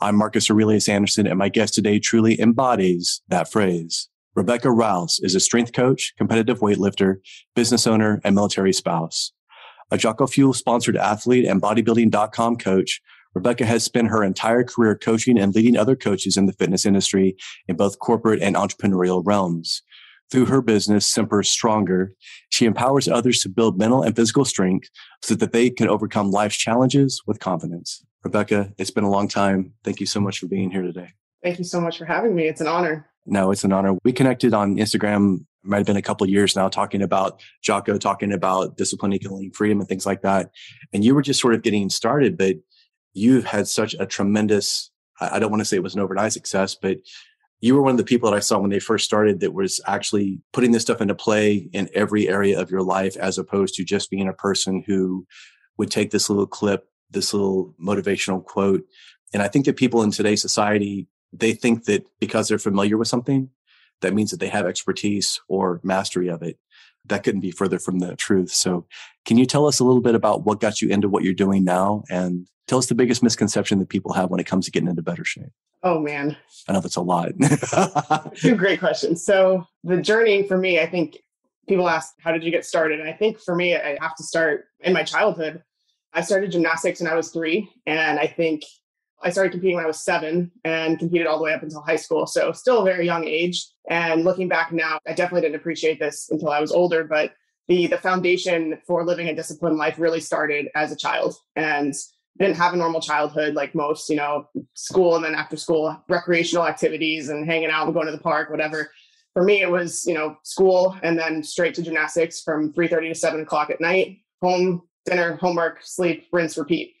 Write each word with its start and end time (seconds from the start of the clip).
I'm 0.00 0.16
Marcus 0.16 0.50
Aurelius 0.50 0.88
Anderson, 0.88 1.26
and 1.26 1.38
my 1.38 1.48
guest 1.48 1.74
today 1.74 1.98
truly 1.98 2.40
embodies 2.40 3.22
that 3.28 3.50
phrase. 3.50 4.08
Rebecca 4.34 4.70
Rouse 4.70 5.20
is 5.20 5.34
a 5.34 5.40
strength 5.40 5.72
coach, 5.72 6.12
competitive 6.18 6.58
weightlifter, 6.58 7.16
business 7.54 7.86
owner, 7.86 8.20
and 8.24 8.34
military 8.34 8.72
spouse. 8.72 9.32
A 9.90 9.96
Jocko 9.96 10.26
Fuel 10.26 10.52
sponsored 10.52 10.96
athlete 10.96 11.46
and 11.46 11.62
bodybuilding.com 11.62 12.56
coach, 12.56 13.00
Rebecca 13.34 13.64
has 13.64 13.84
spent 13.84 14.08
her 14.08 14.24
entire 14.24 14.64
career 14.64 14.96
coaching 14.96 15.38
and 15.38 15.54
leading 15.54 15.76
other 15.76 15.94
coaches 15.94 16.36
in 16.36 16.46
the 16.46 16.52
fitness 16.52 16.84
industry 16.84 17.36
in 17.68 17.76
both 17.76 17.98
corporate 17.98 18.42
and 18.42 18.56
entrepreneurial 18.56 19.22
realms. 19.24 19.82
Through 20.30 20.46
her 20.46 20.62
business, 20.62 21.06
Semper 21.06 21.42
Stronger, 21.42 22.14
she 22.48 22.64
empowers 22.64 23.08
others 23.08 23.40
to 23.42 23.48
build 23.48 23.78
mental 23.78 24.02
and 24.02 24.16
physical 24.16 24.44
strength 24.44 24.88
so 25.22 25.34
that 25.36 25.52
they 25.52 25.70
can 25.70 25.88
overcome 25.88 26.30
life's 26.30 26.56
challenges 26.56 27.22
with 27.26 27.40
confidence. 27.40 28.04
Rebecca, 28.24 28.72
it's 28.78 28.90
been 28.90 29.04
a 29.04 29.10
long 29.10 29.28
time. 29.28 29.74
Thank 29.84 30.00
you 30.00 30.06
so 30.06 30.20
much 30.20 30.38
for 30.38 30.46
being 30.46 30.70
here 30.70 30.82
today. 30.82 31.10
Thank 31.42 31.58
you 31.58 31.64
so 31.64 31.80
much 31.80 31.98
for 31.98 32.06
having 32.06 32.34
me. 32.34 32.46
It's 32.46 32.62
an 32.62 32.66
honor. 32.66 33.06
No, 33.26 33.50
it's 33.50 33.64
an 33.64 33.72
honor. 33.72 33.96
We 34.02 34.12
connected 34.12 34.54
on 34.54 34.76
Instagram, 34.76 35.44
might 35.62 35.78
have 35.78 35.86
been 35.86 35.96
a 35.96 36.02
couple 36.02 36.28
years 36.28 36.56
now, 36.56 36.68
talking 36.68 37.02
about 37.02 37.42
Jocko, 37.62 37.98
talking 37.98 38.32
about 38.32 38.76
discipline, 38.76 39.12
equaling 39.12 39.50
freedom, 39.52 39.78
and 39.78 39.88
things 39.88 40.06
like 40.06 40.22
that. 40.22 40.50
And 40.92 41.04
you 41.04 41.14
were 41.14 41.22
just 41.22 41.40
sort 41.40 41.54
of 41.54 41.62
getting 41.62 41.90
started, 41.90 42.36
but 42.38 42.56
you've 43.12 43.44
had 43.44 43.68
such 43.68 43.94
a 43.98 44.06
tremendous, 44.06 44.90
I 45.20 45.38
don't 45.38 45.50
want 45.50 45.60
to 45.60 45.64
say 45.64 45.76
it 45.76 45.82
was 45.82 45.94
an 45.94 46.00
overnight 46.00 46.32
success, 46.32 46.74
but 46.74 46.98
you 47.60 47.74
were 47.74 47.82
one 47.82 47.92
of 47.92 47.98
the 47.98 48.04
people 48.04 48.30
that 48.30 48.36
I 48.36 48.40
saw 48.40 48.58
when 48.58 48.70
they 48.70 48.80
first 48.80 49.04
started 49.04 49.40
that 49.40 49.54
was 49.54 49.80
actually 49.86 50.38
putting 50.52 50.72
this 50.72 50.82
stuff 50.82 51.00
into 51.00 51.14
play 51.14 51.68
in 51.72 51.88
every 51.94 52.28
area 52.28 52.60
of 52.60 52.70
your 52.70 52.82
life, 52.82 53.16
as 53.16 53.38
opposed 53.38 53.74
to 53.74 53.84
just 53.84 54.10
being 54.10 54.28
a 54.28 54.34
person 54.34 54.82
who 54.86 55.26
would 55.78 55.90
take 55.90 56.10
this 56.10 56.28
little 56.28 56.46
clip 56.46 56.88
this 57.14 57.32
little 57.32 57.74
motivational 57.80 58.44
quote. 58.44 58.84
And 59.32 59.42
I 59.42 59.48
think 59.48 59.64
that 59.64 59.76
people 59.76 60.02
in 60.02 60.10
today's 60.10 60.42
society, 60.42 61.08
they 61.32 61.52
think 61.52 61.84
that 61.84 62.06
because 62.20 62.48
they're 62.48 62.58
familiar 62.58 62.96
with 62.96 63.08
something, 63.08 63.50
that 64.00 64.14
means 64.14 64.30
that 64.30 64.40
they 64.40 64.48
have 64.48 64.66
expertise 64.66 65.40
or 65.48 65.80
mastery 65.82 66.28
of 66.28 66.42
it. 66.42 66.58
That 67.06 67.22
couldn't 67.22 67.40
be 67.40 67.50
further 67.50 67.78
from 67.78 67.98
the 67.98 68.16
truth. 68.16 68.50
So, 68.50 68.86
can 69.26 69.36
you 69.36 69.44
tell 69.44 69.66
us 69.66 69.78
a 69.78 69.84
little 69.84 70.00
bit 70.00 70.14
about 70.14 70.44
what 70.44 70.60
got 70.60 70.80
you 70.80 70.88
into 70.88 71.08
what 71.08 71.22
you're 71.22 71.34
doing 71.34 71.64
now 71.64 72.04
and 72.08 72.46
tell 72.66 72.78
us 72.78 72.86
the 72.86 72.94
biggest 72.94 73.22
misconception 73.22 73.78
that 73.78 73.90
people 73.90 74.14
have 74.14 74.30
when 74.30 74.40
it 74.40 74.46
comes 74.46 74.64
to 74.64 74.70
getting 74.70 74.88
into 74.88 75.02
better 75.02 75.24
shape? 75.24 75.52
Oh, 75.82 75.98
man. 75.98 76.34
I 76.66 76.72
know 76.72 76.80
that's 76.80 76.96
a 76.96 77.02
lot. 77.02 77.32
Two 78.36 78.56
great 78.56 78.80
questions. 78.80 79.22
So, 79.22 79.66
the 79.82 80.00
journey 80.00 80.44
for 80.48 80.56
me, 80.56 80.80
I 80.80 80.86
think 80.86 81.18
people 81.68 81.88
ask, 81.88 82.14
How 82.20 82.32
did 82.32 82.42
you 82.42 82.50
get 82.50 82.64
started? 82.64 83.00
And 83.00 83.08
I 83.08 83.12
think 83.12 83.38
for 83.38 83.54
me, 83.54 83.76
I 83.76 83.98
have 84.00 84.16
to 84.16 84.24
start 84.24 84.66
in 84.80 84.94
my 84.94 85.02
childhood. 85.02 85.62
I 86.14 86.20
started 86.20 86.52
gymnastics 86.52 87.00
when 87.00 87.10
I 87.10 87.16
was 87.16 87.30
three, 87.30 87.68
and 87.86 88.18
I 88.18 88.26
think 88.26 88.62
I 89.22 89.30
started 89.30 89.52
competing 89.52 89.76
when 89.76 89.84
I 89.84 89.88
was 89.88 90.04
seven 90.04 90.52
and 90.64 90.98
competed 90.98 91.26
all 91.26 91.38
the 91.38 91.44
way 91.44 91.54
up 91.54 91.62
until 91.62 91.80
high 91.80 91.96
school. 91.96 92.26
So 92.26 92.52
still 92.52 92.82
a 92.82 92.84
very 92.84 93.06
young 93.06 93.24
age. 93.24 93.66
And 93.88 94.24
looking 94.24 94.48
back 94.48 94.72
now, 94.72 94.98
I 95.06 95.14
definitely 95.14 95.42
didn't 95.42 95.56
appreciate 95.56 95.98
this 95.98 96.28
until 96.30 96.50
I 96.50 96.60
was 96.60 96.72
older, 96.72 97.04
but 97.04 97.32
the 97.68 97.86
the 97.86 97.98
foundation 97.98 98.78
for 98.86 99.04
living 99.04 99.28
a 99.28 99.34
disciplined 99.34 99.78
life 99.78 99.98
really 99.98 100.20
started 100.20 100.68
as 100.74 100.92
a 100.92 100.96
child. 100.96 101.34
And 101.56 101.94
didn't 102.38 102.56
have 102.56 102.74
a 102.74 102.76
normal 102.76 103.00
childhood 103.00 103.54
like 103.54 103.74
most, 103.74 104.10
you 104.10 104.16
know, 104.16 104.48
school 104.74 105.14
and 105.16 105.24
then 105.24 105.34
after 105.34 105.56
school 105.56 105.96
recreational 106.08 106.66
activities 106.66 107.28
and 107.28 107.46
hanging 107.46 107.70
out 107.70 107.84
and 107.84 107.94
going 107.94 108.06
to 108.06 108.12
the 108.12 108.18
park, 108.18 108.50
whatever. 108.50 108.90
For 109.34 109.42
me, 109.42 109.62
it 109.62 109.70
was, 109.70 110.04
you 110.06 110.14
know, 110.14 110.36
school 110.42 110.96
and 111.02 111.18
then 111.18 111.42
straight 111.42 111.74
to 111.76 111.82
gymnastics 111.82 112.40
from 112.40 112.72
3.30 112.72 113.10
to 113.10 113.14
7 113.14 113.40
o'clock 113.40 113.70
at 113.70 113.80
night, 113.80 114.18
home, 114.40 114.82
dinner, 115.04 115.36
homework, 115.36 115.78
sleep, 115.82 116.26
rinse, 116.32 116.56
repeat. 116.56 116.94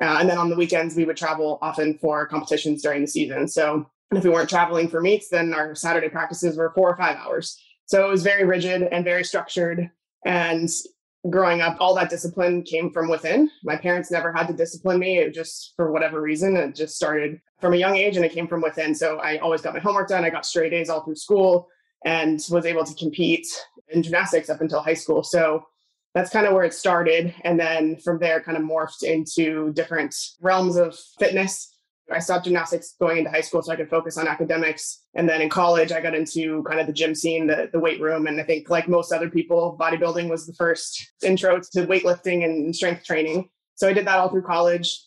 Uh, 0.00 0.16
and 0.20 0.28
then 0.28 0.38
on 0.38 0.48
the 0.48 0.56
weekends, 0.56 0.96
we 0.96 1.04
would 1.04 1.16
travel 1.16 1.58
often 1.60 1.98
for 1.98 2.26
competitions 2.26 2.82
during 2.82 3.02
the 3.02 3.06
season. 3.06 3.46
So 3.46 3.86
if 4.12 4.24
we 4.24 4.30
weren't 4.30 4.48
traveling 4.48 4.88
for 4.88 5.00
meets, 5.00 5.28
then 5.28 5.52
our 5.52 5.74
Saturday 5.74 6.08
practices 6.08 6.56
were 6.56 6.72
four 6.74 6.90
or 6.90 6.96
five 6.96 7.16
hours. 7.16 7.60
So 7.86 8.06
it 8.06 8.10
was 8.10 8.22
very 8.22 8.44
rigid 8.44 8.82
and 8.82 9.04
very 9.04 9.24
structured. 9.24 9.90
And 10.24 10.68
growing 11.28 11.60
up, 11.60 11.76
all 11.80 11.94
that 11.94 12.08
discipline 12.08 12.62
came 12.62 12.92
from 12.92 13.08
within. 13.08 13.50
My 13.62 13.76
parents 13.76 14.10
never 14.10 14.32
had 14.32 14.46
to 14.46 14.54
discipline 14.54 14.98
me. 14.98 15.18
It 15.18 15.34
just, 15.34 15.74
for 15.76 15.92
whatever 15.92 16.20
reason, 16.20 16.56
it 16.56 16.74
just 16.74 16.96
started 16.96 17.40
from 17.60 17.74
a 17.74 17.76
young 17.76 17.96
age 17.96 18.16
and 18.16 18.24
it 18.24 18.32
came 18.32 18.48
from 18.48 18.62
within. 18.62 18.94
So 18.94 19.18
I 19.18 19.38
always 19.38 19.60
got 19.60 19.74
my 19.74 19.80
homework 19.80 20.08
done. 20.08 20.24
I 20.24 20.30
got 20.30 20.46
straight 20.46 20.72
A's 20.72 20.88
all 20.88 21.04
through 21.04 21.16
school 21.16 21.68
and 22.06 22.40
was 22.50 22.64
able 22.64 22.84
to 22.84 22.94
compete 22.94 23.46
in 23.88 24.02
gymnastics 24.02 24.48
up 24.48 24.62
until 24.62 24.80
high 24.80 24.94
school. 24.94 25.22
So 25.22 25.64
that's 26.14 26.30
kind 26.30 26.46
of 26.46 26.54
where 26.54 26.64
it 26.64 26.74
started. 26.74 27.34
And 27.44 27.58
then 27.58 27.96
from 27.98 28.18
there, 28.18 28.40
kind 28.40 28.56
of 28.56 28.64
morphed 28.64 29.02
into 29.02 29.72
different 29.72 30.14
realms 30.40 30.76
of 30.76 30.98
fitness. 31.18 31.76
I 32.12 32.18
stopped 32.18 32.44
gymnastics 32.44 32.96
going 33.00 33.18
into 33.18 33.30
high 33.30 33.40
school 33.40 33.62
so 33.62 33.72
I 33.72 33.76
could 33.76 33.88
focus 33.88 34.18
on 34.18 34.26
academics. 34.26 35.04
And 35.14 35.28
then 35.28 35.40
in 35.40 35.48
college, 35.48 35.92
I 35.92 36.00
got 36.00 36.14
into 36.14 36.64
kind 36.64 36.80
of 36.80 36.88
the 36.88 36.92
gym 36.92 37.14
scene, 37.14 37.46
the, 37.46 37.70
the 37.72 37.78
weight 37.78 38.00
room. 38.00 38.26
And 38.26 38.40
I 38.40 38.44
think, 38.44 38.68
like 38.68 38.88
most 38.88 39.12
other 39.12 39.30
people, 39.30 39.76
bodybuilding 39.80 40.28
was 40.28 40.46
the 40.46 40.54
first 40.54 41.12
intro 41.22 41.60
to 41.60 41.86
weightlifting 41.86 42.44
and 42.44 42.74
strength 42.74 43.04
training. 43.04 43.48
So 43.76 43.88
I 43.88 43.92
did 43.92 44.06
that 44.08 44.18
all 44.18 44.28
through 44.28 44.42
college. 44.42 45.00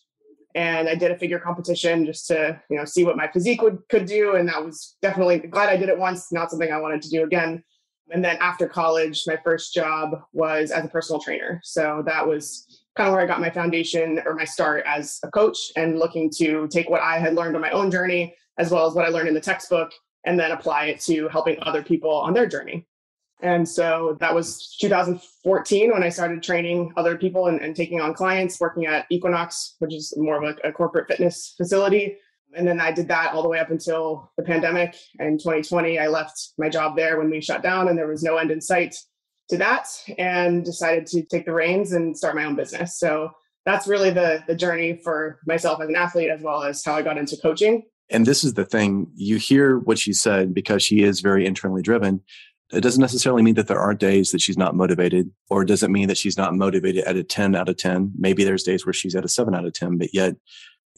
And 0.54 0.88
I 0.88 0.94
did 0.94 1.10
a 1.10 1.18
figure 1.18 1.40
competition 1.40 2.06
just 2.06 2.28
to, 2.28 2.60
you 2.70 2.76
know, 2.76 2.84
see 2.84 3.04
what 3.04 3.16
my 3.16 3.28
physique 3.28 3.60
would 3.60 3.80
could 3.90 4.06
do. 4.06 4.36
And 4.36 4.48
that 4.48 4.64
was 4.64 4.96
definitely 5.02 5.38
glad 5.40 5.68
I 5.68 5.76
did 5.76 5.88
it 5.88 5.98
once, 5.98 6.32
not 6.32 6.50
something 6.50 6.72
I 6.72 6.80
wanted 6.80 7.02
to 7.02 7.10
do 7.10 7.24
again. 7.24 7.62
And 8.10 8.24
then 8.24 8.36
after 8.40 8.68
college, 8.68 9.22
my 9.26 9.38
first 9.42 9.72
job 9.72 10.22
was 10.32 10.70
as 10.70 10.84
a 10.84 10.88
personal 10.88 11.20
trainer. 11.20 11.60
So 11.64 12.02
that 12.06 12.26
was 12.26 12.82
kind 12.96 13.08
of 13.08 13.14
where 13.14 13.22
I 13.22 13.26
got 13.26 13.40
my 13.40 13.50
foundation 13.50 14.20
or 14.24 14.34
my 14.34 14.44
start 14.44 14.84
as 14.86 15.18
a 15.22 15.30
coach 15.30 15.72
and 15.76 15.98
looking 15.98 16.30
to 16.36 16.68
take 16.68 16.88
what 16.88 17.00
I 17.00 17.18
had 17.18 17.34
learned 17.34 17.56
on 17.56 17.62
my 17.62 17.70
own 17.70 17.90
journey, 17.90 18.34
as 18.58 18.70
well 18.70 18.86
as 18.86 18.94
what 18.94 19.04
I 19.04 19.08
learned 19.08 19.28
in 19.28 19.34
the 19.34 19.40
textbook, 19.40 19.92
and 20.24 20.38
then 20.38 20.52
apply 20.52 20.86
it 20.86 21.00
to 21.02 21.28
helping 21.28 21.56
other 21.62 21.82
people 21.82 22.10
on 22.10 22.34
their 22.34 22.46
journey. 22.46 22.86
And 23.40 23.68
so 23.68 24.16
that 24.20 24.34
was 24.34 24.76
2014 24.80 25.90
when 25.90 26.02
I 26.02 26.08
started 26.08 26.42
training 26.42 26.92
other 26.96 27.16
people 27.16 27.48
and, 27.48 27.60
and 27.60 27.74
taking 27.74 28.00
on 28.00 28.14
clients, 28.14 28.60
working 28.60 28.86
at 28.86 29.06
Equinox, 29.10 29.76
which 29.80 29.92
is 29.92 30.14
more 30.16 30.42
of 30.42 30.56
a, 30.64 30.68
a 30.68 30.72
corporate 30.72 31.08
fitness 31.08 31.54
facility 31.56 32.16
and 32.56 32.66
then 32.66 32.80
I 32.80 32.92
did 32.92 33.08
that 33.08 33.32
all 33.32 33.42
the 33.42 33.48
way 33.48 33.58
up 33.58 33.70
until 33.70 34.30
the 34.36 34.42
pandemic. 34.42 34.96
In 35.18 35.38
2020, 35.38 35.98
I 35.98 36.06
left 36.08 36.52
my 36.58 36.68
job 36.68 36.96
there 36.96 37.18
when 37.18 37.30
we 37.30 37.40
shut 37.40 37.62
down, 37.62 37.88
and 37.88 37.98
there 37.98 38.08
was 38.08 38.22
no 38.22 38.36
end 38.36 38.50
in 38.50 38.60
sight 38.60 38.96
to 39.50 39.58
that, 39.58 39.86
and 40.18 40.64
decided 40.64 41.06
to 41.08 41.22
take 41.22 41.46
the 41.46 41.52
reins 41.52 41.92
and 41.92 42.16
start 42.16 42.34
my 42.34 42.44
own 42.44 42.56
business. 42.56 42.98
So 42.98 43.30
that's 43.64 43.86
really 43.86 44.10
the 44.10 44.42
the 44.46 44.54
journey 44.54 45.00
for 45.02 45.40
myself 45.46 45.80
as 45.80 45.88
an 45.88 45.96
athlete, 45.96 46.30
as 46.30 46.42
well 46.42 46.62
as 46.62 46.84
how 46.84 46.94
I 46.94 47.02
got 47.02 47.18
into 47.18 47.36
coaching. 47.36 47.82
And 48.10 48.26
this 48.26 48.44
is 48.44 48.54
the 48.54 48.64
thing: 48.64 49.08
you 49.14 49.36
hear 49.36 49.78
what 49.78 49.98
she 49.98 50.12
said 50.12 50.54
because 50.54 50.82
she 50.82 51.02
is 51.02 51.20
very 51.20 51.46
internally 51.46 51.82
driven. 51.82 52.22
It 52.72 52.80
doesn't 52.80 53.00
necessarily 53.00 53.42
mean 53.42 53.54
that 53.54 53.68
there 53.68 53.78
aren't 53.78 54.00
days 54.00 54.30
that 54.30 54.40
she's 54.40 54.58
not 54.58 54.74
motivated, 54.74 55.30
or 55.50 55.62
it 55.62 55.90
mean 55.90 56.08
that 56.08 56.16
she's 56.16 56.36
not 56.36 56.54
motivated 56.54 57.04
at 57.04 57.16
a 57.16 57.22
10 57.22 57.54
out 57.54 57.68
of 57.68 57.76
10? 57.76 58.12
Maybe 58.18 58.42
there's 58.42 58.62
days 58.62 58.84
where 58.84 58.92
she's 58.92 59.14
at 59.14 59.24
a 59.24 59.28
7 59.28 59.54
out 59.54 59.66
of 59.66 59.74
10, 59.74 59.98
but 59.98 60.14
yet 60.14 60.34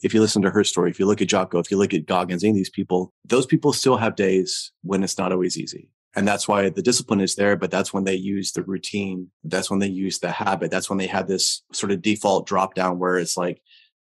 if 0.03 0.13
you 0.13 0.21
listen 0.21 0.41
to 0.43 0.49
her 0.49 0.63
story, 0.63 0.89
if 0.89 0.99
you 0.99 1.05
look 1.05 1.21
at 1.21 1.27
Jocko, 1.27 1.59
if 1.59 1.71
you 1.71 1.77
look 1.77 1.93
at 1.93 2.05
Goggins, 2.05 2.43
any 2.43 2.51
of 2.51 2.55
these 2.55 2.69
people, 2.69 3.13
those 3.25 3.45
people 3.45 3.73
still 3.73 3.97
have 3.97 4.15
days 4.15 4.71
when 4.83 5.03
it's 5.03 5.17
not 5.17 5.31
always 5.31 5.57
easy. 5.57 5.89
And 6.15 6.27
that's 6.27 6.47
why 6.47 6.69
the 6.69 6.81
discipline 6.81 7.21
is 7.21 7.35
there, 7.35 7.55
but 7.55 7.69
that's 7.69 7.93
when 7.93 8.03
they 8.03 8.15
use 8.15 8.51
the 8.51 8.63
routine. 8.63 9.29
That's 9.43 9.69
when 9.69 9.79
they 9.79 9.87
use 9.87 10.19
the 10.19 10.31
habit. 10.31 10.71
That's 10.71 10.89
when 10.89 10.97
they 10.97 11.07
have 11.07 11.27
this 11.27 11.61
sort 11.73 11.91
of 11.91 12.01
default 12.01 12.47
drop 12.47 12.73
down 12.73 12.97
where 12.97 13.17
it's 13.17 13.37
like, 13.37 13.61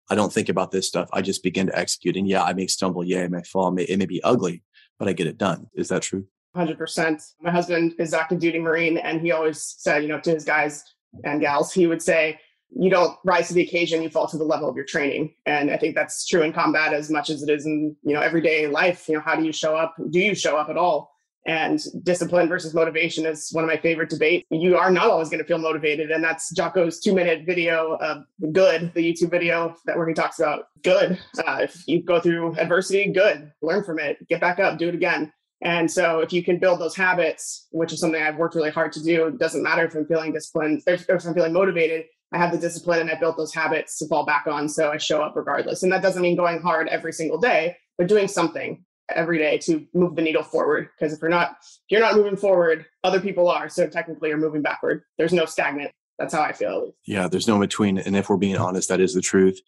I 0.10 0.16
don't 0.16 0.34
think 0.34 0.50
about 0.50 0.72
this 0.72 0.88
stuff. 0.88 1.08
I 1.14 1.22
just 1.22 1.44
begin 1.44 1.68
to 1.68 1.78
execute. 1.78 2.18
And 2.18 2.28
yeah, 2.28 2.44
I 2.44 2.54
may 2.54 2.66
stumble. 2.66 3.04
Yeah, 3.04 3.24
I 3.24 3.28
may 3.28 3.44
fall. 3.44 3.76
It 3.78 3.98
may 3.98 4.08
be 4.08 4.24
ugly, 4.24 4.64
but 4.98 5.08
I 5.08 5.14
get 5.14 5.28
it 5.28 5.38
done. 5.38 5.68
Is 5.76 5.90
that 5.90 6.02
true? 6.02 6.26
100%. 6.56 7.24
My 7.42 7.52
husband 7.52 7.94
is 8.00 8.14
active 8.14 8.40
duty 8.40 8.58
Marine, 8.58 8.98
and 8.98 9.22
he 9.22 9.32
always 9.32 9.62
said, 9.78 10.02
you 10.02 10.10
know, 10.10 10.20
to 10.22 10.32
his 10.32 10.46
guys 10.46 10.84
and 11.24 11.42
gals, 11.42 11.72
he 11.72 11.86
would 11.86 12.02
say, 12.02 12.40
you 12.72 12.90
don't 12.90 13.18
rise 13.26 13.48
to 13.48 13.54
the 13.54 13.62
occasion, 13.62 14.02
you 14.04 14.10
fall 14.10 14.28
to 14.28 14.38
the 14.38 14.44
level 14.44 14.70
of 14.70 14.76
your 14.76 14.86
training. 14.86 15.34
And 15.46 15.72
I 15.72 15.78
think 15.78 15.96
that's 15.96 16.28
true 16.28 16.44
in 16.44 16.54
combat 16.54 16.94
as 16.94 17.10
much 17.10 17.30
as 17.30 17.42
it 17.42 17.50
is 17.50 17.66
in, 17.66 17.96
you 18.04 18.14
know, 18.14 18.22
everyday 18.22 18.68
life. 18.68 19.08
You 19.08 19.16
know, 19.16 19.22
how 19.22 19.36
do 19.36 19.44
you 19.44 19.52
show 19.52 19.76
up? 19.76 19.96
Do 20.10 20.20
you 20.20 20.36
show 20.36 20.58
up 20.58 20.70
at 20.70 20.78
all? 20.78 21.16
And 21.46 21.80
discipline 22.04 22.48
versus 22.48 22.74
motivation 22.76 23.26
is 23.26 23.50
one 23.52 23.64
of 23.64 23.70
my 23.70 23.78
favorite 23.78 24.10
debates. 24.10 24.46
You 24.52 24.78
are 24.78 24.92
not 24.92 25.10
always 25.10 25.30
going 25.30 25.40
to 25.40 25.48
feel 25.48 25.58
motivated. 25.58 26.12
And 26.12 26.24
that's 26.24 26.54
Jocko's 26.54 27.00
two 27.00 27.16
minute 27.16 27.46
video 27.46 27.96
of 27.96 28.24
good, 28.52 28.94
the 28.94 29.02
YouTube 29.02 29.32
video 29.32 29.76
that 29.86 29.98
where 29.98 30.08
he 30.08 30.14
talks 30.14 30.40
about 30.40 30.66
good. 30.84 31.18
Uh, 31.40 31.60
if 31.62 31.88
you 31.88 32.04
go 32.04 32.20
through 32.20 32.56
adversity, 32.58 33.12
good, 33.12 33.52
learn 33.62 33.84
from 33.84 33.98
it, 34.00 34.28
get 34.28 34.42
back 34.42 34.60
up, 34.60 34.78
do 34.78 34.90
it 34.90 34.96
again. 34.96 35.32
And 35.62 35.90
so 35.90 36.20
if 36.20 36.32
you 36.32 36.44
can 36.44 36.60
build 36.60 36.80
those 36.80 36.96
habits, 36.96 37.68
which 37.72 37.92
is 37.92 38.00
something 38.00 38.22
I've 38.22 38.38
worked 38.38 38.56
really 38.56 38.70
hard 38.70 38.92
to 38.94 39.04
do, 39.04 39.28
it 39.28 39.40
doesn't 39.40 39.64
matter 39.64 39.86
if 39.86 39.96
I'm 39.96 40.06
feeling 40.06 40.32
disciplined, 40.32 40.84
if, 40.88 41.10
if 41.10 41.26
I'm 41.26 41.34
feeling 41.34 41.54
motivated, 41.54 42.06
I 42.32 42.38
have 42.38 42.52
the 42.52 42.58
discipline 42.58 43.00
and 43.00 43.10
I 43.10 43.16
built 43.16 43.38
those 43.38 43.54
habits 43.54 43.98
to 44.00 44.08
fall 44.08 44.26
back 44.26 44.46
on. 44.48 44.70
So 44.70 44.92
I 44.92 44.98
show 44.98 45.22
up 45.22 45.36
regardless. 45.36 45.84
And 45.84 45.92
that 45.92 46.02
doesn't 46.02 46.22
mean 46.22 46.36
going 46.36 46.62
hard 46.62 46.88
every 46.88 47.12
single 47.12 47.40
day, 47.40 47.78
but 47.98 48.08
doing 48.08 48.28
something 48.28 48.84
every 49.10 49.40
day 49.40 49.58
to 49.58 49.86
move 49.94 50.16
the 50.16 50.22
needle 50.22 50.44
forward. 50.44 50.90
Because 50.98 51.14
if 51.14 51.22
you're 51.22 51.30
not, 51.30 51.58
if 51.62 51.90
you're 51.90 52.02
not 52.02 52.16
moving 52.16 52.36
forward, 52.36 52.86
other 53.04 53.20
people 53.20 53.50
are. 53.50 53.68
So 53.70 53.88
technically 53.88 54.30
you're 54.30 54.38
moving 54.38 54.62
backward. 54.62 55.04
There's 55.18 55.34
no 55.34 55.46
stagnant. 55.46 55.92
That's 56.20 56.34
how 56.34 56.42
I 56.42 56.52
feel. 56.52 56.94
Yeah, 57.08 57.28
there's 57.28 57.48
no 57.48 57.56
in 57.56 57.62
between. 57.62 57.98
And 57.98 58.16
if 58.16 58.30
we're 58.30 58.38
being 58.38 58.58
honest, 58.58 58.90
that 58.90 59.00
is 59.00 59.14
the 59.14 59.22
truth. 59.22 59.60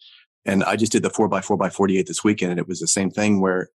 And 0.44 0.62
I 0.64 0.76
just 0.76 0.92
did 0.92 1.02
the 1.02 1.10
four 1.10 1.28
by 1.28 1.40
four 1.40 1.56
by 1.56 1.70
48 1.70 2.06
this 2.06 2.22
weekend. 2.22 2.52
And 2.52 2.60
it 2.60 2.68
was 2.68 2.80
the 2.80 2.86
same 2.86 3.10
thing 3.10 3.40
where 3.40 3.70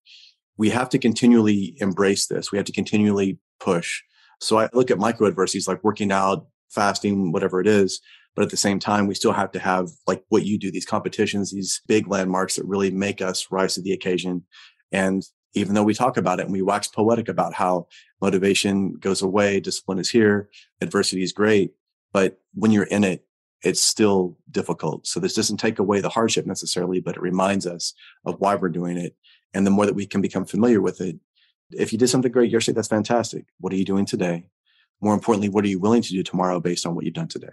we 0.58 0.70
have 0.70 0.90
to 0.90 1.00
continually 1.00 1.76
embrace 1.80 2.28
this. 2.28 2.52
We 2.52 2.58
have 2.58 2.66
to 2.66 2.72
continually 2.72 3.40
push. 3.60 4.02
So 4.40 4.60
I 4.60 4.70
look 4.74 4.92
at 4.92 5.00
micro 5.00 5.28
adversities 5.28 5.68
like 5.68 5.84
working 5.84 6.12
out, 6.12 6.46
fasting, 6.70 7.32
whatever 7.32 7.60
it 7.60 7.68
is. 7.68 8.00
But 8.38 8.44
at 8.44 8.52
the 8.52 8.58
same 8.58 8.78
time, 8.78 9.08
we 9.08 9.16
still 9.16 9.32
have 9.32 9.52
to 9.54 9.60
have 9.60 9.90
like 10.06 10.24
what 10.30 10.46
you 10.46 10.60
do, 10.60 10.70
these 10.70 10.86
competitions, 10.86 11.52
these 11.52 11.82
big 11.88 12.08
landmarks 12.08 12.56
that 12.56 12.68
really 12.68 12.92
make 12.92 13.20
us 13.20 13.48
rise 13.50 13.74
to 13.74 13.82
the 13.82 13.94
occasion. 13.94 14.44
And 14.92 15.24
even 15.56 15.74
though 15.74 15.82
we 15.82 15.96
talk 15.96 16.18
about 16.18 16.40
it 16.40 16.44
and 16.44 16.52
we 16.52 16.62
wax 16.62 16.88
poetic 16.88 17.30
about 17.30 17.56
how 17.56 17.88
motivation 18.22 18.94
goes 18.94 19.24
away, 19.24 19.60
discipline 19.60 19.98
is 19.98 20.12
here, 20.12 20.52
adversity 20.82 21.24
is 21.24 21.34
great. 21.34 21.72
But 22.14 22.40
when 22.54 22.70
you're 22.70 22.84
in 22.84 23.04
it, 23.04 23.26
it's 23.64 23.82
still 23.82 24.38
difficult. 24.52 25.08
So 25.08 25.20
this 25.20 25.34
doesn't 25.34 25.58
take 25.58 25.80
away 25.80 26.00
the 26.00 26.10
hardship 26.10 26.46
necessarily, 26.46 27.02
but 27.02 27.16
it 27.16 27.22
reminds 27.24 27.66
us 27.66 27.96
of 28.24 28.40
why 28.40 28.54
we're 28.54 28.70
doing 28.70 28.98
it. 28.98 29.16
And 29.56 29.66
the 29.66 29.72
more 29.72 29.88
that 29.88 29.96
we 29.96 30.06
can 30.06 30.22
become 30.22 30.46
familiar 30.46 30.80
with 30.80 31.02
it, 31.02 31.18
if 31.72 31.92
you 31.92 31.98
did 31.98 32.10
something 32.10 32.32
great 32.32 32.52
yesterday, 32.52 32.76
that's 32.76 32.88
fantastic. 32.88 33.46
What 33.60 33.74
are 33.74 33.78
you 33.78 33.84
doing 33.84 34.06
today? 34.06 34.50
More 35.02 35.16
importantly, 35.16 35.50
what 35.50 35.66
are 35.66 35.70
you 35.70 35.80
willing 35.80 36.04
to 36.04 36.12
do 36.12 36.22
tomorrow 36.22 36.60
based 36.60 36.86
on 36.86 36.94
what 36.94 37.04
you've 37.04 37.16
done 37.16 37.30
today? 37.30 37.48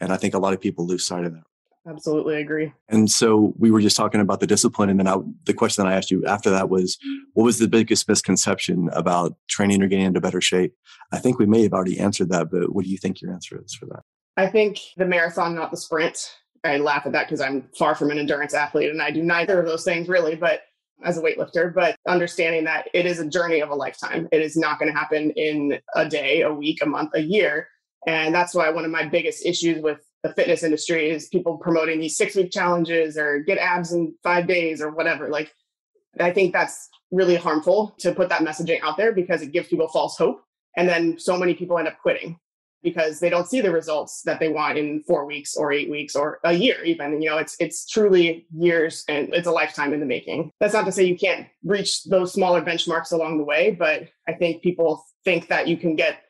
And 0.00 0.12
I 0.12 0.16
think 0.16 0.34
a 0.34 0.38
lot 0.38 0.52
of 0.54 0.60
people 0.60 0.86
lose 0.86 1.04
sight 1.04 1.24
of 1.24 1.32
that. 1.32 1.42
Absolutely 1.86 2.36
agree. 2.36 2.72
And 2.88 3.10
so 3.10 3.54
we 3.56 3.70
were 3.70 3.80
just 3.80 3.96
talking 3.96 4.20
about 4.20 4.40
the 4.40 4.46
discipline. 4.46 4.90
And 4.90 5.00
then 5.00 5.08
I, 5.08 5.16
the 5.44 5.54
question 5.54 5.82
that 5.82 5.90
I 5.90 5.96
asked 5.96 6.10
you 6.10 6.24
after 6.26 6.50
that 6.50 6.68
was, 6.68 6.98
what 7.32 7.44
was 7.44 7.58
the 7.58 7.68
biggest 7.68 8.06
misconception 8.08 8.90
about 8.92 9.36
training 9.48 9.82
or 9.82 9.88
getting 9.88 10.04
into 10.04 10.20
better 10.20 10.40
shape? 10.40 10.74
I 11.12 11.18
think 11.18 11.38
we 11.38 11.46
may 11.46 11.62
have 11.62 11.72
already 11.72 11.98
answered 11.98 12.28
that, 12.28 12.50
but 12.50 12.74
what 12.74 12.84
do 12.84 12.90
you 12.90 12.98
think 12.98 13.22
your 13.22 13.32
answer 13.32 13.58
is 13.64 13.74
for 13.74 13.86
that? 13.86 14.02
I 14.36 14.48
think 14.48 14.80
the 14.96 15.06
marathon, 15.06 15.54
not 15.54 15.70
the 15.70 15.78
sprint. 15.78 16.30
I 16.62 16.76
laugh 16.76 17.06
at 17.06 17.12
that 17.12 17.26
because 17.26 17.40
I'm 17.40 17.70
far 17.78 17.94
from 17.94 18.10
an 18.10 18.18
endurance 18.18 18.52
athlete 18.52 18.90
and 18.90 19.00
I 19.00 19.10
do 19.10 19.22
neither 19.22 19.58
of 19.58 19.66
those 19.66 19.84
things 19.84 20.08
really, 20.08 20.34
but 20.34 20.62
as 21.04 21.16
a 21.16 21.22
weightlifter, 21.22 21.72
but 21.72 21.96
understanding 22.06 22.64
that 22.64 22.88
it 22.92 23.06
is 23.06 23.20
a 23.20 23.28
journey 23.28 23.60
of 23.60 23.70
a 23.70 23.74
lifetime. 23.74 24.28
It 24.32 24.42
is 24.42 24.56
not 24.56 24.78
going 24.78 24.92
to 24.92 24.98
happen 24.98 25.30
in 25.30 25.78
a 25.94 26.08
day, 26.08 26.42
a 26.42 26.52
week, 26.52 26.82
a 26.82 26.86
month, 26.86 27.12
a 27.14 27.20
year. 27.20 27.68
And 28.08 28.34
that's 28.34 28.54
why 28.54 28.70
one 28.70 28.86
of 28.86 28.90
my 28.90 29.04
biggest 29.04 29.44
issues 29.44 29.82
with 29.82 30.00
the 30.22 30.32
fitness 30.32 30.62
industry 30.62 31.10
is 31.10 31.28
people 31.28 31.58
promoting 31.58 32.00
these 32.00 32.16
six 32.16 32.34
week 32.34 32.50
challenges 32.50 33.18
or 33.18 33.40
get 33.40 33.58
abs 33.58 33.92
in 33.92 34.14
five 34.22 34.46
days 34.46 34.80
or 34.80 34.90
whatever. 34.90 35.28
Like, 35.28 35.52
I 36.18 36.32
think 36.32 36.54
that's 36.54 36.88
really 37.10 37.36
harmful 37.36 37.94
to 37.98 38.14
put 38.14 38.30
that 38.30 38.40
messaging 38.40 38.80
out 38.82 38.96
there 38.96 39.12
because 39.12 39.42
it 39.42 39.52
gives 39.52 39.68
people 39.68 39.88
false 39.88 40.16
hope. 40.16 40.42
And 40.74 40.88
then 40.88 41.18
so 41.18 41.36
many 41.36 41.52
people 41.52 41.78
end 41.78 41.86
up 41.86 41.98
quitting 42.00 42.38
because 42.82 43.20
they 43.20 43.28
don't 43.28 43.46
see 43.46 43.60
the 43.60 43.70
results 43.70 44.22
that 44.22 44.40
they 44.40 44.48
want 44.48 44.78
in 44.78 45.02
four 45.02 45.26
weeks 45.26 45.54
or 45.54 45.70
eight 45.70 45.90
weeks 45.90 46.16
or 46.16 46.38
a 46.44 46.52
year 46.52 46.84
even 46.84 47.20
you 47.20 47.28
know 47.28 47.36
it's 47.36 47.56
it's 47.58 47.84
truly 47.84 48.46
years 48.56 49.02
and 49.08 49.34
it's 49.34 49.48
a 49.48 49.50
lifetime 49.50 49.92
in 49.92 49.98
the 49.98 50.06
making 50.06 50.52
that's 50.60 50.74
not 50.74 50.84
to 50.84 50.92
say 50.92 51.02
you 51.02 51.18
can't 51.18 51.48
reach 51.64 52.04
those 52.04 52.32
smaller 52.32 52.62
benchmarks 52.62 53.10
along 53.10 53.36
the 53.36 53.42
way 53.42 53.72
but 53.72 54.04
i 54.28 54.32
think 54.32 54.62
people 54.62 55.04
think 55.24 55.48
that 55.48 55.66
you 55.66 55.76
can 55.76 55.96
get 55.96 56.20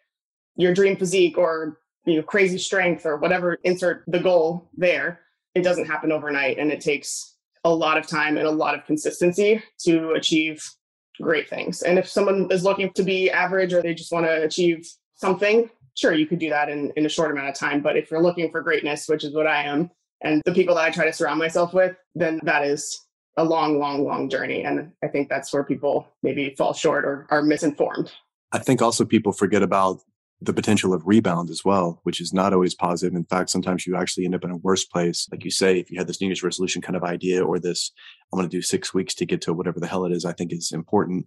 your 0.59 0.75
dream 0.75 0.97
physique 0.97 1.39
or 1.39 1.79
you 2.05 2.17
know 2.17 2.23
crazy 2.23 2.59
strength 2.59 3.07
or 3.07 3.17
whatever 3.17 3.59
insert 3.65 4.05
the 4.07 4.21
goal 4.21 4.69
there. 4.77 5.21
It 5.55 5.63
doesn't 5.63 5.87
happen 5.87 6.13
overnight 6.13 6.59
and 6.59 6.71
it 6.71 6.83
takes 6.83 7.37
a 7.65 7.75
lot 7.75 7.97
of 7.97 8.07
time 8.07 8.37
and 8.37 8.47
a 8.47 8.51
lot 8.51 8.75
of 8.75 8.85
consistency 8.85 9.63
to 9.81 10.11
achieve 10.13 10.63
great 11.21 11.49
things. 11.49 11.83
And 11.83 11.99
if 11.99 12.09
someone 12.09 12.49
is 12.51 12.65
looking 12.65 12.93
to 12.93 13.03
be 13.03 13.31
average 13.31 13.73
or 13.73 13.83
they 13.83 13.95
just 13.95 14.13
want 14.13 14.27
to 14.27 14.43
achieve 14.43 14.87
something 15.15 15.71
sure 15.95 16.13
you 16.13 16.27
could 16.27 16.39
do 16.39 16.51
that 16.51 16.69
in, 16.69 16.93
in 16.97 17.07
a 17.07 17.09
short 17.09 17.33
amount 17.33 17.49
of 17.49 17.57
time. 17.57 17.81
But 17.81 17.97
if 17.97 18.09
you're 18.11 18.23
looking 18.23 18.51
for 18.51 18.61
greatness 18.61 19.09
which 19.09 19.25
is 19.25 19.35
what 19.35 19.47
i 19.47 19.63
am 19.63 19.91
and 20.23 20.43
the 20.45 20.53
people 20.53 20.75
that 20.75 20.85
i 20.85 20.91
try 20.91 21.07
to 21.07 21.13
surround 21.13 21.39
myself 21.39 21.73
with 21.73 21.97
then 22.15 22.41
that 22.45 22.65
is 22.65 23.01
a 23.37 23.45
long 23.45 23.79
long 23.79 24.05
long 24.05 24.29
journey. 24.29 24.65
And 24.65 24.93
i 25.03 25.09
think 25.09 25.29
that's 25.29 25.53
where 25.53 25.65
people 25.65 26.07
maybe 26.23 26.55
fall 26.57 26.73
short 26.73 27.05
or 27.05 27.27
are 27.31 27.43
misinformed. 27.43 28.13
I 28.53 28.59
think 28.59 28.81
also 28.81 29.05
people 29.05 29.33
forget 29.33 29.63
about 29.63 30.01
the 30.41 30.53
potential 30.53 30.95
of 30.95 31.07
rebound 31.07 31.51
as 31.51 31.65
well, 31.65 32.01
which 32.05 32.21
is 32.21 32.33
not 32.33 32.53
always 32.53 32.75
positive. 32.75 33.15
In 33.15 33.25
fact, 33.25 33.51
sometimes 33.51 33.87
you 33.87 33.97
actually 33.97 34.25
end 34.25 34.37
up 34.37 34.45
in 34.45 34.53
a 34.53 34.57
worse 34.57 34.85
place. 34.85 35.27
Like 35.33 35.45
you 35.45 35.51
say, 35.51 35.79
if 35.79 35.91
you 35.91 35.99
had 35.99 36.07
this 36.07 36.21
New 36.21 36.29
Year's 36.29 36.45
resolution 36.45 36.81
kind 36.81 36.95
of 36.95 37.03
idea 37.03 37.45
or 37.45 37.59
this, 37.59 37.91
I'm 38.33 38.39
going 38.39 38.49
to 38.49 38.57
do 38.57 38.63
six 38.63 38.95
weeks 38.95 39.15
to 39.17 39.27
get 39.27 39.41
to 39.43 39.53
whatever 39.53 39.81
the 39.81 39.89
hell 39.89 40.05
it 40.05 40.13
is, 40.13 40.25
I 40.25 40.33
think 40.33 40.53
is 40.53 40.71
important. 40.71 41.27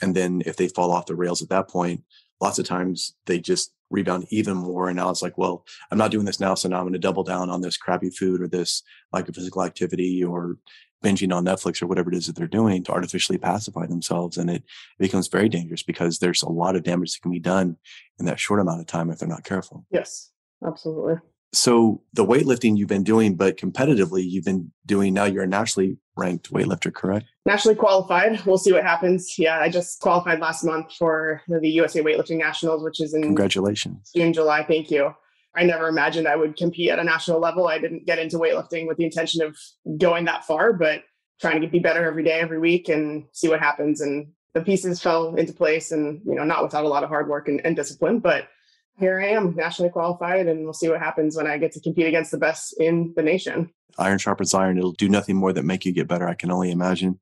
And 0.00 0.14
then 0.14 0.42
if 0.46 0.56
they 0.56 0.68
fall 0.68 0.92
off 0.92 1.06
the 1.06 1.16
rails 1.16 1.42
at 1.42 1.48
that 1.48 1.68
point, 1.68 2.02
lots 2.40 2.58
of 2.58 2.64
times 2.64 3.14
they 3.26 3.40
just 3.40 3.72
rebound 3.90 4.26
even 4.30 4.56
more. 4.56 4.88
And 4.88 4.96
now 4.96 5.10
it's 5.10 5.22
like, 5.22 5.36
well, 5.36 5.64
I'm 5.90 5.98
not 5.98 6.12
doing 6.12 6.24
this 6.24 6.40
now. 6.40 6.54
So 6.54 6.68
now 6.68 6.78
I'm 6.78 6.84
going 6.84 6.92
to 6.92 6.98
double 6.98 7.24
down 7.24 7.50
on 7.50 7.60
this 7.60 7.76
crappy 7.76 8.10
food 8.10 8.40
or 8.40 8.48
this 8.48 8.82
lack 9.12 9.28
of 9.28 9.34
physical 9.34 9.64
activity 9.64 10.22
or 10.22 10.56
binging 11.02 11.34
on 11.34 11.44
Netflix 11.44 11.82
or 11.82 11.86
whatever 11.86 12.10
it 12.10 12.16
is 12.16 12.26
that 12.26 12.36
they're 12.36 12.46
doing 12.46 12.82
to 12.84 12.92
artificially 12.92 13.38
pacify 13.38 13.86
themselves. 13.86 14.36
And 14.36 14.50
it, 14.50 14.62
it 14.98 14.98
becomes 14.98 15.28
very 15.28 15.48
dangerous 15.48 15.82
because 15.82 16.18
there's 16.18 16.42
a 16.42 16.48
lot 16.48 16.76
of 16.76 16.82
damage 16.82 17.12
that 17.12 17.22
can 17.22 17.32
be 17.32 17.40
done 17.40 17.76
in 18.18 18.26
that 18.26 18.40
short 18.40 18.60
amount 18.60 18.80
of 18.80 18.86
time 18.86 19.10
if 19.10 19.18
they're 19.18 19.28
not 19.28 19.44
careful. 19.44 19.84
Yes, 19.90 20.30
absolutely. 20.66 21.16
So 21.54 22.02
the 22.14 22.24
weightlifting 22.24 22.78
you've 22.78 22.88
been 22.88 23.04
doing, 23.04 23.34
but 23.34 23.58
competitively 23.58 24.24
you've 24.24 24.46
been 24.46 24.72
doing 24.86 25.12
now 25.12 25.24
you're 25.24 25.42
a 25.42 25.46
nationally 25.46 25.98
ranked 26.16 26.50
weightlifter, 26.50 26.92
correct? 26.92 27.26
Nationally 27.44 27.74
qualified. 27.74 28.44
We'll 28.46 28.56
see 28.56 28.72
what 28.72 28.84
happens. 28.84 29.38
Yeah, 29.38 29.58
I 29.58 29.68
just 29.68 30.00
qualified 30.00 30.40
last 30.40 30.64
month 30.64 30.94
for 30.98 31.42
the 31.48 31.68
USA 31.68 32.02
Weightlifting 32.02 32.38
Nationals, 32.38 32.82
which 32.82 33.00
is 33.00 33.12
in 33.12 33.22
Congratulations. 33.22 34.10
June, 34.14 34.32
July. 34.32 34.64
Thank 34.64 34.90
you. 34.90 35.14
I 35.54 35.64
never 35.64 35.88
imagined 35.88 36.26
I 36.26 36.36
would 36.36 36.56
compete 36.56 36.90
at 36.90 36.98
a 36.98 37.04
national 37.04 37.40
level. 37.40 37.68
I 37.68 37.78
didn't 37.78 38.06
get 38.06 38.18
into 38.18 38.38
weightlifting 38.38 38.86
with 38.86 38.96
the 38.96 39.04
intention 39.04 39.42
of 39.42 39.56
going 39.98 40.24
that 40.24 40.44
far, 40.44 40.72
but 40.72 41.02
trying 41.40 41.60
to 41.60 41.66
be 41.66 41.78
better 41.78 42.06
every 42.06 42.24
day, 42.24 42.40
every 42.40 42.58
week, 42.58 42.88
and 42.88 43.24
see 43.32 43.48
what 43.48 43.60
happens. 43.60 44.00
And 44.00 44.28
the 44.54 44.62
pieces 44.62 45.00
fell 45.00 45.34
into 45.34 45.52
place, 45.52 45.92
and 45.92 46.22
you 46.24 46.34
know, 46.34 46.44
not 46.44 46.62
without 46.62 46.84
a 46.84 46.88
lot 46.88 47.02
of 47.02 47.08
hard 47.08 47.28
work 47.28 47.48
and, 47.48 47.60
and 47.64 47.76
discipline, 47.76 48.20
but 48.20 48.48
here 48.98 49.20
I 49.20 49.28
am, 49.28 49.54
nationally 49.56 49.90
qualified, 49.90 50.46
and 50.46 50.64
we'll 50.64 50.74
see 50.74 50.88
what 50.88 51.00
happens 51.00 51.36
when 51.36 51.46
I 51.46 51.58
get 51.58 51.72
to 51.72 51.80
compete 51.80 52.06
against 52.06 52.30
the 52.30 52.38
best 52.38 52.74
in 52.78 53.12
the 53.16 53.22
nation. 53.22 53.70
Iron 53.98 54.18
sharpens 54.18 54.54
iron. 54.54 54.78
It'll 54.78 54.92
do 54.92 55.08
nothing 55.08 55.36
more 55.36 55.52
than 55.52 55.66
make 55.66 55.84
you 55.84 55.92
get 55.92 56.08
better. 56.08 56.28
I 56.28 56.34
can 56.34 56.50
only 56.50 56.70
imagine. 56.70 57.18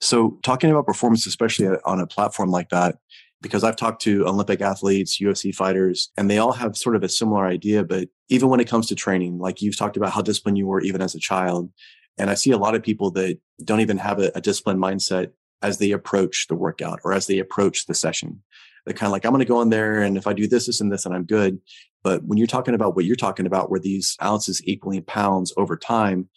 So, 0.00 0.38
talking 0.42 0.70
about 0.70 0.86
performance, 0.86 1.26
especially 1.26 1.66
on 1.84 2.00
a 2.00 2.06
platform 2.06 2.50
like 2.50 2.68
that, 2.70 2.96
because 3.40 3.64
I've 3.64 3.76
talked 3.76 4.02
to 4.02 4.26
Olympic 4.26 4.60
athletes, 4.60 5.20
UFC 5.20 5.54
fighters, 5.54 6.10
and 6.16 6.30
they 6.30 6.38
all 6.38 6.52
have 6.52 6.76
sort 6.76 6.96
of 6.96 7.02
a 7.02 7.08
similar 7.08 7.46
idea. 7.46 7.84
But 7.84 8.08
even 8.28 8.48
when 8.48 8.60
it 8.60 8.68
comes 8.68 8.86
to 8.88 8.94
training, 8.94 9.38
like 9.38 9.62
you've 9.62 9.76
talked 9.76 9.96
about 9.96 10.12
how 10.12 10.22
disciplined 10.22 10.58
you 10.58 10.66
were 10.66 10.80
even 10.80 11.00
as 11.00 11.14
a 11.14 11.20
child. 11.20 11.70
And 12.18 12.30
I 12.30 12.34
see 12.34 12.50
a 12.50 12.58
lot 12.58 12.74
of 12.74 12.82
people 12.82 13.10
that 13.12 13.38
don't 13.64 13.80
even 13.80 13.98
have 13.98 14.18
a, 14.18 14.32
a 14.34 14.40
disciplined 14.40 14.82
mindset 14.82 15.30
as 15.62 15.78
they 15.78 15.92
approach 15.92 16.46
the 16.48 16.56
workout 16.56 17.00
or 17.04 17.12
as 17.12 17.26
they 17.26 17.38
approach 17.38 17.86
the 17.86 17.94
session. 17.94 18.42
They're 18.84 18.94
kind 18.94 19.08
of 19.08 19.12
like, 19.12 19.24
I'm 19.24 19.32
going 19.32 19.40
to 19.40 19.44
go 19.44 19.60
in 19.62 19.70
there 19.70 20.00
and 20.00 20.16
if 20.16 20.26
I 20.26 20.32
do 20.32 20.48
this, 20.48 20.66
this, 20.66 20.80
and 20.80 20.90
this, 20.90 21.04
and 21.04 21.14
I'm 21.14 21.24
good. 21.24 21.60
But 22.02 22.24
when 22.24 22.38
you're 22.38 22.46
talking 22.46 22.74
about 22.74 22.96
what 22.96 23.04
you're 23.04 23.16
talking 23.16 23.46
about, 23.46 23.70
where 23.70 23.80
these 23.80 24.16
ounces 24.22 24.62
equaling 24.64 25.02
pounds 25.02 25.52
over 25.56 25.76
time, 25.76 26.28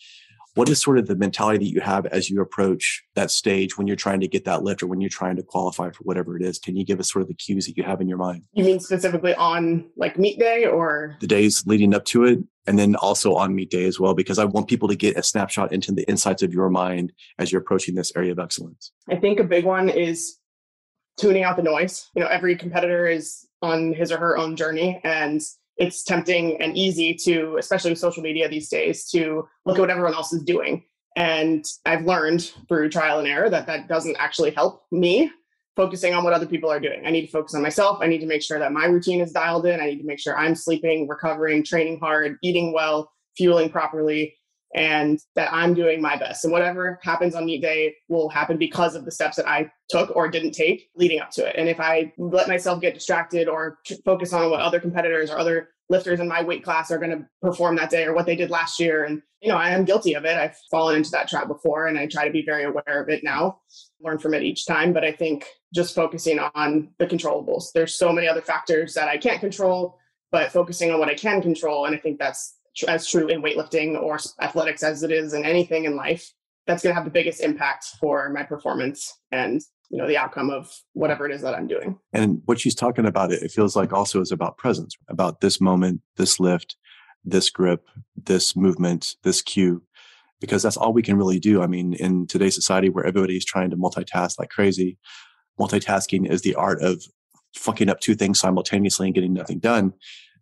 what 0.55 0.69
is 0.69 0.81
sort 0.81 0.97
of 0.97 1.07
the 1.07 1.15
mentality 1.15 1.57
that 1.59 1.71
you 1.71 1.81
have 1.81 2.05
as 2.07 2.29
you 2.29 2.41
approach 2.41 3.03
that 3.15 3.31
stage 3.31 3.77
when 3.77 3.87
you're 3.87 3.95
trying 3.95 4.19
to 4.19 4.27
get 4.27 4.45
that 4.45 4.63
lift 4.63 4.83
or 4.83 4.87
when 4.87 5.01
you're 5.01 5.09
trying 5.09 5.35
to 5.37 5.43
qualify 5.43 5.89
for 5.89 6.03
whatever 6.03 6.35
it 6.35 6.43
is? 6.43 6.59
Can 6.59 6.75
you 6.75 6.85
give 6.85 6.99
us 6.99 7.11
sort 7.11 7.21
of 7.21 7.27
the 7.27 7.33
cues 7.33 7.65
that 7.67 7.77
you 7.77 7.83
have 7.83 8.01
in 8.01 8.07
your 8.07 8.17
mind? 8.17 8.43
You 8.53 8.63
mean 8.63 8.79
specifically 8.79 9.33
on 9.35 9.89
like 9.95 10.17
meet 10.17 10.39
day 10.39 10.65
or 10.65 11.17
the 11.21 11.27
days 11.27 11.65
leading 11.65 11.93
up 11.93 12.05
to 12.05 12.25
it? 12.25 12.39
And 12.67 12.77
then 12.77 12.95
also 12.95 13.33
on 13.33 13.55
meet 13.55 13.71
day 13.71 13.85
as 13.85 13.99
well, 13.99 14.13
because 14.13 14.37
I 14.37 14.45
want 14.45 14.67
people 14.67 14.87
to 14.87 14.95
get 14.95 15.17
a 15.17 15.23
snapshot 15.23 15.73
into 15.73 15.91
the 15.91 16.07
insights 16.07 16.43
of 16.43 16.53
your 16.53 16.69
mind 16.69 17.11
as 17.39 17.51
you're 17.51 17.61
approaching 17.61 17.95
this 17.95 18.15
area 18.15 18.31
of 18.31 18.37
excellence. 18.37 18.91
I 19.09 19.15
think 19.15 19.39
a 19.39 19.43
big 19.43 19.65
one 19.65 19.89
is 19.89 20.37
tuning 21.17 21.43
out 21.43 21.55
the 21.55 21.63
noise. 21.63 22.09
You 22.15 22.21
know, 22.21 22.27
every 22.27 22.55
competitor 22.55 23.07
is 23.07 23.47
on 23.63 23.93
his 23.93 24.11
or 24.11 24.17
her 24.17 24.37
own 24.37 24.55
journey 24.55 25.01
and 25.03 25.41
it's 25.81 26.03
tempting 26.03 26.61
and 26.61 26.77
easy 26.77 27.15
to, 27.15 27.57
especially 27.57 27.89
with 27.89 27.97
social 27.97 28.21
media 28.21 28.47
these 28.47 28.69
days, 28.69 29.09
to 29.09 29.47
look 29.65 29.77
at 29.77 29.81
what 29.81 29.89
everyone 29.89 30.13
else 30.13 30.31
is 30.31 30.43
doing. 30.43 30.83
And 31.17 31.65
I've 31.87 32.05
learned 32.05 32.51
through 32.67 32.89
trial 32.89 33.17
and 33.17 33.27
error 33.27 33.49
that 33.49 33.65
that 33.65 33.87
doesn't 33.87 34.15
actually 34.19 34.51
help 34.51 34.83
me 34.91 35.31
focusing 35.75 36.13
on 36.13 36.23
what 36.23 36.33
other 36.33 36.45
people 36.45 36.71
are 36.71 36.79
doing. 36.79 37.01
I 37.03 37.09
need 37.09 37.25
to 37.25 37.31
focus 37.31 37.55
on 37.55 37.63
myself. 37.63 37.97
I 37.99 38.05
need 38.05 38.19
to 38.19 38.27
make 38.27 38.43
sure 38.43 38.59
that 38.59 38.71
my 38.71 38.85
routine 38.85 39.21
is 39.21 39.31
dialed 39.31 39.65
in. 39.65 39.79
I 39.81 39.87
need 39.87 39.97
to 39.97 40.05
make 40.05 40.19
sure 40.19 40.37
I'm 40.37 40.53
sleeping, 40.53 41.07
recovering, 41.07 41.63
training 41.63 41.99
hard, 41.99 42.37
eating 42.43 42.73
well, 42.73 43.11
fueling 43.35 43.71
properly, 43.71 44.35
and 44.75 45.19
that 45.35 45.51
I'm 45.51 45.73
doing 45.73 46.01
my 46.01 46.15
best. 46.15 46.43
And 46.43 46.53
whatever 46.53 46.99
happens 47.01 47.35
on 47.35 47.45
meet 47.45 47.61
day 47.61 47.95
will 48.07 48.29
happen 48.29 48.57
because 48.57 48.95
of 48.95 49.05
the 49.05 49.11
steps 49.11 49.37
that 49.37 49.47
I 49.47 49.71
took 49.89 50.15
or 50.15 50.29
didn't 50.29 50.51
take 50.51 50.89
leading 50.95 51.19
up 51.19 51.31
to 51.31 51.45
it. 51.45 51.55
And 51.57 51.67
if 51.67 51.79
I 51.79 52.13
let 52.17 52.47
myself 52.47 52.81
get 52.81 52.93
distracted 52.93 53.47
or 53.47 53.79
focus 54.05 54.33
on 54.33 54.49
what 54.49 54.61
other 54.61 54.79
competitors 54.79 55.29
or 55.31 55.37
other 55.37 55.69
lifters 55.91 56.19
in 56.19 56.27
my 56.27 56.41
weight 56.41 56.63
class 56.63 56.89
are 56.89 56.97
going 56.97 57.11
to 57.11 57.27
perform 57.41 57.75
that 57.75 57.89
day 57.89 58.05
or 58.05 58.15
what 58.15 58.25
they 58.25 58.35
did 58.35 58.49
last 58.49 58.79
year. 58.79 59.03
And, 59.03 59.21
you 59.41 59.49
know, 59.49 59.57
I 59.57 59.69
am 59.71 59.85
guilty 59.85 60.15
of 60.15 60.25
it. 60.25 60.37
I've 60.37 60.57
fallen 60.71 60.95
into 60.95 61.11
that 61.11 61.27
trap 61.27 61.47
before 61.47 61.87
and 61.87 61.99
I 61.99 62.07
try 62.07 62.25
to 62.25 62.31
be 62.31 62.43
very 62.45 62.63
aware 62.63 63.03
of 63.03 63.09
it 63.09 63.23
now, 63.23 63.59
learn 63.99 64.17
from 64.17 64.33
it 64.33 64.41
each 64.41 64.65
time. 64.65 64.93
But 64.93 65.03
I 65.03 65.11
think 65.11 65.45
just 65.75 65.93
focusing 65.93 66.39
on 66.39 66.89
the 66.97 67.05
controllables, 67.05 67.71
there's 67.73 67.93
so 67.93 68.11
many 68.11 68.27
other 68.27 68.41
factors 68.41 68.93
that 68.93 69.09
I 69.09 69.17
can't 69.17 69.41
control, 69.41 69.99
but 70.31 70.51
focusing 70.51 70.91
on 70.91 70.99
what 70.99 71.09
I 71.09 71.15
can 71.15 71.41
control. 71.41 71.85
And 71.85 71.95
I 71.95 71.99
think 71.99 72.17
that's 72.17 72.57
as 72.87 73.05
true 73.05 73.27
in 73.27 73.41
weightlifting 73.41 74.01
or 74.01 74.17
athletics 74.39 74.81
as 74.81 75.03
it 75.03 75.11
is 75.11 75.33
in 75.33 75.43
anything 75.43 75.83
in 75.83 75.97
life 75.97 76.31
that's 76.71 76.83
going 76.83 76.91
to 76.91 76.95
have 76.95 77.05
the 77.05 77.11
biggest 77.11 77.41
impact 77.41 77.85
for 77.99 78.29
my 78.29 78.43
performance 78.43 79.19
and 79.31 79.61
you 79.89 79.97
know 79.97 80.07
the 80.07 80.17
outcome 80.17 80.49
of 80.49 80.71
whatever 80.93 81.25
it 81.25 81.33
is 81.33 81.41
that 81.41 81.53
i'm 81.53 81.67
doing. 81.67 81.99
And 82.13 82.41
what 82.45 82.59
she's 82.59 82.75
talking 82.75 83.05
about 83.05 83.31
it, 83.31 83.43
it 83.43 83.51
feels 83.51 83.75
like 83.75 83.93
also 83.93 84.21
is 84.21 84.31
about 84.31 84.57
presence 84.57 84.95
about 85.09 85.41
this 85.41 85.59
moment 85.59 86.01
this 86.17 86.39
lift 86.39 86.75
this 87.23 87.49
grip 87.49 87.87
this 88.15 88.55
movement 88.55 89.15
this 89.23 89.41
cue 89.41 89.83
because 90.39 90.63
that's 90.63 90.77
all 90.77 90.91
we 90.91 91.03
can 91.03 91.17
really 91.17 91.39
do. 91.39 91.61
I 91.61 91.67
mean 91.67 91.93
in 91.93 92.25
today's 92.27 92.55
society 92.55 92.89
where 92.89 93.05
everybody's 93.05 93.45
trying 93.45 93.69
to 93.71 93.77
multitask 93.77 94.39
like 94.39 94.49
crazy 94.49 94.97
multitasking 95.59 96.29
is 96.29 96.41
the 96.41 96.55
art 96.55 96.81
of 96.81 97.03
fucking 97.55 97.89
up 97.89 97.99
two 97.99 98.15
things 98.15 98.39
simultaneously 98.39 99.07
and 99.07 99.15
getting 99.15 99.33
nothing 99.33 99.59
done. 99.59 99.93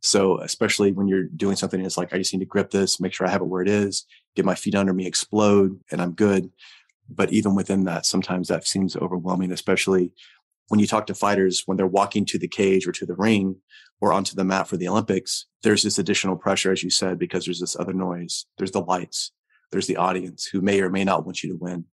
So 0.01 0.39
especially 0.39 0.91
when 0.91 1.07
you're 1.07 1.25
doing 1.25 1.55
something 1.55 1.83
it's 1.83 1.97
like, 1.97 2.13
I 2.13 2.17
just 2.17 2.33
need 2.33 2.39
to 2.39 2.45
grip 2.45 2.71
this, 2.71 2.99
make 2.99 3.13
sure 3.13 3.27
I 3.27 3.31
have 3.31 3.41
it 3.41 3.47
where 3.47 3.61
it 3.61 3.67
is, 3.67 4.05
get 4.35 4.45
my 4.45 4.55
feet 4.55 4.75
under 4.75 4.93
me, 4.93 5.05
explode, 5.05 5.79
and 5.91 6.01
I'm 6.01 6.13
good. 6.13 6.51
But 7.09 7.31
even 7.31 7.55
within 7.55 7.85
that, 7.85 8.05
sometimes 8.05 8.47
that 8.47 8.67
seems 8.67 8.95
overwhelming, 8.95 9.51
especially 9.51 10.11
when 10.69 10.79
you 10.79 10.87
talk 10.87 11.07
to 11.07 11.15
fighters 11.15 11.63
when 11.65 11.77
they're 11.77 11.87
walking 11.87 12.25
to 12.25 12.37
the 12.37 12.47
cage 12.47 12.87
or 12.87 12.91
to 12.93 13.05
the 13.05 13.15
ring 13.15 13.55
or 13.99 14.13
onto 14.13 14.35
the 14.35 14.43
mat 14.43 14.67
for 14.67 14.77
the 14.77 14.87
Olympics, 14.87 15.47
there's 15.63 15.83
this 15.83 15.97
additional 15.97 16.37
pressure, 16.37 16.71
as 16.71 16.83
you 16.83 16.89
said, 16.89 17.19
because 17.19 17.45
there's 17.45 17.59
this 17.59 17.75
other 17.75 17.93
noise. 17.93 18.45
There's 18.57 18.71
the 18.71 18.81
lights. 18.81 19.31
There's 19.71 19.87
the 19.87 19.97
audience 19.97 20.45
who 20.45 20.61
may 20.61 20.79
or 20.81 20.89
may 20.89 21.03
not 21.03 21.25
want 21.25 21.43
you 21.43 21.49
to 21.49 21.57
win. 21.57 21.85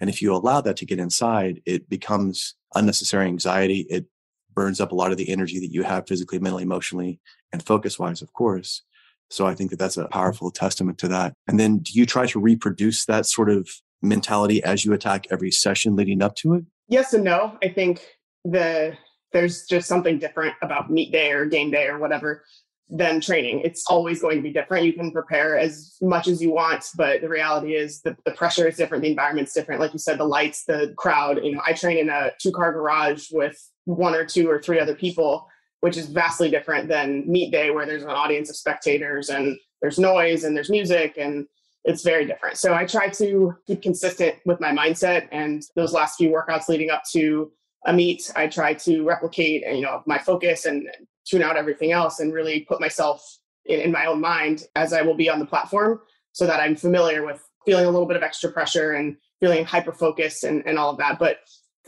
And 0.00 0.10
if 0.10 0.20
you 0.20 0.34
allow 0.34 0.60
that 0.60 0.76
to 0.78 0.86
get 0.86 0.98
inside, 0.98 1.62
it 1.64 1.88
becomes 1.88 2.56
unnecessary 2.74 3.26
anxiety. 3.26 3.86
It 3.88 4.06
burns 4.52 4.80
up 4.80 4.92
a 4.92 4.96
lot 4.96 5.12
of 5.12 5.16
the 5.16 5.30
energy 5.30 5.60
that 5.60 5.72
you 5.72 5.84
have 5.84 6.06
physically, 6.06 6.38
mentally, 6.38 6.64
emotionally, 6.64 7.20
and 7.52 7.64
focus 7.64 7.98
wise, 7.98 8.20
of 8.20 8.32
course. 8.32 8.82
So 9.30 9.46
I 9.46 9.54
think 9.54 9.70
that 9.70 9.78
that's 9.78 9.96
a 9.96 10.08
powerful 10.08 10.50
testament 10.50 10.98
to 10.98 11.08
that. 11.08 11.34
And 11.48 11.58
then 11.58 11.78
do 11.78 11.92
you 11.92 12.06
try 12.06 12.26
to 12.26 12.38
reproduce 12.38 13.04
that 13.06 13.26
sort 13.26 13.50
of 13.50 13.68
mentality 14.02 14.62
as 14.62 14.84
you 14.84 14.92
attack 14.92 15.26
every 15.30 15.50
session 15.50 15.96
leading 15.96 16.22
up 16.22 16.36
to 16.36 16.54
it? 16.54 16.64
Yes 16.88 17.14
and 17.14 17.24
no. 17.24 17.56
I 17.62 17.68
think 17.68 18.06
the 18.44 18.96
there's 19.32 19.66
just 19.66 19.88
something 19.88 20.18
different 20.18 20.54
about 20.62 20.90
meet 20.90 21.10
day 21.10 21.32
or 21.32 21.44
game 21.46 21.70
day 21.70 21.88
or 21.88 21.98
whatever 21.98 22.44
than 22.88 23.20
training. 23.20 23.60
It's 23.60 23.84
always 23.88 24.20
going 24.20 24.36
to 24.36 24.42
be 24.42 24.52
different. 24.52 24.86
You 24.86 24.92
can 24.92 25.10
prepare 25.10 25.58
as 25.58 25.96
much 26.00 26.28
as 26.28 26.40
you 26.40 26.52
want, 26.52 26.84
but 26.96 27.20
the 27.22 27.28
reality 27.28 27.74
is 27.74 28.00
the, 28.02 28.16
the 28.24 28.30
pressure 28.32 28.68
is 28.68 28.76
different, 28.76 29.02
the 29.02 29.10
environment's 29.10 29.52
different. 29.52 29.80
Like 29.80 29.92
you 29.92 29.98
said, 29.98 30.18
the 30.18 30.24
lights, 30.24 30.64
the 30.64 30.94
crowd. 30.96 31.40
You 31.42 31.56
know, 31.56 31.62
I 31.66 31.72
train 31.72 31.98
in 31.98 32.10
a 32.10 32.30
two 32.40 32.52
car 32.52 32.72
garage 32.72 33.28
with 33.32 33.58
one 33.84 34.14
or 34.14 34.24
two 34.24 34.48
or 34.48 34.60
three 34.60 34.78
other 34.78 34.94
people, 34.94 35.48
which 35.84 35.98
is 35.98 36.06
vastly 36.06 36.48
different 36.48 36.88
than 36.88 37.30
meet 37.30 37.52
day 37.52 37.70
where 37.70 37.84
there's 37.84 38.04
an 38.04 38.08
audience 38.08 38.48
of 38.48 38.56
spectators 38.56 39.28
and 39.28 39.54
there's 39.82 39.98
noise 39.98 40.42
and 40.42 40.56
there's 40.56 40.70
music 40.70 41.18
and 41.18 41.46
it's 41.84 42.02
very 42.02 42.24
different. 42.24 42.56
So 42.56 42.72
I 42.72 42.86
try 42.86 43.10
to 43.10 43.54
keep 43.66 43.82
consistent 43.82 44.36
with 44.46 44.60
my 44.60 44.70
mindset 44.70 45.28
and 45.30 45.62
those 45.76 45.92
last 45.92 46.16
few 46.16 46.30
workouts 46.30 46.70
leading 46.70 46.88
up 46.88 47.02
to 47.12 47.52
a 47.84 47.92
meet, 47.92 48.32
I 48.34 48.46
try 48.46 48.72
to 48.72 49.04
replicate, 49.04 49.62
you 49.76 49.82
know, 49.82 50.02
my 50.06 50.16
focus 50.16 50.64
and 50.64 50.88
tune 51.26 51.42
out 51.42 51.58
everything 51.58 51.92
else 51.92 52.18
and 52.18 52.32
really 52.32 52.60
put 52.60 52.80
myself 52.80 53.22
in, 53.66 53.78
in 53.78 53.92
my 53.92 54.06
own 54.06 54.22
mind 54.22 54.64
as 54.76 54.94
I 54.94 55.02
will 55.02 55.14
be 55.14 55.28
on 55.28 55.38
the 55.38 55.44
platform 55.44 56.00
so 56.32 56.46
that 56.46 56.60
I'm 56.60 56.76
familiar 56.76 57.26
with 57.26 57.46
feeling 57.66 57.84
a 57.84 57.90
little 57.90 58.08
bit 58.08 58.16
of 58.16 58.22
extra 58.22 58.50
pressure 58.50 58.92
and 58.92 59.18
feeling 59.38 59.66
hyper 59.66 59.92
focused 59.92 60.44
and, 60.44 60.66
and 60.66 60.78
all 60.78 60.88
of 60.88 60.96
that. 60.96 61.18
But 61.18 61.40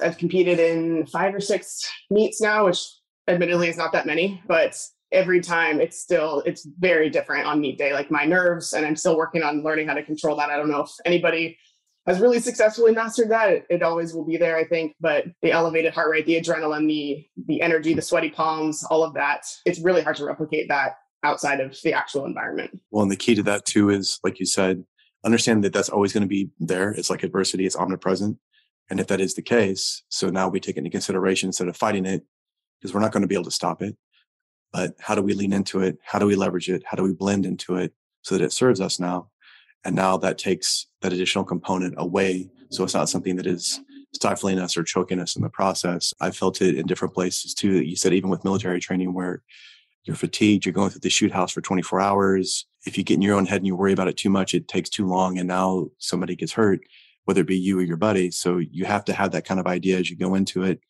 I've 0.02 0.18
competed 0.18 0.60
in 0.60 1.06
five 1.06 1.34
or 1.34 1.40
six 1.40 1.90
meets 2.10 2.42
now, 2.42 2.66
which 2.66 2.86
admittedly 3.28 3.68
it's 3.68 3.78
not 3.78 3.92
that 3.92 4.06
many, 4.06 4.42
but 4.46 4.78
every 5.12 5.40
time 5.40 5.80
it's 5.80 6.00
still 6.00 6.42
it's 6.46 6.66
very 6.78 7.10
different 7.10 7.46
on 7.46 7.60
meet 7.60 7.78
day. 7.78 7.92
Like 7.92 8.10
my 8.10 8.24
nerves, 8.24 8.72
and 8.72 8.84
I'm 8.84 8.96
still 8.96 9.16
working 9.16 9.42
on 9.42 9.62
learning 9.62 9.88
how 9.88 9.94
to 9.94 10.02
control 10.02 10.36
that. 10.36 10.50
I 10.50 10.56
don't 10.56 10.70
know 10.70 10.80
if 10.80 10.90
anybody 11.04 11.58
has 12.06 12.20
really 12.20 12.38
successfully 12.38 12.92
mastered 12.92 13.30
that. 13.30 13.50
It, 13.50 13.66
it 13.68 13.82
always 13.82 14.14
will 14.14 14.24
be 14.24 14.36
there, 14.36 14.56
I 14.56 14.64
think. 14.64 14.94
But 15.00 15.24
the 15.42 15.52
elevated 15.52 15.92
heart 15.92 16.10
rate, 16.10 16.26
the 16.26 16.40
adrenaline, 16.40 16.86
the 16.86 17.26
the 17.46 17.62
energy, 17.62 17.94
the 17.94 18.02
sweaty 18.02 18.30
palms, 18.30 18.84
all 18.84 19.02
of 19.02 19.14
that, 19.14 19.46
it's 19.64 19.80
really 19.80 20.02
hard 20.02 20.16
to 20.16 20.24
replicate 20.24 20.68
that 20.68 20.96
outside 21.22 21.60
of 21.60 21.76
the 21.82 21.92
actual 21.92 22.24
environment. 22.24 22.78
Well, 22.90 23.02
and 23.02 23.10
the 23.10 23.16
key 23.16 23.34
to 23.34 23.42
that 23.44 23.64
too 23.64 23.90
is, 23.90 24.20
like 24.22 24.38
you 24.38 24.46
said, 24.46 24.84
understand 25.24 25.64
that 25.64 25.72
that's 25.72 25.88
always 25.88 26.12
going 26.12 26.22
to 26.22 26.28
be 26.28 26.50
there. 26.60 26.90
It's 26.90 27.10
like 27.10 27.22
adversity; 27.22 27.66
it's 27.66 27.76
omnipresent. 27.76 28.38
And 28.88 29.00
if 29.00 29.08
that 29.08 29.20
is 29.20 29.34
the 29.34 29.42
case, 29.42 30.04
so 30.08 30.28
now 30.28 30.48
we 30.48 30.60
take 30.60 30.76
into 30.76 30.90
consideration 30.90 31.48
instead 31.48 31.66
of 31.66 31.76
fighting 31.76 32.06
it, 32.06 32.24
because 32.80 32.94
we're 32.94 33.00
not 33.00 33.12
going 33.12 33.22
to 33.22 33.28
be 33.28 33.34
able 33.34 33.44
to 33.44 33.50
stop 33.50 33.82
it. 33.82 33.96
But 34.72 34.94
how 35.00 35.14
do 35.14 35.22
we 35.22 35.34
lean 35.34 35.52
into 35.52 35.80
it? 35.80 35.98
How 36.04 36.18
do 36.18 36.26
we 36.26 36.34
leverage 36.34 36.68
it? 36.68 36.82
How 36.86 36.96
do 36.96 37.02
we 37.02 37.12
blend 37.12 37.46
into 37.46 37.76
it 37.76 37.92
so 38.22 38.36
that 38.36 38.44
it 38.44 38.52
serves 38.52 38.80
us 38.80 38.98
now? 38.98 39.30
And 39.84 39.94
now 39.94 40.16
that 40.18 40.38
takes 40.38 40.86
that 41.02 41.12
additional 41.12 41.44
component 41.44 41.94
away. 41.96 42.50
So 42.70 42.84
it's 42.84 42.94
not 42.94 43.08
something 43.08 43.36
that 43.36 43.46
is 43.46 43.80
stifling 44.12 44.58
us 44.58 44.76
or 44.76 44.82
choking 44.82 45.20
us 45.20 45.36
in 45.36 45.42
the 45.42 45.48
process. 45.48 46.12
I 46.20 46.30
felt 46.30 46.60
it 46.60 46.76
in 46.76 46.86
different 46.86 47.14
places 47.14 47.54
too. 47.54 47.82
You 47.82 47.96
said 47.96 48.12
even 48.12 48.30
with 48.30 48.44
military 48.44 48.80
training 48.80 49.14
where 49.14 49.42
you're 50.04 50.16
fatigued, 50.16 50.64
you're 50.64 50.72
going 50.72 50.90
through 50.90 51.00
the 51.00 51.10
shoot 51.10 51.32
house 51.32 51.52
for 51.52 51.60
24 51.60 52.00
hours. 52.00 52.66
If 52.86 52.98
you 52.98 53.04
get 53.04 53.14
in 53.14 53.22
your 53.22 53.36
own 53.36 53.46
head 53.46 53.58
and 53.58 53.66
you 53.66 53.76
worry 53.76 53.92
about 53.92 54.08
it 54.08 54.16
too 54.16 54.30
much, 54.30 54.54
it 54.54 54.68
takes 54.68 54.90
too 54.90 55.06
long. 55.06 55.38
And 55.38 55.48
now 55.48 55.88
somebody 55.98 56.36
gets 56.36 56.52
hurt 56.52 56.80
whether 57.26 57.40
it 57.40 57.46
be 57.46 57.58
you 57.58 57.78
or 57.78 57.82
your 57.82 57.96
buddy. 57.96 58.30
So 58.30 58.58
you 58.58 58.84
have 58.86 59.04
to 59.06 59.12
have 59.12 59.32
that 59.32 59.44
kind 59.44 59.60
of 59.60 59.66
idea 59.66 59.98
as 59.98 60.08
you 60.08 60.16
go 60.16 60.34
into 60.34 60.62
it. 60.62 60.80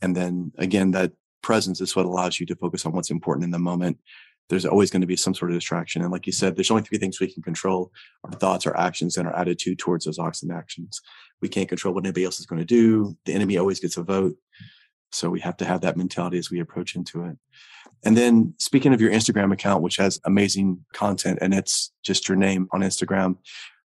And 0.00 0.16
then 0.16 0.50
again, 0.58 0.90
that 0.92 1.12
presence 1.42 1.80
is 1.80 1.94
what 1.94 2.06
allows 2.06 2.40
you 2.40 2.46
to 2.46 2.56
focus 2.56 2.86
on 2.86 2.92
what's 2.92 3.10
important 3.10 3.44
in 3.44 3.50
the 3.50 3.58
moment. 3.58 3.98
There's 4.48 4.66
always 4.66 4.90
going 4.90 5.00
to 5.00 5.06
be 5.06 5.16
some 5.16 5.34
sort 5.34 5.50
of 5.50 5.56
distraction. 5.56 6.02
And 6.02 6.10
like 6.10 6.26
you 6.26 6.32
said, 6.32 6.56
there's 6.56 6.70
only 6.70 6.82
three 6.82 6.98
things 6.98 7.20
we 7.20 7.32
can 7.32 7.42
control 7.42 7.90
our 8.24 8.32
thoughts, 8.32 8.66
our 8.66 8.76
actions, 8.76 9.16
and 9.16 9.26
our 9.26 9.36
attitude 9.36 9.78
towards 9.78 10.04
those 10.04 10.18
oxen 10.18 10.50
actions. 10.50 11.00
We 11.40 11.48
can't 11.48 11.68
control 11.68 11.94
what 11.94 12.04
anybody 12.04 12.24
else 12.24 12.40
is 12.40 12.46
going 12.46 12.60
to 12.60 12.66
do. 12.66 13.16
The 13.24 13.34
enemy 13.34 13.56
always 13.56 13.80
gets 13.80 13.96
a 13.96 14.02
vote. 14.02 14.36
So 15.10 15.30
we 15.30 15.40
have 15.40 15.56
to 15.58 15.64
have 15.64 15.82
that 15.82 15.96
mentality 15.96 16.38
as 16.38 16.50
we 16.50 16.60
approach 16.60 16.96
into 16.96 17.24
it. 17.24 17.36
And 18.04 18.16
then 18.16 18.54
speaking 18.58 18.92
of 18.92 19.00
your 19.00 19.12
Instagram 19.12 19.52
account, 19.52 19.82
which 19.82 19.96
has 19.96 20.20
amazing 20.24 20.84
content 20.92 21.38
and 21.40 21.54
it's 21.54 21.92
just 22.02 22.28
your 22.28 22.36
name 22.36 22.68
on 22.72 22.80
Instagram, 22.80 23.36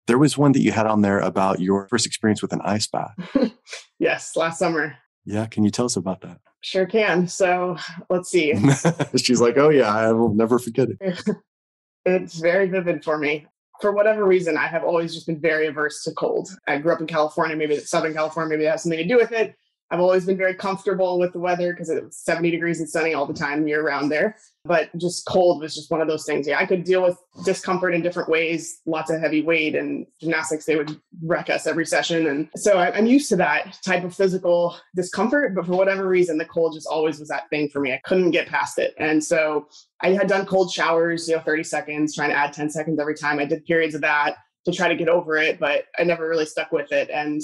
there 0.07 0.19
was 0.19 0.39
one 0.39 0.53
that 0.53 0.61
you 0.61 0.73
had 0.73 0.87
on 0.87 1.03
there 1.03 1.21
about 1.21 1.61
your 1.61 1.87
first 1.89 2.07
experience 2.07 2.41
with 2.41 2.53
an 2.53 2.63
ice 2.65 2.87
bath. 2.87 3.15
yes, 3.99 4.35
last 4.37 4.59
summer. 4.59 4.97
Yeah, 5.25 5.47
can 5.47 5.65
you 5.65 5.71
tell 5.71 5.85
us 5.85 5.97
about 5.97 6.23
that? 6.23 6.39
Sure 6.61 6.87
can. 6.87 7.29
So 7.29 7.77
let's 8.11 8.31
see. 8.31 8.55
She's 9.17 9.41
like, 9.41 9.57
oh, 9.57 9.69
yeah, 9.69 9.95
I 9.95 10.13
will 10.13 10.35
never 10.35 10.59
forget 10.59 10.89
it. 10.91 11.23
it's 12.05 12.39
very 12.39 12.69
vivid 12.69 13.05
for 13.05 13.19
me. 13.19 13.47
For 13.81 13.93
whatever 13.93 14.25
reason, 14.25 14.57
I 14.57 14.67
have 14.67 14.83
always 14.83 15.15
just 15.15 15.27
been 15.27 15.41
very 15.41 15.69
averse 15.69 16.03
to 16.03 16.13
cold. 16.13 16.49
I 16.67 16.79
grew 16.79 16.93
up 16.93 17.01
in 17.01 17.07
California, 17.07 17.57
maybe 17.57 17.77
Southern 17.79 18.13
California, 18.13 18.51
maybe 18.51 18.65
that 18.65 18.73
has 18.73 18.83
something 18.83 18.99
to 18.99 19.07
do 19.07 19.17
with 19.17 19.31
it. 19.31 19.55
I've 19.91 20.01
always 20.01 20.27
been 20.27 20.37
very 20.37 20.55
comfortable 20.55 21.19
with 21.19 21.33
the 21.33 21.39
weather 21.39 21.73
because 21.73 21.89
it 21.89 22.05
was 22.05 22.17
70 22.19 22.51
degrees 22.51 22.79
and 22.81 22.89
sunny 22.89 23.15
all 23.15 23.25
the 23.25 23.33
time 23.33 23.67
year 23.67 23.83
round 23.83 24.11
there. 24.11 24.37
But 24.65 24.91
just 24.99 25.25
cold 25.27 25.63
was 25.63 25.75
just 25.75 25.91
one 25.91 26.03
of 26.03 26.09
those 26.09 26.27
things. 26.27 26.47
Yeah, 26.47 26.59
I 26.59 26.67
could 26.67 26.85
deal 26.85 27.03
with 27.03 27.17
discomfort 27.45 27.95
in 27.95 28.03
different 28.03 28.29
ways, 28.29 28.81
lots 28.85 29.11
of 29.11 29.19
heavy 29.19 29.41
weight 29.41 29.75
and 29.75 30.07
gymnastics, 30.21 30.67
they 30.67 30.77
would 30.77 31.01
wreck 31.23 31.49
us 31.49 31.67
every 31.67 31.87
session. 31.87 32.27
And 32.27 32.51
so 32.55 32.79
I'm 32.79 33.07
used 33.07 33.31
to 33.31 33.37
that 33.37 33.79
type 33.83 34.05
of 34.05 34.15
physical 34.15 34.77
discomfort. 34.95 35.55
But 35.55 35.65
for 35.65 35.73
whatever 35.73 36.07
reason, 36.07 36.37
the 36.37 36.45
cold 36.45 36.75
just 36.75 36.87
always 36.87 37.19
was 37.19 37.29
that 37.29 37.49
thing 37.49 37.71
for 37.71 37.81
me. 37.81 37.93
I 37.93 38.01
couldn't 38.05 38.33
get 38.33 38.49
past 38.49 38.79
it. 38.79 38.95
And 38.99 39.25
so 39.25 39.69
I 40.03 40.11
had 40.11 40.29
done 40.29 40.45
cold 40.45 40.71
showers, 40.71 41.29
you 41.29 41.37
know, 41.37 41.43
30 41.43 41.65
seconds, 41.65 42.15
trying 42.15 42.31
to 42.31 42.37
add 42.37 42.53
10 42.53 42.69
seconds 42.69 43.01
every 43.01 43.15
time. 43.15 43.39
I 43.39 43.47
did 43.47 43.65
periods 43.65 43.95
of 43.95 44.03
that 44.03 44.37
to 44.67 44.73
try 44.73 44.89
to 44.89 44.97
get 44.97 45.09
over 45.09 45.37
it, 45.37 45.59
but 45.59 45.85
I 45.99 46.05
never 46.05 46.29
really 46.29 46.45
stuck 46.45 46.73
with 46.73 46.93
it. 46.93 47.09
And 47.11 47.41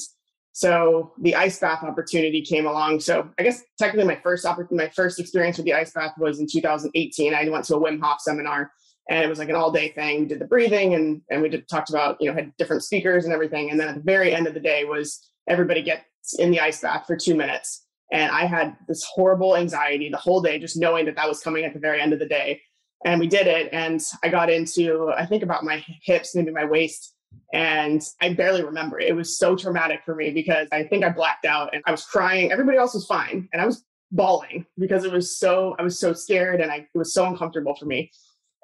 So 0.55 1.13
the 1.21 1.35
ice 1.35 1.59
bath 1.59 1.83
opportunity 1.83 2.41
came 2.41 2.67
along. 2.67 3.01
So 3.01 3.29
I 3.41 3.43
guess 3.43 3.65
technically 3.77 4.07
my 4.07 4.21
first 4.23 4.47
my 4.71 4.89
first 4.95 5.19
experience 5.19 5.57
with 5.57 5.67
the 5.67 5.75
ice 5.75 5.91
bath 5.91 6.13
was 6.17 6.39
in 6.39 6.47
2018. 6.47 7.35
I 7.35 7.49
went 7.49 7.65
to 7.65 7.75
a 7.75 7.81
Wim 7.81 8.01
Hof 8.01 8.21
seminar 8.21 8.71
and 9.11 9.25
it 9.25 9.29
was 9.29 9.41
like 9.41 9.49
an 9.49 9.57
all 9.57 9.73
day 9.73 9.89
thing. 9.89 10.21
We 10.21 10.27
did 10.27 10.39
the 10.39 10.47
breathing 10.47 10.95
and 10.95 11.23
and 11.29 11.43
we 11.43 11.49
did 11.49 11.69
talked 11.69 11.91
about, 11.91 12.19
you 12.21 12.29
know, 12.29 12.35
had 12.35 12.57
different 12.57 12.85
speakers 12.85 13.25
and 13.25 13.35
everything. 13.35 13.73
And 13.73 13.81
then 13.81 13.89
at 13.89 13.97
the 13.97 14.03
very 14.03 14.33
end 14.33 14.47
of 14.47 14.55
the 14.55 14.61
day 14.61 14.85
was 14.85 15.29
everybody 15.49 15.83
gets 15.83 16.39
in 16.39 16.53
the 16.53 16.61
ice 16.61 16.81
bath 16.81 17.05
for 17.05 17.17
two 17.17 17.35
minutes. 17.35 17.85
And 18.13 18.31
I 18.31 18.47
had 18.47 18.77
this 18.87 19.03
horrible 19.03 19.57
anxiety 19.57 20.09
the 20.09 20.19
whole 20.19 20.41
day, 20.41 20.61
just 20.61 20.77
knowing 20.77 21.05
that 21.07 21.17
that 21.17 21.29
was 21.29 21.41
coming 21.41 21.65
at 21.65 21.75
the 21.75 21.81
very 21.81 22.01
end 22.01 22.13
of 22.13 22.21
the 22.21 22.29
day. 22.29 22.61
And 23.05 23.19
we 23.19 23.27
did 23.27 23.49
it. 23.49 23.71
And 23.73 24.01
I 24.23 24.29
got 24.29 24.51
into, 24.51 25.11
I 25.17 25.27
think 25.27 25.43
about 25.43 25.65
my 25.65 25.85
hips, 26.05 26.37
maybe 26.37 26.53
my 26.53 26.65
waist 26.65 27.14
and 27.53 28.03
I 28.21 28.33
barely 28.35 28.65
remember 28.65 28.99
it. 28.99 29.09
It 29.09 29.17
was 29.17 29.39
so 29.39 29.55
traumatic 29.57 30.01
for 30.05 30.15
me 30.15 30.31
because 30.31 30.69
I 30.73 30.85
think 30.85 31.05
I 31.05 31.11
blacked 31.11 31.45
out 31.45 31.73
and 31.73 31.83
I 31.87 31.91
was 31.91 32.05
crying. 32.05 32.51
Everybody 32.51 32.79
else 32.79 32.95
was 32.95 33.07
fine. 33.07 33.49
And 33.53 33.63
I 33.63 33.67
was 33.67 33.85
bawling 34.11 34.67
because 34.79 35.05
it 35.05 35.13
was 35.13 35.39
so, 35.39 35.77
I 35.79 35.83
was 35.83 35.99
so 35.99 36.13
scared 36.13 36.61
and 36.61 36.73
I, 36.73 36.77
it 36.77 36.99
was 36.99 37.15
so 37.15 37.27
uncomfortable 37.27 37.77
for 37.77 37.87
me. 37.87 38.11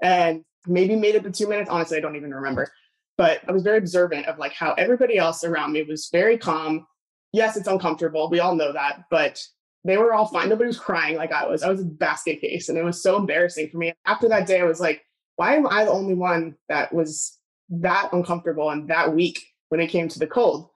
And 0.02 0.44
maybe 0.66 0.96
made 0.96 1.14
it 1.14 1.22
the 1.22 1.30
two 1.30 1.48
minutes. 1.48 1.70
Honestly, 1.70 1.98
I 1.98 2.00
don't 2.00 2.16
even 2.16 2.34
remember. 2.34 2.70
But 3.16 3.40
I 3.46 3.52
was 3.52 3.62
very 3.62 3.78
observant 3.78 4.26
of 4.26 4.38
like 4.38 4.54
how 4.54 4.72
everybody 4.72 5.18
else 5.18 5.44
around 5.44 5.72
me 5.72 5.82
was 5.82 6.08
very 6.10 6.38
calm. 6.38 6.86
Yes, 7.32 7.56
it's 7.56 7.68
uncomfortable. 7.68 8.28
We 8.28 8.40
all 8.40 8.54
know 8.54 8.72
that. 8.72 9.04
But 9.10 9.40
they 9.84 9.98
were 9.98 10.12
all 10.12 10.26
fine. 10.26 10.48
Nobody 10.48 10.66
was 10.66 10.78
crying 10.78 11.16
like 11.16 11.32
I 11.32 11.46
was. 11.46 11.62
I 11.62 11.70
was 11.70 11.80
a 11.80 11.84
basket 11.84 12.40
case. 12.40 12.68
And 12.68 12.76
it 12.76 12.82
was 12.82 13.02
so 13.02 13.16
embarrassing 13.16 13.70
for 13.70 13.78
me. 13.78 13.92
After 14.04 14.28
that 14.28 14.46
day, 14.46 14.60
I 14.60 14.64
was 14.64 14.80
like, 14.80 15.02
why 15.36 15.54
am 15.54 15.66
I 15.66 15.84
the 15.84 15.90
only 15.90 16.14
one 16.14 16.56
that 16.68 16.92
was 16.92 17.38
that 17.70 18.12
uncomfortable 18.12 18.70
and 18.70 18.88
that 18.88 19.14
weak 19.14 19.40
when 19.68 19.80
it 19.80 19.88
came 19.88 20.08
to 20.08 20.18
the 20.18 20.26
cold. 20.26 20.68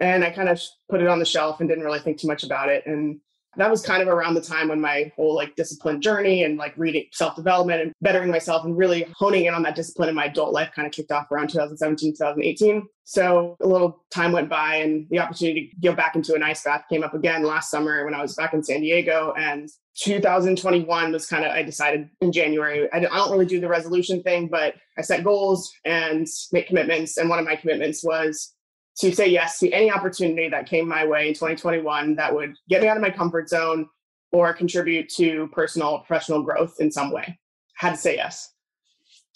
And 0.00 0.24
I 0.24 0.30
kind 0.30 0.48
of 0.48 0.60
put 0.88 1.00
it 1.00 1.08
on 1.08 1.18
the 1.18 1.24
shelf 1.24 1.60
and 1.60 1.68
didn't 1.68 1.84
really 1.84 2.00
think 2.00 2.18
too 2.18 2.28
much 2.28 2.42
about 2.42 2.68
it. 2.68 2.84
And 2.86 3.20
that 3.56 3.70
was 3.70 3.82
kind 3.82 4.00
of 4.00 4.08
around 4.08 4.34
the 4.34 4.40
time 4.40 4.68
when 4.68 4.80
my 4.80 5.10
whole 5.16 5.34
like 5.34 5.56
discipline 5.56 6.00
journey 6.00 6.44
and 6.44 6.56
like 6.56 6.72
reading 6.76 7.06
self 7.12 7.34
development 7.34 7.82
and 7.82 7.92
bettering 8.00 8.30
myself 8.30 8.64
and 8.64 8.76
really 8.76 9.06
honing 9.16 9.46
in 9.46 9.54
on 9.54 9.62
that 9.62 9.74
discipline 9.74 10.08
in 10.08 10.14
my 10.14 10.26
adult 10.26 10.52
life 10.52 10.70
kind 10.74 10.86
of 10.86 10.92
kicked 10.92 11.10
off 11.10 11.30
around 11.32 11.48
2017, 11.48 12.12
2018. 12.12 12.86
So 13.04 13.56
a 13.60 13.66
little 13.66 14.04
time 14.12 14.30
went 14.30 14.48
by 14.48 14.76
and 14.76 15.06
the 15.10 15.18
opportunity 15.18 15.68
to 15.68 15.88
go 15.88 15.94
back 15.94 16.14
into 16.14 16.34
an 16.34 16.44
ice 16.44 16.62
bath 16.62 16.84
came 16.88 17.02
up 17.02 17.12
again 17.12 17.42
last 17.42 17.70
summer 17.70 18.04
when 18.04 18.14
I 18.14 18.22
was 18.22 18.34
back 18.34 18.54
in 18.54 18.62
San 18.62 18.82
Diego. 18.82 19.34
And 19.36 19.68
2021 19.96 21.12
was 21.12 21.26
kind 21.26 21.44
of, 21.44 21.50
I 21.50 21.64
decided 21.64 22.08
in 22.20 22.30
January, 22.30 22.88
I 22.92 23.00
don't 23.00 23.32
really 23.32 23.46
do 23.46 23.60
the 23.60 23.68
resolution 23.68 24.22
thing, 24.22 24.46
but 24.46 24.74
I 24.96 25.02
set 25.02 25.24
goals 25.24 25.72
and 25.84 26.26
make 26.52 26.68
commitments. 26.68 27.16
And 27.16 27.28
one 27.28 27.40
of 27.40 27.44
my 27.44 27.56
commitments 27.56 28.04
was 28.04 28.54
to 29.00 29.14
say 29.14 29.28
yes 29.28 29.58
to 29.58 29.70
any 29.72 29.90
opportunity 29.90 30.48
that 30.48 30.68
came 30.68 30.88
my 30.88 31.06
way 31.06 31.28
in 31.28 31.34
2021 31.34 32.16
that 32.16 32.34
would 32.34 32.54
get 32.68 32.82
me 32.82 32.88
out 32.88 32.96
of 32.96 33.02
my 33.02 33.10
comfort 33.10 33.48
zone 33.48 33.88
or 34.32 34.52
contribute 34.52 35.08
to 35.08 35.48
personal 35.52 35.98
professional 36.00 36.42
growth 36.42 36.76
in 36.80 36.90
some 36.90 37.10
way. 37.10 37.38
Had 37.76 37.92
to 37.92 37.96
say 37.96 38.16
yes. 38.16 38.52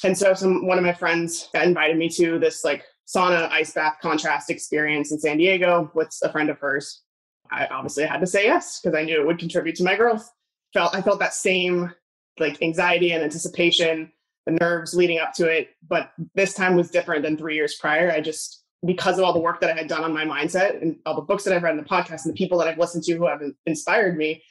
And 0.02 0.16
so 0.16 0.35
some 0.35 0.66
one 0.66 0.78
of 0.78 0.85
my 0.85 0.92
friends 0.92 1.49
invited 1.54 1.97
me 1.97 2.09
to 2.11 2.38
this 2.38 2.64
like 2.64 2.85
sauna 3.06 3.50
ice 3.50 3.73
bath 3.73 3.97
contrast 4.02 4.50
experience 4.50 5.12
in 5.12 5.18
San 5.18 5.38
Diego 5.38 5.90
with 5.94 6.16
a 6.23 6.33
friend 6.33 6.50
of 6.50 6.59
hers. 6.59 7.02
I 7.50 7.66
obviously 7.66 8.04
had 8.04 8.21
to 8.21 8.26
say 8.26 8.44
yes 8.44 8.80
because 8.80 8.97
I 8.97 9.04
knew 9.04 9.21
it 9.21 9.26
would 9.26 9.38
contribute 9.38 9.76
to 9.76 9.85
my 9.85 9.97
growth. 9.97 10.28
Felt 10.73 10.94
I 10.94 11.02
felt 11.02 11.21
that 11.21 11.35
same 11.35 11.92
like 12.40 12.61
anxiety 12.62 13.12
and 13.12 13.23
anticipation, 13.23 14.11
the 14.47 14.52
nerves 14.52 14.94
leading 14.94 15.21
up 15.21 15.33
to 15.35 15.47
it, 15.47 15.71
but 15.88 16.11
this 16.35 16.52
time 16.52 16.75
was 16.75 16.90
different 16.90 17.23
than 17.23 17.37
3 17.37 17.54
years 17.54 17.76
prior. 17.76 18.11
I 18.11 18.21
just 18.21 18.63
because 18.85 19.19
of 19.19 19.25
all 19.25 19.33
the 19.33 19.41
work 19.41 19.61
that 19.61 19.71
I 19.71 19.75
had 19.76 19.88
done 19.88 20.05
on 20.05 20.12
my 20.12 20.25
mindset 20.25 20.81
and 20.83 20.97
all 21.07 21.14
the 21.14 21.23
books 21.23 21.45
that 21.45 21.55
I've 21.55 21.62
read 21.62 21.76
in 21.76 21.83
the 21.83 21.88
podcast 21.88 22.25
and 22.25 22.35
the 22.35 22.38
people 22.38 22.59
that 22.59 22.69
I've 22.69 22.79
listened 22.79 23.05
to 23.05 23.14
who 23.14 23.26
have 23.26 23.41
inspired 23.67 24.17
me, 24.17 24.43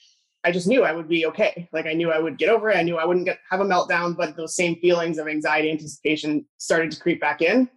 I 0.44 0.52
just 0.52 0.68
knew 0.68 0.84
I 0.84 0.92
would 0.92 1.08
be 1.08 1.25
okay. 1.28 1.70
Like 1.72 1.86
I 1.86 1.94
knew 1.94 2.12
I 2.12 2.20
would 2.20 2.38
get 2.38 2.50
over 2.50 2.70
it. 2.70 2.78
I 2.78 2.84
knew 2.84 2.98
I 2.98 3.06
wouldn't 3.06 3.25
get 3.25 3.40
have 3.50 3.62
a 3.62 3.66
meltdown, 3.66 4.16
but 4.18 4.36
those 4.36 4.56
same 4.56 4.75
feelings 4.78 5.18
of 5.18 5.28
anxiety, 5.28 5.72
anticipation 5.72 6.46
started 6.58 6.92
to 6.92 7.00
creep 7.00 7.22
back 7.22 7.41
in. 7.41 7.69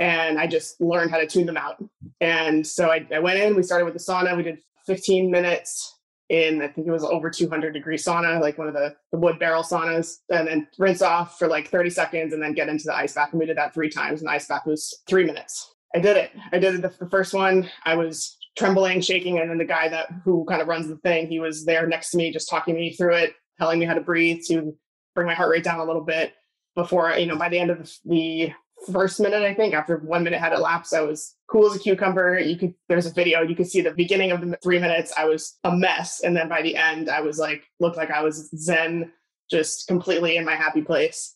And 0.00 0.38
I 0.38 0.46
just 0.46 0.80
learned 0.80 1.10
how 1.10 1.18
to 1.18 1.26
tune 1.26 1.46
them 1.46 1.58
out. 1.58 1.82
And 2.20 2.66
so 2.66 2.90
I, 2.90 3.06
I 3.14 3.18
went 3.18 3.38
in, 3.38 3.54
we 3.54 3.62
started 3.62 3.84
with 3.84 3.94
the 3.94 4.00
sauna. 4.00 4.36
We 4.36 4.42
did 4.42 4.58
15 4.86 5.30
minutes 5.30 5.98
in, 6.30 6.62
I 6.62 6.68
think 6.68 6.86
it 6.86 6.92
was 6.92 7.04
over 7.04 7.28
200 7.28 7.72
degree 7.72 7.98
sauna, 7.98 8.40
like 8.40 8.56
one 8.56 8.68
of 8.68 8.74
the, 8.74 8.94
the 9.12 9.18
wood 9.18 9.38
barrel 9.38 9.62
saunas, 9.62 10.18
and 10.30 10.48
then 10.48 10.68
rinse 10.78 11.02
off 11.02 11.38
for 11.38 11.48
like 11.48 11.68
30 11.68 11.90
seconds 11.90 12.32
and 12.32 12.42
then 12.42 12.54
get 12.54 12.68
into 12.68 12.84
the 12.84 12.94
ice 12.94 13.14
bath. 13.14 13.30
And 13.32 13.40
we 13.40 13.46
did 13.46 13.58
that 13.58 13.74
three 13.74 13.90
times. 13.90 14.20
And 14.20 14.28
the 14.28 14.32
ice 14.32 14.46
bath 14.46 14.64
was 14.64 15.02
three 15.06 15.24
minutes. 15.24 15.74
I 15.94 15.98
did 15.98 16.16
it. 16.16 16.30
I 16.52 16.58
did 16.58 16.76
it 16.76 16.82
the, 16.82 17.04
the 17.04 17.10
first 17.10 17.34
one. 17.34 17.68
I 17.84 17.96
was 17.96 18.38
trembling, 18.56 19.00
shaking, 19.00 19.38
and 19.38 19.50
then 19.50 19.58
the 19.58 19.64
guy 19.64 19.88
that 19.88 20.08
who 20.24 20.44
kind 20.44 20.62
of 20.62 20.68
runs 20.68 20.88
the 20.88 20.96
thing, 20.98 21.28
he 21.28 21.40
was 21.40 21.64
there 21.64 21.86
next 21.86 22.10
to 22.10 22.16
me, 22.16 22.32
just 22.32 22.48
talking 22.48 22.74
me 22.74 22.92
through 22.92 23.14
it, 23.14 23.34
telling 23.58 23.78
me 23.78 23.86
how 23.86 23.94
to 23.94 24.00
breathe 24.00 24.42
to 24.48 24.76
bring 25.14 25.26
my 25.26 25.34
heart 25.34 25.50
rate 25.50 25.64
down 25.64 25.80
a 25.80 25.84
little 25.84 26.04
bit. 26.04 26.34
Before 26.76 27.10
you 27.12 27.26
know, 27.26 27.36
by 27.36 27.48
the 27.48 27.58
end 27.58 27.70
of 27.70 27.92
the 28.04 28.52
first 28.92 29.20
minute, 29.20 29.42
I 29.42 29.54
think 29.54 29.74
after 29.74 29.98
one 29.98 30.22
minute 30.22 30.40
had 30.40 30.52
elapsed, 30.52 30.94
I 30.94 31.00
was 31.00 31.34
cool 31.48 31.68
as 31.68 31.76
a 31.76 31.80
cucumber. 31.80 32.38
You 32.38 32.56
could 32.56 32.74
there's 32.88 33.06
a 33.06 33.12
video, 33.12 33.42
you 33.42 33.56
could 33.56 33.68
see 33.68 33.80
the 33.80 33.90
beginning 33.90 34.30
of 34.30 34.40
the 34.40 34.56
three 34.62 34.78
minutes, 34.78 35.12
I 35.16 35.24
was 35.24 35.58
a 35.64 35.76
mess, 35.76 36.20
and 36.22 36.36
then 36.36 36.48
by 36.48 36.62
the 36.62 36.76
end, 36.76 37.10
I 37.10 37.20
was 37.20 37.38
like 37.38 37.64
looked 37.80 37.96
like 37.96 38.10
I 38.10 38.22
was 38.22 38.50
zen, 38.56 39.12
just 39.50 39.88
completely 39.88 40.36
in 40.36 40.44
my 40.44 40.54
happy 40.54 40.82
place. 40.82 41.34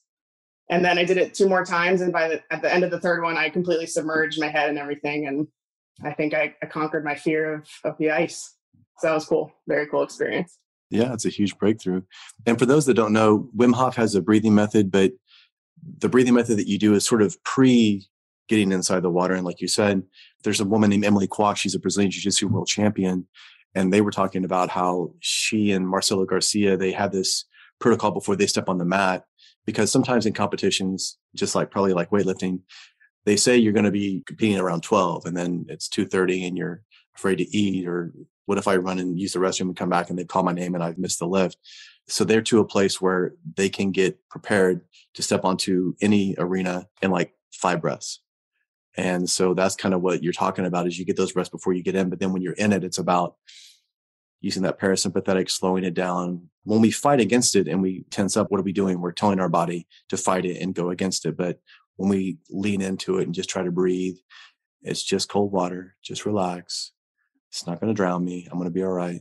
And 0.70 0.84
then 0.84 0.98
I 0.98 1.04
did 1.04 1.18
it 1.18 1.34
two 1.34 1.48
more 1.48 1.64
times. 1.64 2.00
And 2.00 2.12
by 2.12 2.28
the, 2.28 2.42
at 2.50 2.62
the 2.62 2.72
end 2.72 2.84
of 2.84 2.90
the 2.90 3.00
third 3.00 3.22
one, 3.22 3.36
I 3.36 3.50
completely 3.50 3.86
submerged 3.86 4.40
my 4.40 4.48
head 4.48 4.70
and 4.70 4.78
everything. 4.78 5.26
And 5.26 5.46
I 6.02 6.14
think 6.14 6.34
I, 6.34 6.54
I 6.62 6.66
conquered 6.66 7.04
my 7.04 7.14
fear 7.14 7.54
of, 7.54 7.68
of 7.84 7.98
the 7.98 8.10
ice. 8.10 8.56
So 8.98 9.08
that 9.08 9.14
was 9.14 9.26
cool. 9.26 9.52
Very 9.68 9.86
cool 9.86 10.02
experience. 10.02 10.58
Yeah, 10.90 11.12
it's 11.12 11.26
a 11.26 11.30
huge 11.30 11.58
breakthrough. 11.58 12.02
And 12.46 12.58
for 12.58 12.66
those 12.66 12.86
that 12.86 12.94
don't 12.94 13.12
know, 13.12 13.48
Wim 13.56 13.74
Hof 13.74 13.96
has 13.96 14.14
a 14.14 14.22
breathing 14.22 14.54
method, 14.54 14.90
but 14.90 15.12
the 15.98 16.08
breathing 16.08 16.34
method 16.34 16.58
that 16.58 16.68
you 16.68 16.78
do 16.78 16.94
is 16.94 17.06
sort 17.06 17.22
of 17.22 17.42
pre 17.44 18.06
getting 18.48 18.72
inside 18.72 19.00
the 19.00 19.10
water. 19.10 19.34
And 19.34 19.44
like 19.44 19.60
you 19.60 19.68
said, 19.68 20.02
there's 20.44 20.60
a 20.60 20.64
woman 20.64 20.90
named 20.90 21.04
Emily 21.04 21.26
Kwok. 21.26 21.56
She's 21.56 21.74
a 21.74 21.78
Brazilian 21.78 22.10
Jiu 22.10 22.22
Jitsu 22.22 22.48
world 22.48 22.68
champion. 22.68 23.26
And 23.74 23.92
they 23.92 24.02
were 24.02 24.10
talking 24.10 24.44
about 24.44 24.70
how 24.70 25.14
she 25.20 25.72
and 25.72 25.88
Marcelo 25.88 26.24
Garcia, 26.24 26.76
they 26.76 26.92
had 26.92 27.10
this 27.10 27.44
protocol 27.80 28.12
before 28.12 28.36
they 28.36 28.46
step 28.46 28.68
on 28.68 28.78
the 28.78 28.84
mat 28.84 29.24
because 29.66 29.90
sometimes 29.90 30.26
in 30.26 30.32
competitions, 30.32 31.18
just 31.34 31.54
like 31.54 31.70
probably 31.70 31.92
like 31.92 32.10
weightlifting, 32.10 32.60
they 33.24 33.36
say 33.36 33.56
you're 33.56 33.72
going 33.72 33.84
to 33.84 33.90
be 33.90 34.22
competing 34.26 34.58
around 34.58 34.82
12 34.82 35.26
and 35.26 35.36
then 35.36 35.66
it's 35.68 35.88
2.30 35.88 36.46
and 36.46 36.58
you're 36.58 36.82
afraid 37.16 37.36
to 37.36 37.56
eat 37.56 37.86
or 37.86 38.12
what 38.46 38.58
if 38.58 38.68
I 38.68 38.76
run 38.76 38.98
and 38.98 39.18
use 39.18 39.32
the 39.32 39.38
restroom 39.38 39.68
and 39.68 39.76
come 39.76 39.88
back 39.88 40.10
and 40.10 40.18
they 40.18 40.24
call 40.24 40.42
my 40.42 40.52
name 40.52 40.74
and 40.74 40.84
I've 40.84 40.98
missed 40.98 41.18
the 41.18 41.26
lift. 41.26 41.56
So 42.08 42.24
they're 42.24 42.42
to 42.42 42.60
a 42.60 42.66
place 42.66 43.00
where 43.00 43.34
they 43.56 43.70
can 43.70 43.90
get 43.90 44.18
prepared 44.28 44.82
to 45.14 45.22
step 45.22 45.44
onto 45.44 45.94
any 46.02 46.34
arena 46.36 46.86
in 47.00 47.10
like 47.10 47.32
five 47.52 47.80
breaths. 47.80 48.20
And 48.96 49.28
so 49.28 49.54
that's 49.54 49.74
kind 49.74 49.94
of 49.94 50.02
what 50.02 50.22
you're 50.22 50.32
talking 50.32 50.66
about 50.66 50.86
is 50.86 50.98
you 50.98 51.04
get 51.04 51.16
those 51.16 51.32
breaths 51.32 51.48
before 51.48 51.72
you 51.72 51.82
get 51.82 51.96
in. 51.96 52.10
But 52.10 52.20
then 52.20 52.32
when 52.32 52.42
you're 52.42 52.52
in 52.52 52.72
it, 52.72 52.84
it's 52.84 52.98
about 52.98 53.36
using 54.40 54.62
that 54.62 54.78
parasympathetic, 54.78 55.50
slowing 55.50 55.84
it 55.84 55.94
down. 55.94 56.50
When 56.64 56.80
we 56.80 56.90
fight 56.90 57.20
against 57.20 57.56
it 57.56 57.68
and 57.68 57.82
we 57.82 58.04
tense 58.10 58.36
up, 58.36 58.50
what 58.50 58.60
are 58.60 58.64
we 58.64 58.72
doing? 58.72 59.00
We're 59.00 59.12
telling 59.12 59.40
our 59.40 59.48
body 59.48 59.86
to 60.08 60.16
fight 60.16 60.44
it 60.44 60.60
and 60.60 60.74
go 60.74 60.90
against 60.90 61.26
it. 61.26 61.36
But 61.36 61.60
when 61.96 62.08
we 62.08 62.38
lean 62.50 62.80
into 62.80 63.18
it 63.18 63.24
and 63.24 63.34
just 63.34 63.50
try 63.50 63.62
to 63.62 63.70
breathe, 63.70 64.16
it's 64.82 65.02
just 65.02 65.28
cold 65.28 65.52
water. 65.52 65.96
Just 66.02 66.26
relax. 66.26 66.92
It's 67.50 67.66
not 67.66 67.80
going 67.80 67.92
to 67.92 67.96
drown 67.96 68.24
me. 68.24 68.48
I'm 68.50 68.58
going 68.58 68.68
to 68.68 68.74
be 68.74 68.82
all 68.82 68.90
right. 68.90 69.20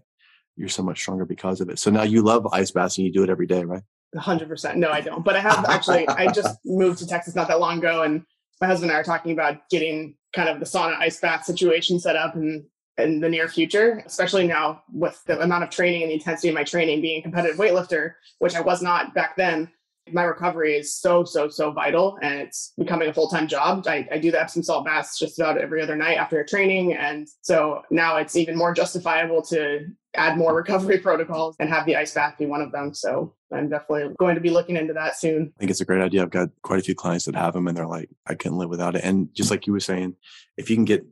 You're 0.56 0.70
so 0.70 0.84
much 0.84 1.00
stronger 1.00 1.26
because 1.26 1.62
of 1.62 1.70
it. 1.70 1.80
So 1.80 1.92
now 1.92 2.04
you 2.04 2.22
love 2.22 2.48
ice 2.52 2.72
baths 2.72 2.98
and 2.98 3.06
you 3.06 3.14
do 3.14 3.24
it 3.24 3.30
every 3.30 3.48
day, 3.48 3.64
right? 3.64 3.84
100%. 4.16 4.76
No, 4.76 4.92
I 4.92 5.02
don't. 5.02 5.24
But 5.24 5.36
I 5.36 5.40
have 5.40 5.66
actually, 5.70 6.08
I 6.08 6.32
just 6.32 6.58
moved 6.66 7.00
to 7.00 7.08
Texas 7.08 7.36
not 7.36 7.48
that 7.48 7.60
long 7.60 7.80
ago. 7.80 8.04
And 8.04 8.24
my 8.62 8.68
husband 8.68 8.92
and 8.92 8.98
I 8.98 9.00
are 9.02 9.04
talking 9.04 9.32
about 9.32 9.70
getting 9.70 10.16
kind 10.34 10.50
of 10.50 10.60
the 10.60 10.66
sauna 10.66 10.98
ice 10.98 11.20
bath 11.20 11.46
situation 11.46 12.00
set 12.00 12.16
up. 12.16 12.36
And 12.36 12.66
in 12.98 13.20
the 13.20 13.30
near 13.30 13.48
future, 13.48 14.04
especially 14.06 14.48
now 14.48 14.84
with 14.92 15.22
the 15.26 15.40
amount 15.42 15.64
of 15.64 15.70
training 15.70 16.04
and 16.04 16.12
the 16.12 16.16
intensity 16.16 16.50
of 16.50 16.56
my 16.56 16.64
training 16.64 17.02
being 17.02 17.20
a 17.20 17.22
competitive 17.24 17.58
weightlifter, 17.58 18.14
which 18.40 18.56
I 18.56 18.62
was 18.62 18.82
not 18.82 19.14
back 19.14 19.36
then. 19.36 19.72
My 20.12 20.24
recovery 20.24 20.76
is 20.76 20.94
so, 20.94 21.24
so, 21.24 21.48
so 21.48 21.72
vital 21.72 22.20
and 22.22 22.42
it's 22.42 22.74
becoming 22.78 23.08
a 23.08 23.14
full 23.14 23.30
time 23.30 23.48
job. 23.48 23.88
I, 23.88 24.08
I 24.12 24.18
do 24.18 24.32
the 24.32 24.42
Epsom 24.42 24.62
salt 24.62 24.86
baths 24.86 25.18
just 25.18 25.40
about 25.40 25.58
every 25.58 25.82
other 25.82 25.96
night 25.96 26.18
after 26.18 26.42
a 26.42 26.46
training. 26.46 26.94
And 26.94 27.28
so 27.42 27.84
now 27.90 28.18
it's 28.18 28.36
even 28.36 28.58
more 28.58 28.74
justifiable 28.74 29.42
to 29.44 29.88
add 30.16 30.38
more 30.38 30.54
recovery 30.54 30.98
protocols 31.00 31.56
and 31.60 31.70
have 31.70 31.86
the 31.86 31.96
ice 31.96 32.14
bath 32.14 32.38
be 32.38 32.46
one 32.46 32.62
of 32.62 32.74
them. 32.74 32.94
So 32.94 33.34
I'm 33.52 33.70
definitely 33.70 34.14
going 34.20 34.36
to 34.36 34.42
be 34.42 34.50
looking 34.50 34.76
into 34.76 34.94
that 34.94 35.18
soon. 35.18 35.54
I 35.56 35.60
think 35.60 35.72
it's 35.72 35.82
a 35.82 35.86
great 35.86 36.02
idea. 36.02 36.22
I've 36.22 36.30
got 36.30 36.50
quite 36.64 36.80
a 36.80 36.84
few 36.84 36.96
clients 36.96 37.24
that 37.26 37.36
have 37.36 37.54
them 37.54 37.68
and 37.70 37.78
they're 37.78 37.88
like, 37.88 38.10
I 38.28 38.36
couldn't 38.36 38.58
live 38.58 38.70
without 38.70 38.98
it. 38.98 39.06
And 39.06 39.34
just 39.34 39.52
like 39.52 39.68
you 39.68 39.74
were 39.74 39.80
saying, 39.80 40.18
if 40.58 40.70
you 40.70 40.76
can 40.76 40.86
get 40.86 41.06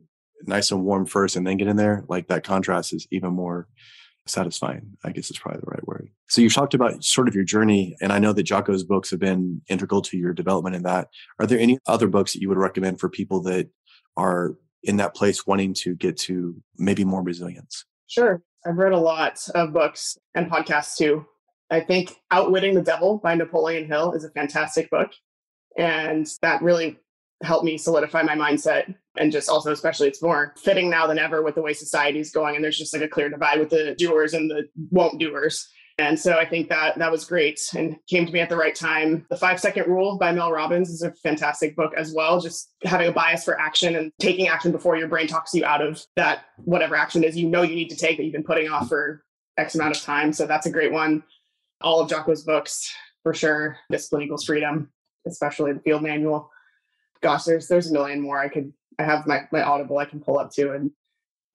nice 0.46 0.70
and 0.70 0.84
warm 0.84 1.06
first 1.06 1.36
and 1.36 1.46
then 1.46 1.56
get 1.56 1.68
in 1.68 1.76
there, 1.76 2.04
like 2.08 2.28
that 2.28 2.44
contrast 2.44 2.92
is 2.92 3.06
even 3.10 3.32
more 3.32 3.68
satisfying. 4.26 4.96
I 5.04 5.10
guess 5.10 5.30
is 5.30 5.38
probably 5.38 5.60
the 5.60 5.70
right 5.70 5.86
word. 5.86 6.08
So 6.28 6.40
you've 6.40 6.54
talked 6.54 6.74
about 6.74 7.04
sort 7.04 7.28
of 7.28 7.34
your 7.34 7.44
journey, 7.44 7.96
and 8.00 8.12
I 8.12 8.18
know 8.18 8.32
that 8.32 8.46
Jocko's 8.46 8.84
books 8.84 9.10
have 9.10 9.20
been 9.20 9.62
integral 9.68 10.02
to 10.02 10.16
your 10.16 10.32
development 10.32 10.76
in 10.76 10.82
that. 10.82 11.08
Are 11.38 11.46
there 11.46 11.58
any 11.58 11.78
other 11.86 12.06
books 12.08 12.32
that 12.32 12.40
you 12.40 12.48
would 12.48 12.58
recommend 12.58 13.00
for 13.00 13.08
people 13.08 13.42
that 13.42 13.68
are 14.16 14.56
in 14.82 14.96
that 14.96 15.14
place 15.14 15.46
wanting 15.46 15.74
to 15.74 15.94
get 15.94 16.16
to 16.18 16.54
maybe 16.76 17.04
more 17.04 17.22
resilience? 17.22 17.84
Sure. 18.06 18.42
I've 18.66 18.76
read 18.76 18.92
a 18.92 18.98
lot 18.98 19.40
of 19.54 19.72
books 19.72 20.16
and 20.34 20.50
podcasts 20.50 20.96
too. 20.96 21.26
I 21.70 21.80
think 21.80 22.14
Outwitting 22.30 22.74
the 22.74 22.82
Devil 22.82 23.18
by 23.18 23.34
Napoleon 23.34 23.86
Hill 23.86 24.12
is 24.12 24.24
a 24.24 24.30
fantastic 24.30 24.90
book. 24.90 25.10
And 25.76 26.28
that 26.42 26.62
really 26.62 26.98
helped 27.42 27.64
me 27.64 27.76
solidify 27.78 28.22
my 28.22 28.34
mindset. 28.34 28.94
And 29.16 29.30
just 29.30 29.48
also, 29.48 29.72
especially, 29.72 30.08
it's 30.08 30.22
more 30.22 30.54
fitting 30.56 30.88
now 30.88 31.06
than 31.06 31.18
ever 31.18 31.42
with 31.42 31.54
the 31.54 31.62
way 31.62 31.72
society 31.72 32.18
is 32.18 32.30
going. 32.30 32.54
And 32.54 32.64
there's 32.64 32.78
just 32.78 32.94
like 32.94 33.02
a 33.02 33.08
clear 33.08 33.28
divide 33.28 33.58
with 33.58 33.70
the 33.70 33.94
doers 33.98 34.32
and 34.32 34.50
the 34.50 34.68
won't 34.90 35.20
doers. 35.20 35.68
And 35.98 36.18
so 36.18 36.38
I 36.38 36.46
think 36.46 36.68
that 36.68 36.98
that 36.98 37.12
was 37.12 37.24
great 37.24 37.60
and 37.76 37.96
came 38.08 38.24
to 38.24 38.32
me 38.32 38.40
at 38.40 38.48
the 38.48 38.56
right 38.56 38.74
time. 38.74 39.26
The 39.28 39.36
Five 39.36 39.60
Second 39.60 39.88
Rule 39.88 40.16
by 40.16 40.32
Mel 40.32 40.50
Robbins 40.50 40.88
is 40.88 41.02
a 41.02 41.12
fantastic 41.12 41.76
book 41.76 41.92
as 41.96 42.14
well. 42.14 42.40
Just 42.40 42.72
having 42.84 43.08
a 43.08 43.12
bias 43.12 43.44
for 43.44 43.60
action 43.60 43.96
and 43.96 44.10
taking 44.18 44.48
action 44.48 44.72
before 44.72 44.96
your 44.96 45.08
brain 45.08 45.26
talks 45.26 45.52
you 45.52 45.64
out 45.64 45.82
of 45.82 46.02
that, 46.16 46.46
whatever 46.64 46.96
action 46.96 47.22
is 47.24 47.36
you 47.36 47.48
know 47.48 47.62
you 47.62 47.74
need 47.74 47.90
to 47.90 47.96
take 47.96 48.16
that 48.16 48.24
you've 48.24 48.32
been 48.32 48.42
putting 48.42 48.70
off 48.70 48.88
for 48.88 49.22
X 49.58 49.74
amount 49.74 49.94
of 49.94 50.02
time. 50.02 50.32
So 50.32 50.46
that's 50.46 50.66
a 50.66 50.70
great 50.70 50.92
one. 50.92 51.22
All 51.82 52.00
of 52.00 52.08
Jocko's 52.08 52.42
books 52.42 52.90
for 53.22 53.34
sure. 53.34 53.76
Discipline 53.90 54.22
equals 54.22 54.44
freedom, 54.44 54.90
especially 55.26 55.72
the 55.72 55.80
field 55.80 56.02
manual. 56.02 56.50
Gosh, 57.22 57.44
there's 57.44 57.68
there's 57.68 57.90
a 57.90 57.92
million 57.92 58.20
more. 58.20 58.38
I 58.38 58.48
could 58.48 58.72
I 58.98 59.04
have 59.04 59.26
my, 59.26 59.42
my 59.52 59.62
audible 59.62 59.98
I 59.98 60.04
can 60.04 60.20
pull 60.20 60.38
up 60.38 60.52
to 60.52 60.72
and 60.72 60.90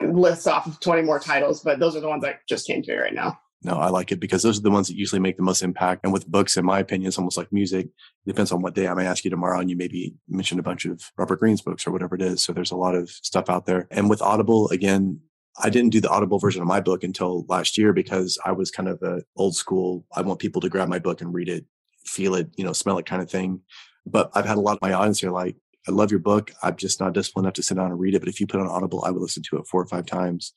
list 0.02 0.48
off 0.48 0.68
of 0.68 0.80
20 0.80 1.02
more 1.04 1.20
titles, 1.20 1.62
but 1.62 1.80
those 1.80 1.96
are 1.96 2.00
the 2.00 2.08
ones 2.08 2.24
that 2.24 2.40
just 2.48 2.68
came 2.68 2.82
to 2.84 2.92
me 2.92 2.98
right 2.98 3.14
now 3.14 3.40
no, 3.64 3.74
I 3.74 3.90
like 3.90 4.12
it 4.12 4.20
because 4.20 4.44
those 4.44 4.60
are 4.60 4.62
the 4.62 4.72
ones 4.72 4.88
that 4.88 4.98
usually 4.98 5.20
make 5.20 5.36
the 5.36 5.44
most 5.44 5.64
impact. 5.64 6.02
And 6.04 6.14
with 6.14 6.28
books, 6.28 6.58
in 6.58 6.66
my 6.66 6.80
opinion, 6.80 7.08
it's 7.08 7.18
almost 7.18 7.38
like 7.38 7.52
music. 7.52 7.88
It 7.88 8.28
depends 8.28 8.52
on 8.52 8.62
what 8.62 8.76
day 8.76 8.88
I 8.88 8.94
may 8.94 9.08
ask 9.08 9.24
you 9.24 9.32
tomorrow, 9.32 9.60
and 9.60 9.70
you 9.70 9.76
maybe 9.76 10.14
mention 10.28 10.60
a 10.60 10.64
bunch 10.64 10.86
of 10.86 11.12
Robert 11.18 11.40
Greene's 11.40 11.62
books 11.62 11.88
or 11.88 11.92
whatever 11.92 12.16
it 12.16 12.22
is. 12.22 12.44
So 12.44 12.54
there's 12.54 12.72
a 12.72 12.78
lot 12.78 12.96
of 12.96 13.10
stuff 13.10 13.50
out 13.50 13.66
there. 13.66 13.88
And 13.90 14.10
with 14.10 14.22
Audible, 14.22 14.70
again, 14.70 15.20
I 15.62 15.72
didn't 15.72 15.90
do 15.90 16.00
the 16.00 16.10
Audible 16.10 16.38
version 16.38 16.62
of 16.62 16.68
my 16.68 16.80
book 16.80 17.04
until 17.04 17.46
last 17.50 17.80
year 17.80 17.94
because 17.94 18.38
I 18.46 18.52
was 18.52 18.70
kind 18.70 18.88
of 18.88 19.02
a 19.02 19.24
old 19.36 19.56
school. 19.56 20.06
I 20.16 20.22
want 20.22 20.40
people 20.40 20.62
to 20.62 20.70
grab 20.70 20.88
my 20.88 21.00
book 21.00 21.22
and 21.22 21.34
read 21.34 21.50
it, 21.50 21.66
feel 22.06 22.36
it, 22.36 22.52
you 22.58 22.64
know, 22.64 22.74
smell 22.74 23.00
it 23.00 23.08
kind 23.08 23.24
of 23.24 23.30
thing. 23.30 23.62
But 24.10 24.32
I've 24.34 24.46
had 24.46 24.58
a 24.58 24.62
lot 24.62 24.78
of 24.78 24.82
my 24.82 24.94
audience 24.94 25.20
here 25.20 25.32
like, 25.32 25.56
I 25.88 25.92
love 25.92 26.12
your 26.12 26.20
book. 26.20 26.52
I'm 26.62 26.76
just 26.76 27.00
not 27.00 27.14
disciplined 27.14 27.46
enough 27.46 27.54
to 27.56 27.64
sit 27.64 27.78
down 27.78 27.92
and 27.92 28.00
read 28.00 28.14
it. 28.14 28.20
But 28.20 28.30
if 28.30 28.42
you 28.42 28.48
put 28.48 28.60
on 28.60 28.68
Audible, 28.68 29.04
I 29.06 29.12
would 29.12 29.22
listen 29.22 29.44
to 29.44 29.58
it 29.58 29.68
four 29.68 29.82
or 29.82 29.88
five 29.88 30.06
times. 30.06 30.54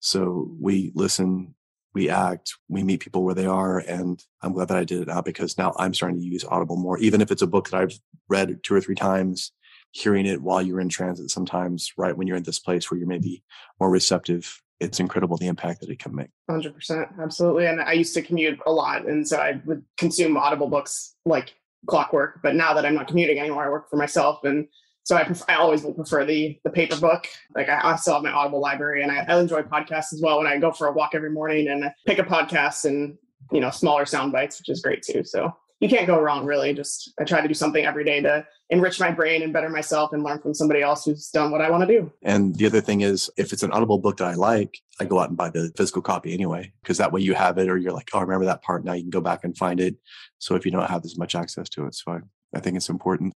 So 0.00 0.50
we 0.58 0.92
listen 0.94 1.54
we 1.94 2.10
act, 2.10 2.56
we 2.68 2.82
meet 2.82 3.00
people 3.00 3.22
where 3.22 3.34
they 3.34 3.46
are. 3.46 3.78
And 3.78 4.22
I'm 4.42 4.52
glad 4.52 4.68
that 4.68 4.76
I 4.76 4.84
did 4.84 5.02
it 5.02 5.08
now 5.08 5.22
because 5.22 5.56
now 5.56 5.72
I'm 5.78 5.94
starting 5.94 6.18
to 6.18 6.24
use 6.24 6.44
Audible 6.44 6.76
more, 6.76 6.98
even 6.98 7.20
if 7.20 7.30
it's 7.30 7.42
a 7.42 7.46
book 7.46 7.70
that 7.70 7.80
I've 7.80 7.98
read 8.28 8.62
two 8.62 8.74
or 8.74 8.80
three 8.80 8.96
times, 8.96 9.52
hearing 9.92 10.26
it 10.26 10.42
while 10.42 10.60
you're 10.60 10.80
in 10.80 10.88
transit 10.88 11.30
sometimes, 11.30 11.92
right 11.96 12.16
when 12.16 12.26
you're 12.26 12.36
in 12.36 12.42
this 12.42 12.58
place 12.58 12.90
where 12.90 12.98
you're 12.98 13.08
maybe 13.08 13.44
more 13.78 13.90
receptive. 13.90 14.60
It's 14.80 14.98
incredible 14.98 15.36
the 15.36 15.46
impact 15.46 15.80
that 15.80 15.88
it 15.88 16.00
can 16.00 16.14
make. 16.16 16.30
100%. 16.50 17.22
Absolutely. 17.22 17.66
And 17.66 17.80
I 17.80 17.92
used 17.92 18.12
to 18.14 18.22
commute 18.22 18.58
a 18.66 18.72
lot. 18.72 19.06
And 19.06 19.26
so 19.26 19.38
I 19.38 19.60
would 19.64 19.84
consume 19.96 20.36
Audible 20.36 20.68
books 20.68 21.14
like 21.24 21.54
clockwork. 21.86 22.40
But 22.42 22.54
now 22.54 22.74
that 22.74 22.84
I'm 22.84 22.94
not 22.94 23.08
commuting 23.08 23.38
anymore, 23.38 23.64
I 23.64 23.70
work 23.70 23.88
for 23.90 23.96
myself 23.96 24.44
and 24.44 24.66
so 25.04 25.16
I, 25.16 25.24
prefer, 25.24 25.44
I 25.48 25.56
always 25.56 25.82
will 25.82 25.92
prefer 25.92 26.24
the 26.24 26.58
the 26.64 26.70
paper 26.70 26.96
book. 26.96 27.26
Like 27.54 27.68
I, 27.68 27.92
I 27.92 27.96
still 27.96 28.14
have 28.14 28.22
my 28.22 28.30
Audible 28.30 28.60
library, 28.60 29.02
and 29.02 29.12
I, 29.12 29.18
I, 29.28 29.38
enjoy 29.38 29.62
podcasts 29.62 30.14
as 30.14 30.20
well. 30.22 30.38
When 30.38 30.46
I 30.46 30.58
go 30.58 30.72
for 30.72 30.86
a 30.86 30.92
walk 30.92 31.10
every 31.14 31.30
morning 31.30 31.68
and 31.68 31.84
pick 32.06 32.18
a 32.18 32.22
podcast 32.22 32.86
and 32.86 33.16
you 33.52 33.60
know 33.60 33.70
smaller 33.70 34.06
sound 34.06 34.32
bites, 34.32 34.58
which 34.58 34.70
is 34.70 34.80
great 34.80 35.02
too. 35.02 35.22
So 35.22 35.54
you 35.80 35.90
can't 35.90 36.06
go 36.06 36.18
wrong, 36.18 36.46
really. 36.46 36.72
Just 36.72 37.12
I 37.20 37.24
try 37.24 37.42
to 37.42 37.48
do 37.48 37.54
something 37.54 37.84
every 37.84 38.04
day 38.04 38.22
to 38.22 38.46
enrich 38.74 39.00
my 39.00 39.10
brain 39.10 39.42
and 39.42 39.52
better 39.52 39.68
myself 39.68 40.12
and 40.12 40.22
learn 40.22 40.40
from 40.40 40.52
somebody 40.52 40.82
else 40.82 41.04
who's 41.04 41.30
done 41.30 41.50
what 41.50 41.60
I 41.60 41.70
want 41.70 41.88
to 41.88 42.00
do. 42.00 42.12
And 42.22 42.54
the 42.56 42.66
other 42.66 42.80
thing 42.80 43.00
is, 43.00 43.30
if 43.36 43.52
it's 43.52 43.62
an 43.62 43.72
Audible 43.72 43.98
book 43.98 44.18
that 44.18 44.28
I 44.28 44.34
like, 44.34 44.78
I 45.00 45.04
go 45.04 45.20
out 45.20 45.28
and 45.28 45.36
buy 45.36 45.50
the 45.50 45.72
physical 45.76 46.02
copy 46.02 46.34
anyway, 46.34 46.72
because 46.82 46.98
that 46.98 47.12
way 47.12 47.20
you 47.20 47.34
have 47.34 47.56
it, 47.58 47.68
or 47.68 47.78
you're 47.78 47.92
like, 47.92 48.10
oh, 48.12 48.18
I 48.18 48.22
remember 48.22 48.44
that 48.46 48.62
part. 48.62 48.84
Now 48.84 48.92
you 48.92 49.02
can 49.02 49.10
go 49.10 49.20
back 49.20 49.44
and 49.44 49.56
find 49.56 49.80
it. 49.80 49.96
So 50.38 50.54
if 50.54 50.64
you 50.66 50.72
don't 50.72 50.90
have 50.90 51.04
as 51.04 51.16
much 51.16 51.34
access 51.34 51.68
to 51.70 51.84
it, 51.84 51.88
it's 51.88 52.02
fine. 52.02 52.24
I 52.54 52.60
think 52.60 52.76
it's 52.76 52.88
important. 52.88 53.32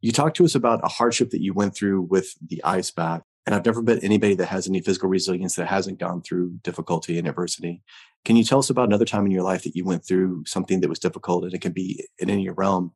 You 0.00 0.12
talked 0.12 0.36
to 0.36 0.44
us 0.44 0.54
about 0.54 0.84
a 0.84 0.88
hardship 0.88 1.30
that 1.30 1.42
you 1.42 1.54
went 1.54 1.74
through 1.74 2.02
with 2.02 2.34
the 2.46 2.62
ice 2.64 2.90
bath. 2.90 3.22
And 3.46 3.54
I've 3.54 3.64
never 3.64 3.82
met 3.82 4.04
anybody 4.04 4.34
that 4.34 4.46
has 4.46 4.68
any 4.68 4.80
physical 4.80 5.08
resilience 5.08 5.56
that 5.56 5.66
hasn't 5.66 5.98
gone 5.98 6.20
through 6.20 6.58
difficulty 6.62 7.18
and 7.18 7.26
adversity. 7.26 7.82
Can 8.24 8.36
you 8.36 8.44
tell 8.44 8.58
us 8.58 8.68
about 8.68 8.88
another 8.88 9.06
time 9.06 9.24
in 9.24 9.32
your 9.32 9.42
life 9.42 9.62
that 9.62 9.74
you 9.74 9.84
went 9.84 10.04
through 10.04 10.44
something 10.46 10.80
that 10.80 10.90
was 10.90 10.98
difficult 10.98 11.44
and 11.44 11.54
it 11.54 11.62
can 11.62 11.72
be 11.72 12.06
in 12.18 12.28
any 12.28 12.50
realm 12.50 12.92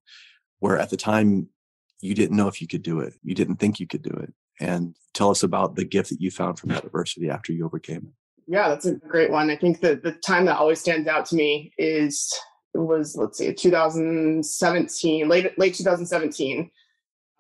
where 0.59 0.79
at 0.79 0.91
the 0.91 0.99
time 0.99 1.49
you 2.05 2.15
didn't 2.15 2.37
know 2.37 2.49
if 2.49 2.61
you 2.61 2.69
could 2.69 2.83
do 2.83 3.01
it, 3.01 3.15
you 3.23 3.35
didn't 3.35 3.57
think 3.57 3.81
you 3.81 3.87
could 3.87 4.03
do 4.03 4.11
it? 4.11 4.33
And 4.61 4.95
tell 5.15 5.31
us 5.31 5.43
about 5.43 5.75
the 5.75 5.87
gift 5.87 6.11
that 6.11 6.21
you 6.21 6.31
found 6.31 6.59
from 6.59 6.69
that 6.69 6.85
adversity 6.85 7.31
after 7.31 7.51
you 7.51 7.65
overcame 7.65 7.97
it. 7.97 8.13
Yeah, 8.47 8.69
that's 8.69 8.85
a 8.85 8.97
great 8.97 9.31
one. 9.31 9.49
I 9.49 9.57
think 9.57 9.81
that 9.81 10.03
the 10.03 10.13
time 10.13 10.45
that 10.45 10.59
always 10.59 10.81
stands 10.81 11.09
out 11.09 11.25
to 11.27 11.35
me 11.35 11.73
is 11.79 12.31
it 12.75 12.79
was 12.79 13.17
let's 13.17 13.39
see 13.39 13.55
2017 13.55 15.29
late 15.29 15.57
late 15.59 15.75
2017 15.75 16.69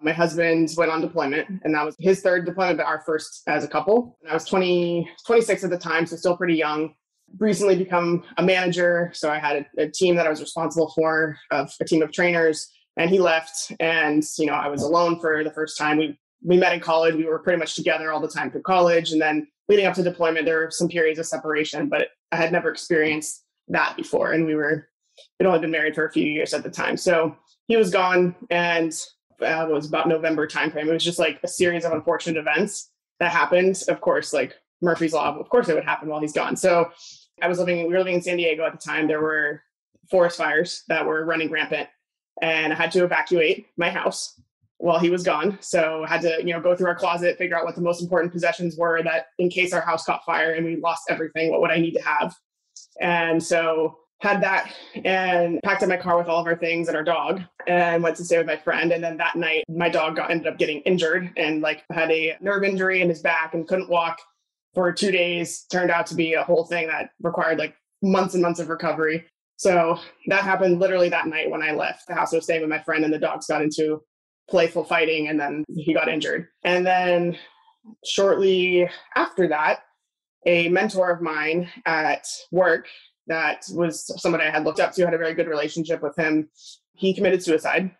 my 0.00 0.12
husband 0.12 0.70
went 0.76 0.92
on 0.92 1.00
deployment 1.00 1.48
and 1.64 1.74
that 1.74 1.84
was 1.84 1.96
his 1.98 2.20
third 2.20 2.46
deployment 2.46 2.78
but 2.78 2.86
our 2.86 3.02
first 3.04 3.42
as 3.48 3.64
a 3.64 3.68
couple 3.68 4.16
and 4.22 4.30
i 4.30 4.34
was 4.34 4.44
20 4.44 5.10
26 5.26 5.64
at 5.64 5.70
the 5.70 5.78
time 5.78 6.06
so 6.06 6.14
still 6.14 6.36
pretty 6.36 6.54
young 6.54 6.94
recently 7.38 7.74
become 7.74 8.22
a 8.36 8.42
manager 8.44 9.10
so 9.12 9.28
i 9.28 9.40
had 9.40 9.66
a, 9.76 9.82
a 9.82 9.90
team 9.90 10.14
that 10.14 10.24
i 10.24 10.30
was 10.30 10.40
responsible 10.40 10.92
for 10.94 11.36
of 11.50 11.68
a 11.80 11.84
team 11.84 12.00
of 12.00 12.12
trainers 12.12 12.70
and 12.96 13.10
he 13.10 13.18
left 13.18 13.72
and 13.80 14.22
you 14.38 14.46
know 14.46 14.54
i 14.54 14.68
was 14.68 14.82
alone 14.82 15.18
for 15.20 15.44
the 15.44 15.50
first 15.50 15.76
time 15.78 15.96
we 15.96 16.18
we 16.42 16.56
met 16.56 16.74
in 16.74 16.80
college 16.80 17.14
we 17.14 17.24
were 17.24 17.38
pretty 17.38 17.58
much 17.58 17.74
together 17.74 18.12
all 18.12 18.20
the 18.20 18.28
time 18.28 18.50
through 18.50 18.62
college 18.62 19.12
and 19.12 19.20
then 19.20 19.46
leading 19.68 19.86
up 19.86 19.94
to 19.94 20.02
deployment 20.02 20.44
there 20.44 20.58
were 20.58 20.70
some 20.70 20.88
periods 20.88 21.18
of 21.18 21.26
separation 21.26 21.88
but 21.88 22.08
i 22.32 22.36
had 22.36 22.52
never 22.52 22.70
experienced 22.70 23.44
that 23.68 23.96
before 23.96 24.32
and 24.32 24.46
we 24.46 24.54
were 24.54 24.86
had 25.38 25.46
only 25.46 25.60
been 25.60 25.70
married 25.70 25.94
for 25.94 26.06
a 26.06 26.12
few 26.12 26.26
years 26.26 26.54
at 26.54 26.62
the 26.62 26.70
time. 26.70 26.96
So 26.96 27.36
he 27.66 27.76
was 27.76 27.90
gone, 27.90 28.34
and 28.50 28.92
uh, 29.42 29.66
it 29.68 29.72
was 29.72 29.86
about 29.86 30.08
November 30.08 30.46
timeframe. 30.46 30.86
It 30.86 30.92
was 30.92 31.04
just 31.04 31.18
like 31.18 31.40
a 31.42 31.48
series 31.48 31.84
of 31.84 31.92
unfortunate 31.92 32.38
events 32.38 32.90
that 33.20 33.32
happened. 33.32 33.82
Of 33.88 34.00
course, 34.00 34.32
like 34.32 34.54
Murphy's 34.82 35.12
Law, 35.12 35.38
of 35.38 35.48
course 35.48 35.68
it 35.68 35.74
would 35.74 35.84
happen 35.84 36.08
while 36.08 36.20
he's 36.20 36.32
gone. 36.32 36.56
So 36.56 36.90
I 37.42 37.48
was 37.48 37.58
living, 37.58 37.86
we 37.86 37.92
were 37.92 37.98
living 37.98 38.16
in 38.16 38.22
San 38.22 38.36
Diego 38.36 38.64
at 38.64 38.72
the 38.72 38.78
time. 38.78 39.08
There 39.08 39.22
were 39.22 39.62
forest 40.10 40.36
fires 40.36 40.82
that 40.88 41.06
were 41.06 41.24
running 41.24 41.50
rampant, 41.50 41.88
and 42.44 42.74
I 42.74 42.76
had 42.76 42.92
to 42.92 43.04
evacuate 43.04 43.68
my 43.78 43.88
house 43.88 44.38
while 44.76 44.98
he 44.98 45.08
was 45.08 45.22
gone. 45.22 45.56
So 45.62 46.04
I 46.04 46.08
had 46.08 46.20
to, 46.22 46.36
you 46.40 46.52
know, 46.52 46.60
go 46.60 46.76
through 46.76 46.88
our 46.88 46.94
closet, 46.94 47.38
figure 47.38 47.56
out 47.56 47.64
what 47.64 47.74
the 47.74 47.80
most 47.80 48.02
important 48.02 48.32
possessions 48.32 48.76
were 48.76 49.02
that 49.02 49.28
in 49.38 49.48
case 49.48 49.72
our 49.72 49.80
house 49.80 50.04
caught 50.04 50.24
fire 50.26 50.52
and 50.52 50.66
we 50.66 50.76
lost 50.76 51.04
everything, 51.08 51.50
what 51.50 51.62
would 51.62 51.70
I 51.70 51.78
need 51.78 51.92
to 51.92 52.02
have? 52.02 52.36
And 53.00 53.42
so 53.42 53.96
had 54.20 54.42
that 54.42 54.70
and 55.06 55.58
packed 55.62 55.82
up 55.82 55.88
my 55.88 55.96
car 55.96 56.18
with 56.18 56.28
all 56.28 56.40
of 56.40 56.46
our 56.46 56.56
things 56.56 56.88
and 56.88 56.96
our 56.98 57.02
dog 57.02 57.40
and 57.66 58.02
went 58.02 58.16
to 58.16 58.24
stay 58.24 58.36
with 58.36 58.46
my 58.46 58.58
friend. 58.58 58.92
And 58.92 59.02
then 59.02 59.16
that 59.16 59.36
night, 59.36 59.64
my 59.68 59.88
dog 59.88 60.16
got 60.16 60.30
ended 60.30 60.46
up 60.46 60.58
getting 60.58 60.80
injured 60.80 61.30
and 61.38 61.62
like 61.62 61.82
had 61.90 62.10
a 62.10 62.36
nerve 62.42 62.62
injury 62.62 63.00
in 63.00 63.08
his 63.08 63.22
back 63.22 63.54
and 63.54 63.66
couldn't 63.66 63.88
walk 63.88 64.20
for 64.74 64.92
two 64.92 65.10
days. 65.10 65.64
Turned 65.72 65.90
out 65.90 66.06
to 66.08 66.14
be 66.14 66.34
a 66.34 66.44
whole 66.44 66.64
thing 66.66 66.88
that 66.88 67.10
required 67.22 67.58
like 67.58 67.74
months 68.02 68.34
and 68.34 68.42
months 68.42 68.60
of 68.60 68.68
recovery. 68.68 69.24
So 69.64 69.98
that 70.26 70.42
happened 70.42 70.78
literally 70.78 71.08
that 71.08 71.26
night 71.26 71.50
when 71.50 71.62
I 71.62 71.72
left 71.72 72.06
the 72.06 72.14
house. 72.14 72.34
I 72.34 72.36
was 72.36 72.44
staying 72.44 72.60
with 72.60 72.68
my 72.68 72.82
friend 72.82 73.02
and 73.02 73.14
the 73.14 73.18
dogs 73.18 73.46
got 73.46 73.62
into 73.62 74.02
playful 74.50 74.84
fighting 74.84 75.28
and 75.28 75.40
then 75.40 75.64
he 75.74 75.94
got 75.94 76.06
injured. 76.06 76.48
And 76.64 76.86
then 76.86 77.38
shortly 78.04 78.86
after 79.16 79.48
that, 79.48 79.84
a 80.44 80.68
mentor 80.68 81.10
of 81.10 81.22
mine 81.22 81.70
at 81.86 82.26
work 82.52 82.88
that 83.26 83.64
was 83.72 84.04
somebody 84.20 84.44
I 84.44 84.50
had 84.50 84.64
looked 84.64 84.80
up 84.80 84.92
to, 84.92 85.04
had 85.06 85.14
a 85.14 85.18
very 85.18 85.32
good 85.32 85.48
relationship 85.48 86.02
with 86.02 86.14
him. 86.14 86.50
He 86.92 87.14
committed 87.14 87.42
suicide. 87.42 87.90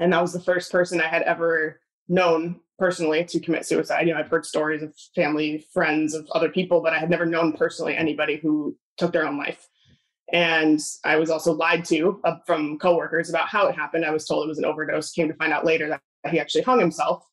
And 0.00 0.12
that 0.12 0.22
was 0.22 0.32
the 0.32 0.40
first 0.40 0.72
person 0.72 1.00
I 1.00 1.06
had 1.06 1.22
ever 1.22 1.82
known 2.08 2.58
personally 2.80 3.24
to 3.26 3.38
commit 3.38 3.64
suicide. 3.64 4.08
You 4.08 4.14
know, 4.14 4.18
I've 4.18 4.28
heard 4.28 4.44
stories 4.44 4.82
of 4.82 4.92
family, 5.14 5.68
friends, 5.72 6.14
of 6.14 6.26
other 6.32 6.48
people, 6.48 6.80
but 6.80 6.94
I 6.94 6.98
had 6.98 7.10
never 7.10 7.26
known 7.26 7.52
personally 7.52 7.96
anybody 7.96 8.38
who 8.42 8.76
took 8.98 9.12
their 9.12 9.24
own 9.24 9.38
life. 9.38 9.68
And 10.32 10.80
I 11.04 11.16
was 11.16 11.30
also 11.30 11.52
lied 11.52 11.84
to 11.86 12.20
uh, 12.24 12.36
from 12.46 12.78
coworkers 12.78 13.30
about 13.30 13.48
how 13.48 13.66
it 13.68 13.76
happened. 13.76 14.04
I 14.04 14.10
was 14.10 14.26
told 14.26 14.44
it 14.44 14.48
was 14.48 14.58
an 14.58 14.64
overdose, 14.64 15.12
came 15.12 15.28
to 15.28 15.34
find 15.34 15.52
out 15.52 15.64
later 15.64 15.88
that 15.88 16.00
he 16.32 16.40
actually 16.40 16.62
hung 16.62 16.80
himself. 16.80 17.24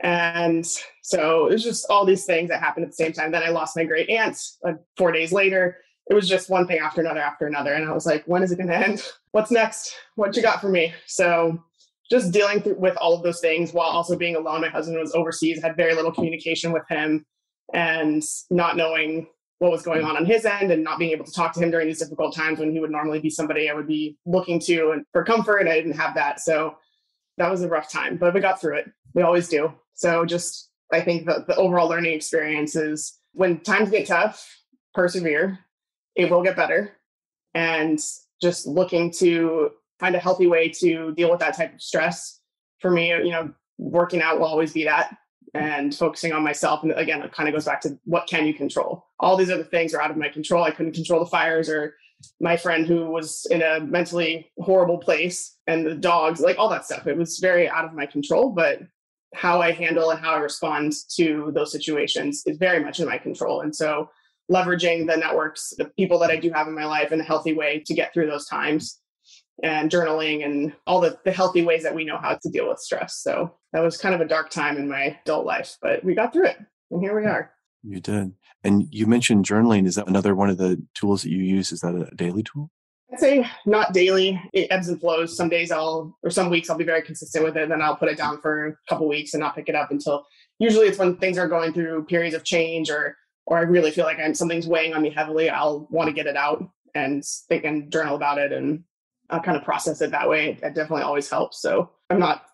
And 0.00 0.66
so 1.02 1.46
it 1.46 1.52
was 1.52 1.62
just 1.62 1.86
all 1.90 2.04
these 2.04 2.24
things 2.24 2.48
that 2.48 2.60
happened 2.60 2.84
at 2.84 2.90
the 2.90 2.96
same 2.96 3.12
time. 3.12 3.30
Then 3.30 3.42
I 3.42 3.50
lost 3.50 3.76
my 3.76 3.84
great 3.84 4.08
aunt 4.08 4.36
uh, 4.66 4.72
four 4.96 5.12
days 5.12 5.32
later 5.32 5.76
it 6.10 6.14
was 6.14 6.28
just 6.28 6.50
one 6.50 6.66
thing 6.66 6.78
after 6.78 7.00
another 7.00 7.20
after 7.20 7.46
another. 7.46 7.72
And 7.74 7.88
I 7.88 7.92
was 7.92 8.06
like, 8.06 8.24
when 8.26 8.42
is 8.42 8.52
it 8.52 8.56
going 8.56 8.68
to 8.68 8.76
end? 8.76 9.02
What's 9.32 9.50
next? 9.50 9.94
What 10.16 10.36
you 10.36 10.42
got 10.42 10.60
for 10.60 10.68
me? 10.68 10.92
So 11.06 11.62
just 12.10 12.32
dealing 12.32 12.60
through, 12.60 12.78
with 12.78 12.96
all 12.96 13.14
of 13.14 13.22
those 13.22 13.40
things 13.40 13.72
while 13.72 13.88
also 13.88 14.16
being 14.16 14.36
alone. 14.36 14.60
My 14.60 14.68
husband 14.68 14.98
was 14.98 15.14
overseas, 15.14 15.62
had 15.62 15.76
very 15.76 15.94
little 15.94 16.12
communication 16.12 16.72
with 16.72 16.82
him, 16.88 17.24
and 17.72 18.22
not 18.50 18.76
knowing 18.76 19.28
what 19.62 19.70
was 19.70 19.82
going 19.82 20.02
on 20.02 20.16
on 20.16 20.26
his 20.26 20.44
end 20.44 20.72
and 20.72 20.82
not 20.82 20.98
being 20.98 21.12
able 21.12 21.24
to 21.24 21.30
talk 21.30 21.52
to 21.52 21.60
him 21.60 21.70
during 21.70 21.86
these 21.86 22.00
difficult 22.00 22.34
times 22.34 22.58
when 22.58 22.72
he 22.72 22.80
would 22.80 22.90
normally 22.90 23.20
be 23.20 23.30
somebody 23.30 23.70
I 23.70 23.74
would 23.74 23.86
be 23.86 24.18
looking 24.26 24.58
to 24.58 24.90
and 24.90 25.04
for 25.12 25.22
comfort. 25.22 25.58
And 25.58 25.68
I 25.68 25.74
didn't 25.74 25.96
have 25.96 26.16
that. 26.16 26.40
So 26.40 26.74
that 27.38 27.48
was 27.48 27.62
a 27.62 27.68
rough 27.68 27.88
time, 27.88 28.16
but 28.16 28.34
we 28.34 28.40
got 28.40 28.60
through 28.60 28.78
it. 28.78 28.90
We 29.14 29.22
always 29.22 29.48
do. 29.48 29.72
So 29.94 30.24
just 30.24 30.68
I 30.92 31.00
think 31.00 31.26
the, 31.26 31.44
the 31.46 31.54
overall 31.54 31.88
learning 31.88 32.12
experience 32.12 32.74
is 32.74 33.20
when 33.34 33.60
times 33.60 33.90
get 33.90 34.08
tough, 34.08 34.44
persevere. 34.94 35.60
It 36.16 36.28
will 36.28 36.42
get 36.42 36.56
better. 36.56 36.96
And 37.54 38.00
just 38.42 38.66
looking 38.66 39.12
to 39.12 39.70
find 40.00 40.16
a 40.16 40.18
healthy 40.18 40.48
way 40.48 40.70
to 40.80 41.14
deal 41.14 41.30
with 41.30 41.38
that 41.38 41.56
type 41.56 41.72
of 41.72 41.80
stress. 41.80 42.40
For 42.80 42.90
me, 42.90 43.10
you 43.10 43.30
know, 43.30 43.54
working 43.78 44.22
out 44.22 44.40
will 44.40 44.46
always 44.46 44.72
be 44.72 44.82
that 44.84 45.16
and 45.54 45.94
focusing 45.94 46.32
on 46.32 46.42
myself. 46.42 46.82
And 46.82 46.92
again, 46.92 47.22
it 47.22 47.32
kind 47.32 47.48
of 47.48 47.54
goes 47.54 47.66
back 47.66 47.80
to 47.82 47.98
what 48.04 48.26
can 48.26 48.46
you 48.46 48.54
control? 48.54 49.06
All 49.20 49.36
these 49.36 49.50
other 49.50 49.64
things 49.64 49.94
are 49.94 50.02
out 50.02 50.10
of 50.10 50.16
my 50.16 50.28
control. 50.28 50.64
I 50.64 50.70
couldn't 50.70 50.94
control 50.94 51.20
the 51.20 51.26
fires 51.26 51.68
or 51.68 51.94
my 52.40 52.56
friend 52.56 52.86
who 52.86 53.06
was 53.10 53.46
in 53.50 53.62
a 53.62 53.80
mentally 53.80 54.50
horrible 54.58 54.98
place 54.98 55.56
and 55.66 55.84
the 55.84 55.94
dogs, 55.94 56.40
like 56.40 56.58
all 56.58 56.68
that 56.68 56.84
stuff. 56.84 57.06
It 57.06 57.16
was 57.16 57.38
very 57.38 57.68
out 57.68 57.84
of 57.84 57.92
my 57.92 58.06
control, 58.06 58.50
but 58.50 58.80
how 59.34 59.60
I 59.60 59.72
handle 59.72 60.10
and 60.10 60.20
how 60.20 60.34
I 60.34 60.38
respond 60.38 60.92
to 61.16 61.50
those 61.54 61.72
situations 61.72 62.42
is 62.46 62.58
very 62.58 62.82
much 62.82 63.00
in 63.00 63.06
my 63.06 63.18
control. 63.18 63.62
And 63.62 63.74
so 63.74 64.10
leveraging 64.50 65.06
the 65.06 65.16
networks, 65.16 65.72
the 65.76 65.86
people 65.86 66.18
that 66.20 66.30
I 66.30 66.36
do 66.36 66.50
have 66.52 66.68
in 66.68 66.74
my 66.74 66.84
life 66.84 67.12
in 67.12 67.20
a 67.20 67.24
healthy 67.24 67.54
way 67.54 67.82
to 67.86 67.94
get 67.94 68.12
through 68.12 68.26
those 68.26 68.46
times 68.46 69.00
and 69.62 69.90
journaling 69.90 70.44
and 70.44 70.72
all 70.86 71.00
the, 71.00 71.18
the 71.24 71.32
healthy 71.32 71.62
ways 71.62 71.82
that 71.82 71.94
we 71.94 72.04
know 72.04 72.18
how 72.18 72.38
to 72.42 72.50
deal 72.50 72.68
with 72.68 72.78
stress. 72.78 73.18
So 73.22 73.54
that 73.72 73.80
was 73.80 73.96
kind 73.96 74.14
of 74.14 74.20
a 74.20 74.26
dark 74.26 74.50
time 74.50 74.76
in 74.76 74.88
my 74.88 75.18
adult 75.22 75.46
life, 75.46 75.76
but 75.80 76.04
we 76.04 76.14
got 76.14 76.32
through 76.32 76.46
it 76.46 76.58
and 76.90 77.02
here 77.02 77.18
we 77.18 77.26
are. 77.26 77.52
You 77.82 78.00
did. 78.00 78.32
And 78.62 78.86
you 78.90 79.06
mentioned 79.06 79.44
journaling. 79.44 79.86
Is 79.86 79.96
that 79.96 80.06
another 80.06 80.34
one 80.34 80.50
of 80.50 80.58
the 80.58 80.80
tools 80.94 81.22
that 81.22 81.30
you 81.30 81.42
use? 81.42 81.72
Is 81.72 81.80
that 81.80 81.94
a 81.94 82.14
daily 82.14 82.44
tool? 82.44 82.70
I'd 83.12 83.18
say 83.18 83.46
not 83.66 83.92
daily. 83.92 84.40
It 84.52 84.68
ebbs 84.70 84.88
and 84.88 85.00
flows. 85.00 85.36
Some 85.36 85.48
days 85.48 85.70
I'll, 85.70 86.16
or 86.22 86.30
some 86.30 86.48
weeks 86.48 86.70
I'll 86.70 86.78
be 86.78 86.84
very 86.84 87.02
consistent 87.02 87.44
with 87.44 87.56
it. 87.56 87.68
Then 87.68 87.82
I'll 87.82 87.96
put 87.96 88.08
it 88.08 88.16
down 88.16 88.40
for 88.40 88.68
a 88.68 88.76
couple 88.88 89.08
weeks 89.08 89.34
and 89.34 89.40
not 89.40 89.54
pick 89.54 89.68
it 89.68 89.74
up 89.74 89.90
until 89.90 90.24
usually 90.58 90.86
it's 90.86 90.98
when 90.98 91.16
things 91.16 91.38
are 91.38 91.48
going 91.48 91.72
through 91.72 92.04
periods 92.04 92.34
of 92.34 92.44
change 92.44 92.88
or, 92.88 93.16
or 93.46 93.58
I 93.58 93.62
really 93.62 93.90
feel 93.90 94.04
like 94.04 94.18
I'm, 94.18 94.34
something's 94.34 94.68
weighing 94.68 94.94
on 94.94 95.02
me 95.02 95.10
heavily. 95.10 95.50
I'll 95.50 95.88
want 95.90 96.08
to 96.08 96.14
get 96.14 96.26
it 96.26 96.36
out 96.36 96.64
and 96.94 97.22
think 97.48 97.64
and 97.64 97.90
journal 97.90 98.16
about 98.16 98.38
it 98.38 98.52
and 98.52 98.84
I'll 99.30 99.40
kind 99.40 99.56
of 99.56 99.64
process 99.64 100.00
it 100.00 100.10
that 100.10 100.28
way. 100.28 100.58
That 100.60 100.74
definitely 100.74 101.02
always 101.02 101.28
helps. 101.30 101.60
So 101.60 101.90
I'm 102.10 102.18
not 102.18 102.44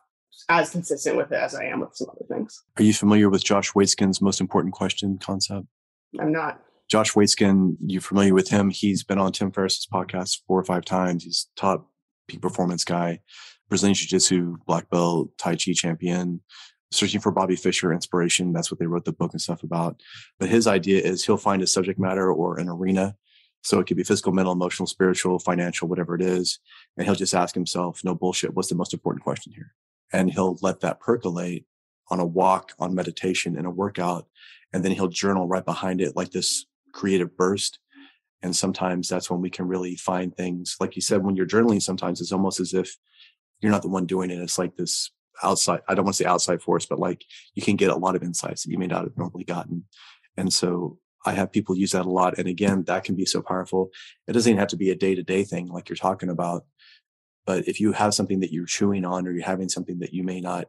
as 0.48 0.70
consistent 0.70 1.16
with 1.16 1.32
it 1.32 1.40
as 1.40 1.54
I 1.54 1.64
am 1.64 1.80
with 1.80 1.94
some 1.94 2.08
other 2.10 2.24
things. 2.28 2.62
Are 2.76 2.82
you 2.82 2.94
familiar 2.94 3.28
with 3.28 3.44
Josh 3.44 3.72
Waitzkin's 3.72 4.20
most 4.20 4.40
important 4.40 4.74
question 4.74 5.18
concept? 5.18 5.66
I'm 6.20 6.32
not. 6.32 6.60
Josh 6.88 7.12
Waitzkin, 7.12 7.76
you're 7.84 8.00
familiar 8.00 8.32
with 8.32 8.48
him? 8.48 8.70
He's 8.70 9.04
been 9.04 9.18
on 9.18 9.32
Tim 9.32 9.52
Ferriss's 9.52 9.86
podcast 9.92 10.40
four 10.46 10.58
or 10.58 10.64
five 10.64 10.84
times. 10.84 11.24
He's 11.24 11.48
top 11.56 11.90
peak 12.28 12.40
performance 12.40 12.84
guy, 12.84 13.20
Brazilian 13.68 13.94
Jiu 13.94 14.06
Jitsu 14.06 14.56
black 14.66 14.88
belt, 14.88 15.30
Tai 15.38 15.56
Chi 15.56 15.72
champion, 15.74 16.40
searching 16.90 17.20
for 17.20 17.32
Bobby 17.32 17.56
Fischer 17.56 17.92
inspiration. 17.92 18.52
That's 18.52 18.70
what 18.70 18.78
they 18.78 18.86
wrote 18.86 19.04
the 19.04 19.12
book 19.12 19.32
and 19.32 19.40
stuff 19.40 19.62
about. 19.62 20.00
But 20.38 20.48
his 20.48 20.66
idea 20.66 21.02
is 21.02 21.24
he'll 21.24 21.36
find 21.36 21.62
a 21.62 21.66
subject 21.66 21.98
matter 21.98 22.32
or 22.32 22.58
an 22.58 22.68
arena. 22.68 23.16
So 23.62 23.80
it 23.80 23.86
could 23.86 23.96
be 23.96 24.04
physical, 24.04 24.32
mental, 24.32 24.52
emotional, 24.52 24.86
spiritual, 24.86 25.38
financial, 25.38 25.88
whatever 25.88 26.14
it 26.14 26.22
is. 26.22 26.60
And 26.96 27.04
he'll 27.04 27.14
just 27.14 27.34
ask 27.34 27.54
himself, 27.54 28.02
no 28.04 28.14
bullshit. 28.14 28.54
What's 28.54 28.68
the 28.68 28.74
most 28.74 28.92
important 28.92 29.24
question 29.24 29.52
here? 29.52 29.74
And 30.12 30.30
he'll 30.30 30.58
let 30.62 30.80
that 30.80 31.00
percolate 31.00 31.66
on 32.10 32.20
a 32.20 32.26
walk, 32.26 32.72
on 32.78 32.94
meditation, 32.94 33.58
in 33.58 33.66
a 33.66 33.70
workout. 33.70 34.26
And 34.72 34.84
then 34.84 34.92
he'll 34.92 35.08
journal 35.08 35.46
right 35.46 35.64
behind 35.64 36.00
it, 36.00 36.16
like 36.16 36.30
this 36.30 36.66
creative 36.92 37.36
burst. 37.36 37.78
And 38.42 38.54
sometimes 38.54 39.08
that's 39.08 39.30
when 39.30 39.40
we 39.40 39.50
can 39.50 39.66
really 39.66 39.96
find 39.96 40.34
things. 40.34 40.76
Like 40.80 40.94
you 40.96 41.02
said, 41.02 41.22
when 41.22 41.36
you're 41.36 41.46
journaling, 41.46 41.82
sometimes 41.82 42.20
it's 42.20 42.32
almost 42.32 42.60
as 42.60 42.72
if 42.72 42.96
you're 43.60 43.72
not 43.72 43.82
the 43.82 43.88
one 43.88 44.06
doing 44.06 44.30
it. 44.30 44.38
It's 44.38 44.58
like 44.58 44.76
this 44.76 45.10
outside, 45.42 45.80
I 45.88 45.94
don't 45.94 46.04
want 46.04 46.16
to 46.16 46.22
say 46.22 46.28
outside 46.28 46.62
force, 46.62 46.86
but 46.86 46.98
like 46.98 47.24
you 47.54 47.62
can 47.62 47.76
get 47.76 47.90
a 47.90 47.96
lot 47.96 48.14
of 48.14 48.22
insights 48.22 48.62
that 48.62 48.70
you 48.70 48.78
may 48.78 48.86
not 48.86 49.04
have 49.04 49.18
normally 49.18 49.44
gotten. 49.44 49.84
And 50.36 50.52
so 50.52 50.98
I 51.26 51.32
have 51.32 51.52
people 51.52 51.76
use 51.76 51.92
that 51.92 52.06
a 52.06 52.10
lot. 52.10 52.38
And 52.38 52.48
again, 52.48 52.84
that 52.84 53.04
can 53.04 53.14
be 53.14 53.24
so 53.24 53.42
powerful. 53.42 53.90
It 54.26 54.32
doesn't 54.32 54.50
even 54.50 54.58
have 54.58 54.68
to 54.68 54.76
be 54.76 54.90
a 54.90 54.94
day 54.94 55.14
to 55.14 55.22
day 55.22 55.44
thing 55.44 55.66
like 55.66 55.88
you're 55.88 55.96
talking 55.96 56.28
about. 56.28 56.64
But 57.46 57.66
if 57.66 57.80
you 57.80 57.92
have 57.92 58.14
something 58.14 58.40
that 58.40 58.52
you're 58.52 58.66
chewing 58.66 59.04
on 59.04 59.26
or 59.26 59.32
you're 59.32 59.44
having 59.44 59.68
something 59.68 59.98
that 60.00 60.12
you 60.12 60.22
may 60.22 60.40
not 60.40 60.66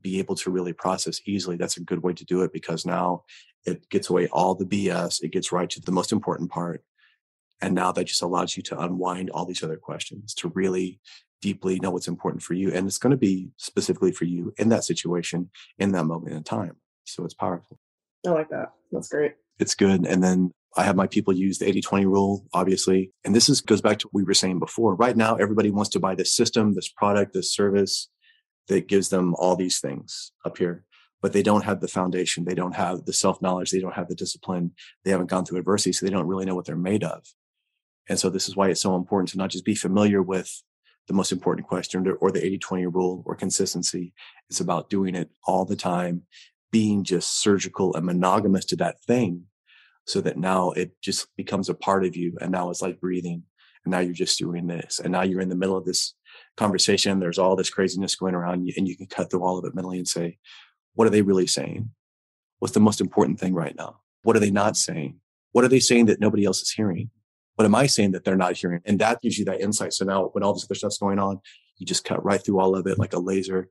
be 0.00 0.20
able 0.20 0.36
to 0.36 0.50
really 0.50 0.72
process 0.72 1.20
easily, 1.26 1.56
that's 1.56 1.76
a 1.76 1.82
good 1.82 2.02
way 2.02 2.12
to 2.12 2.24
do 2.24 2.42
it 2.42 2.52
because 2.52 2.86
now 2.86 3.24
it 3.64 3.88
gets 3.90 4.08
away 4.08 4.28
all 4.28 4.54
the 4.54 4.64
BS. 4.64 5.22
It 5.22 5.32
gets 5.32 5.52
right 5.52 5.68
to 5.70 5.80
the 5.80 5.92
most 5.92 6.12
important 6.12 6.50
part. 6.50 6.84
And 7.60 7.74
now 7.74 7.90
that 7.92 8.04
just 8.04 8.22
allows 8.22 8.56
you 8.56 8.62
to 8.64 8.78
unwind 8.78 9.30
all 9.30 9.44
these 9.44 9.64
other 9.64 9.76
questions 9.76 10.34
to 10.34 10.52
really 10.54 11.00
deeply 11.42 11.78
know 11.80 11.90
what's 11.90 12.08
important 12.08 12.42
for 12.42 12.54
you. 12.54 12.72
And 12.72 12.86
it's 12.86 12.98
going 12.98 13.10
to 13.10 13.16
be 13.16 13.50
specifically 13.56 14.12
for 14.12 14.24
you 14.24 14.54
in 14.56 14.68
that 14.68 14.84
situation, 14.84 15.50
in 15.78 15.92
that 15.92 16.04
moment 16.04 16.34
in 16.34 16.44
time. 16.44 16.76
So 17.04 17.24
it's 17.24 17.34
powerful. 17.34 17.78
I 18.26 18.30
like 18.30 18.50
that. 18.50 18.72
That's 18.92 19.08
great. 19.08 19.34
It's 19.58 19.74
good. 19.74 20.06
And 20.06 20.22
then 20.22 20.52
I 20.76 20.84
have 20.84 20.96
my 20.96 21.06
people 21.06 21.32
use 21.32 21.58
the 21.58 21.68
80 21.68 21.80
20 21.80 22.06
rule, 22.06 22.46
obviously. 22.52 23.12
And 23.24 23.34
this 23.34 23.48
is, 23.48 23.60
goes 23.60 23.80
back 23.80 23.98
to 23.98 24.06
what 24.08 24.14
we 24.14 24.24
were 24.24 24.34
saying 24.34 24.58
before. 24.58 24.94
Right 24.94 25.16
now, 25.16 25.36
everybody 25.36 25.70
wants 25.70 25.90
to 25.90 26.00
buy 26.00 26.14
this 26.14 26.34
system, 26.34 26.74
this 26.74 26.88
product, 26.88 27.32
this 27.32 27.52
service 27.52 28.08
that 28.68 28.86
gives 28.86 29.08
them 29.08 29.34
all 29.36 29.56
these 29.56 29.80
things 29.80 30.32
up 30.44 30.58
here 30.58 30.84
but 31.20 31.32
they 31.32 31.42
don't 31.42 31.64
have 31.64 31.80
the 31.80 31.88
foundation. 31.88 32.44
They 32.44 32.54
don't 32.54 32.74
have 32.74 33.04
the 33.04 33.12
self 33.12 33.42
knowledge. 33.42 33.70
They 33.70 33.80
don't 33.80 33.94
have 33.94 34.08
the 34.08 34.14
discipline. 34.14 34.72
They 35.04 35.10
haven't 35.10 35.30
gone 35.30 35.44
through 35.44 35.58
adversity. 35.58 35.92
So 35.92 36.06
they 36.06 36.12
don't 36.12 36.26
really 36.26 36.44
know 36.44 36.54
what 36.54 36.64
they're 36.64 36.76
made 36.76 37.04
of. 37.04 37.24
And 38.08 38.18
so 38.18 38.30
this 38.30 38.48
is 38.48 38.56
why 38.56 38.68
it's 38.68 38.80
so 38.80 38.96
important 38.96 39.30
to 39.30 39.38
not 39.38 39.50
just 39.50 39.64
be 39.64 39.74
familiar 39.74 40.22
with 40.22 40.62
the 41.08 41.14
most 41.14 41.32
important 41.32 41.66
question 41.66 42.06
or 42.20 42.30
the 42.30 42.44
80 42.44 42.58
20 42.58 42.86
rule 42.86 43.22
or 43.26 43.34
consistency. 43.34 44.12
It's 44.48 44.60
about 44.60 44.90
doing 44.90 45.14
it 45.14 45.30
all 45.46 45.64
the 45.64 45.76
time, 45.76 46.22
being 46.70 47.04
just 47.04 47.40
surgical 47.40 47.94
and 47.94 48.06
monogamous 48.06 48.64
to 48.66 48.76
that 48.76 49.00
thing 49.02 49.44
so 50.08 50.22
that 50.22 50.38
now 50.38 50.70
it 50.70 50.92
just 51.02 51.28
becomes 51.36 51.68
a 51.68 51.74
part 51.74 52.02
of 52.02 52.16
you. 52.16 52.36
And 52.40 52.50
now 52.50 52.70
it's 52.70 52.80
like 52.80 52.98
breathing. 52.98 53.42
And 53.84 53.92
now 53.92 53.98
you're 53.98 54.14
just 54.14 54.38
doing 54.38 54.66
this. 54.66 55.00
And 55.00 55.12
now 55.12 55.20
you're 55.20 55.42
in 55.42 55.50
the 55.50 55.54
middle 55.54 55.76
of 55.76 55.84
this 55.84 56.14
conversation. 56.56 57.20
There's 57.20 57.38
all 57.38 57.56
this 57.56 57.68
craziness 57.68 58.16
going 58.16 58.34
around 58.34 58.72
and 58.74 58.88
you 58.88 58.96
can 58.96 59.06
cut 59.06 59.30
through 59.30 59.44
all 59.44 59.58
of 59.58 59.66
it 59.66 59.74
mentally 59.74 59.98
and 59.98 60.08
say, 60.08 60.38
what 60.94 61.06
are 61.06 61.10
they 61.10 61.20
really 61.20 61.46
saying? 61.46 61.90
What's 62.58 62.72
the 62.72 62.80
most 62.80 63.02
important 63.02 63.38
thing 63.38 63.52
right 63.52 63.76
now? 63.76 64.00
What 64.22 64.34
are 64.34 64.40
they 64.40 64.50
not 64.50 64.78
saying? 64.78 65.20
What 65.52 65.66
are 65.66 65.68
they 65.68 65.78
saying 65.78 66.06
that 66.06 66.20
nobody 66.20 66.46
else 66.46 66.62
is 66.62 66.70
hearing? 66.70 67.10
What 67.56 67.66
am 67.66 67.74
I 67.74 67.86
saying 67.86 68.12
that 68.12 68.24
they're 68.24 68.34
not 68.34 68.56
hearing? 68.56 68.80
And 68.86 68.98
that 69.00 69.20
gives 69.20 69.38
you 69.38 69.44
that 69.44 69.60
insight. 69.60 69.92
So 69.92 70.06
now 70.06 70.30
when 70.32 70.42
all 70.42 70.54
this 70.54 70.64
other 70.64 70.74
stuff's 70.74 70.98
going 70.98 71.18
on, 71.18 71.40
you 71.76 71.84
just 71.84 72.04
cut 72.04 72.24
right 72.24 72.42
through 72.42 72.60
all 72.60 72.76
of 72.76 72.86
it 72.86 72.98
like 72.98 73.12
a 73.12 73.18
laser. 73.18 73.68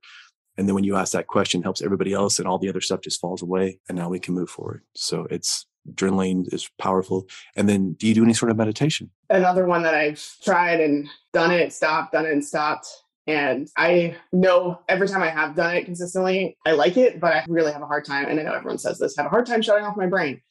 And 0.56 0.68
then 0.68 0.76
when 0.76 0.84
you 0.84 0.98
ask 0.98 1.14
that 1.14 1.26
question, 1.26 1.62
it 1.62 1.64
helps 1.64 1.82
everybody 1.82 2.14
else 2.14 2.38
and 2.38 2.48
all 2.48 2.60
the 2.60 2.70
other 2.70 2.82
stuff 2.82 3.02
just 3.02 3.20
falls 3.20 3.42
away. 3.42 3.80
And 3.90 3.98
now 3.98 4.10
we 4.10 4.20
can 4.20 4.36
move 4.36 4.52
forward. 4.52 4.84
So 4.96 5.26
it's 5.32 5.66
journaling 5.94 6.54
is 6.54 6.70
powerful. 6.78 7.28
And 7.56 7.68
then 7.68 7.94
do 7.94 8.08
you 8.08 8.14
do 8.14 8.24
any 8.24 8.34
sort 8.34 8.52
of 8.52 8.58
meditation? 8.58 9.10
Another 9.30 9.66
one 9.66 9.84
that 9.84 9.94
I've 9.94 10.24
tried 10.44 10.80
and 10.80 11.08
done 11.34 11.52
it, 11.52 11.74
stopped, 11.74 12.14
done 12.14 12.26
it 12.26 12.32
and 12.32 12.44
stopped 12.44 12.88
and 13.28 13.70
I 13.76 14.16
know 14.32 14.80
every 14.88 15.10
time 15.10 15.22
I 15.22 15.30
have 15.30 15.54
done 15.54 15.76
it 15.76 15.84
consistently, 15.84 16.58
I 16.66 16.72
like 16.72 16.96
it, 16.96 17.20
but 17.20 17.34
I 17.34 17.46
really 17.50 17.74
have 17.74 17.82
a 17.82 17.88
hard 17.88 18.06
time. 18.06 18.26
And 18.30 18.40
I 18.40 18.44
know 18.44 18.54
everyone 18.54 18.78
says 18.78 18.98
this, 19.00 19.18
have 19.18 19.26
a 19.26 19.30
hard 19.30 19.46
time 19.46 19.62
shutting 19.62 19.84
off 19.84 19.98
my 19.98 20.08
brain. 20.08 20.42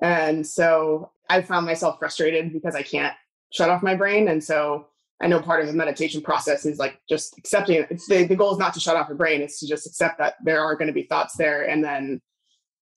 And 0.00 0.46
so 0.46 1.10
I 1.28 1.42
found 1.42 1.66
myself 1.66 1.98
frustrated 1.98 2.52
because 2.52 2.74
I 2.74 2.82
can't 2.82 3.14
shut 3.52 3.68
off 3.68 3.82
my 3.82 3.94
brain. 3.94 4.28
And 4.28 4.42
so 4.42 4.86
I 5.20 5.26
know 5.26 5.40
part 5.40 5.60
of 5.60 5.66
the 5.66 5.74
meditation 5.74 6.22
process 6.22 6.64
is 6.64 6.78
like 6.78 6.98
just 7.06 7.36
accepting 7.36 7.76
it. 7.76 7.88
It's 7.90 8.08
the, 8.08 8.24
the 8.24 8.34
goal 8.34 8.52
is 8.52 8.58
not 8.58 8.72
to 8.74 8.80
shut 8.80 8.96
off 8.96 9.08
your 9.08 9.16
brain, 9.18 9.42
it's 9.42 9.60
to 9.60 9.68
just 9.68 9.86
accept 9.86 10.18
that 10.18 10.36
there 10.42 10.64
are 10.64 10.74
going 10.74 10.88
to 10.88 10.94
be 10.94 11.02
thoughts 11.02 11.36
there 11.36 11.68
and 11.68 11.84
then 11.84 12.20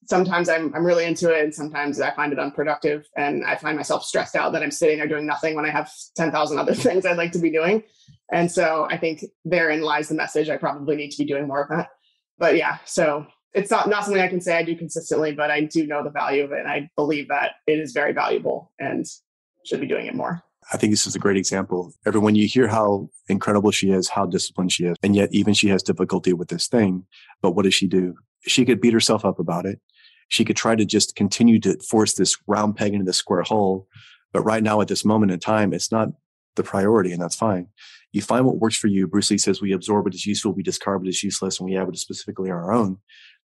sometimes 0.08 0.50
I'm, 0.50 0.74
I'm 0.76 0.86
really 0.86 1.06
into 1.06 1.34
it 1.34 1.44
and 1.44 1.54
sometimes 1.54 2.00
I 2.00 2.12
find 2.12 2.32
it 2.32 2.40
unproductive 2.40 3.08
and 3.16 3.44
I 3.46 3.56
find 3.56 3.78
myself 3.78 4.04
stressed 4.04 4.36
out 4.36 4.54
that 4.54 4.64
I'm 4.64 4.72
sitting 4.72 4.98
there 4.98 5.08
doing 5.08 5.26
nothing 5.26 5.56
when 5.56 5.66
I 5.66 5.72
have 5.72 5.92
10,000 6.16 6.58
other 6.58 6.74
things 6.76 7.06
I'd 7.06 7.18
like 7.18 7.32
to 7.34 7.40
be 7.40 7.52
doing. 7.52 7.84
And 8.32 8.52
so 8.52 8.88
I 8.90 8.98
think 8.98 9.24
therein 9.44 9.82
lies 9.82 10.10
the 10.10 10.16
message. 10.16 10.50
I 10.50 10.58
probably 10.58 10.96
need 10.96 11.12
to 11.12 11.18
be 11.18 11.26
doing 11.26 11.48
more 11.48 11.64
of 11.64 11.70
that. 11.70 11.90
But 12.38 12.56
yeah, 12.58 12.78
so 12.86 13.26
it's 13.54 13.72
not, 13.72 13.88
not 13.90 14.04
something 14.04 14.22
I 14.22 14.28
can 14.28 14.42
say 14.42 14.58
I 14.58 14.64
do 14.64 14.76
consistently, 14.76 15.32
but 15.32 15.52
I 15.52 15.62
do 15.62 15.88
know 15.88 16.04
the 16.04 16.10
value 16.10 16.44
of 16.44 16.52
it. 16.52 16.60
And 16.60 16.68
I 16.68 16.90
believe 16.96 17.30
that 17.30 17.54
it 17.68 17.80
is 17.80 17.92
very 17.92 18.14
valuable 18.14 18.72
and 18.80 19.06
should 19.66 19.82
be 19.82 19.88
doing 19.88 20.08
it 20.08 20.16
more. 20.16 20.44
I 20.74 20.78
think 20.78 20.92
this 20.92 21.06
is 21.06 21.16
a 21.16 21.20
great 21.20 21.38
example. 21.38 21.94
Everyone, 22.08 22.36
you 22.36 22.48
hear 22.48 22.68
how 22.68 23.10
incredible 23.30 23.70
she 23.70 23.92
is, 23.92 24.10
how 24.10 24.26
disciplined 24.26 24.72
she 24.72 24.86
is, 24.86 24.98
and 25.04 25.16
yet 25.16 25.30
even 25.32 25.54
she 25.54 25.68
has 25.70 25.84
difficulty 25.84 26.34
with 26.34 26.48
this 26.48 26.68
thing. 26.68 27.06
But 27.42 27.52
what 27.52 27.66
does 27.66 27.76
she 27.76 27.86
do? 27.86 28.16
She 28.42 28.66
could 28.66 28.82
beat 28.82 28.94
herself 28.94 29.26
up 29.26 29.40
about 29.40 29.68
it 29.68 29.80
she 30.28 30.46
could 30.46 30.56
try 30.56 30.76
to 30.76 30.86
just 30.86 31.16
continue 31.16 31.60
to 31.60 31.78
force 31.80 32.14
this 32.14 32.38
round 32.48 32.76
peg 32.76 32.94
into 32.94 33.06
the 33.06 33.14
square 33.14 33.44
hole. 33.44 33.88
But 34.34 34.44
right 34.44 34.64
now, 34.64 34.82
at 34.82 34.88
this 34.88 35.06
moment 35.06 35.32
in 35.32 35.40
time, 35.40 35.74
it's 35.74 35.92
not 35.92 36.10
the 36.56 36.64
priority, 36.64 37.12
and 37.12 37.22
that's 37.22 37.36
fine. 37.36 37.68
You 38.12 38.22
find 38.22 38.46
what 38.46 38.60
works 38.60 38.78
for 38.78 38.88
you. 38.88 39.08
Bruce 39.08 39.30
Lee 39.30 39.38
says 39.38 39.62
we 39.62 39.74
absorb 39.74 40.06
what 40.06 40.16
is 40.16 40.26
useful, 40.26 40.54
we 40.54 40.64
discard 40.64 41.02
what 41.02 41.10
is 41.10 41.24
useless, 41.24 41.60
and 41.60 41.70
we 41.70 41.76
have 41.76 41.90
it 41.90 41.98
specifically 41.98 42.50
our 42.50 42.72
own. 42.72 42.98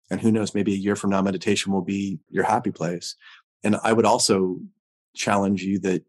And 0.10 0.20
who 0.20 0.32
knows, 0.32 0.54
maybe 0.54 0.74
a 0.74 0.78
year 0.78 0.96
from 0.96 1.10
now, 1.10 1.22
meditation 1.22 1.72
will 1.72 1.82
be 1.82 2.20
your 2.30 2.44
happy 2.44 2.72
place. 2.72 3.16
And 3.64 3.78
I 3.84 3.94
would 3.94 4.06
also 4.06 4.60
challenge 5.16 5.64
you 5.64 5.80
that 5.80 6.04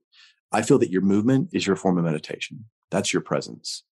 I 0.50 0.62
feel 0.62 0.78
that 0.78 0.90
your 0.90 1.02
movement 1.02 1.50
is 1.52 1.66
your 1.66 1.76
form 1.76 1.98
of 1.98 2.04
meditation. 2.04 2.64
That's 2.90 3.12
your 3.12 3.22
presence. 3.22 3.84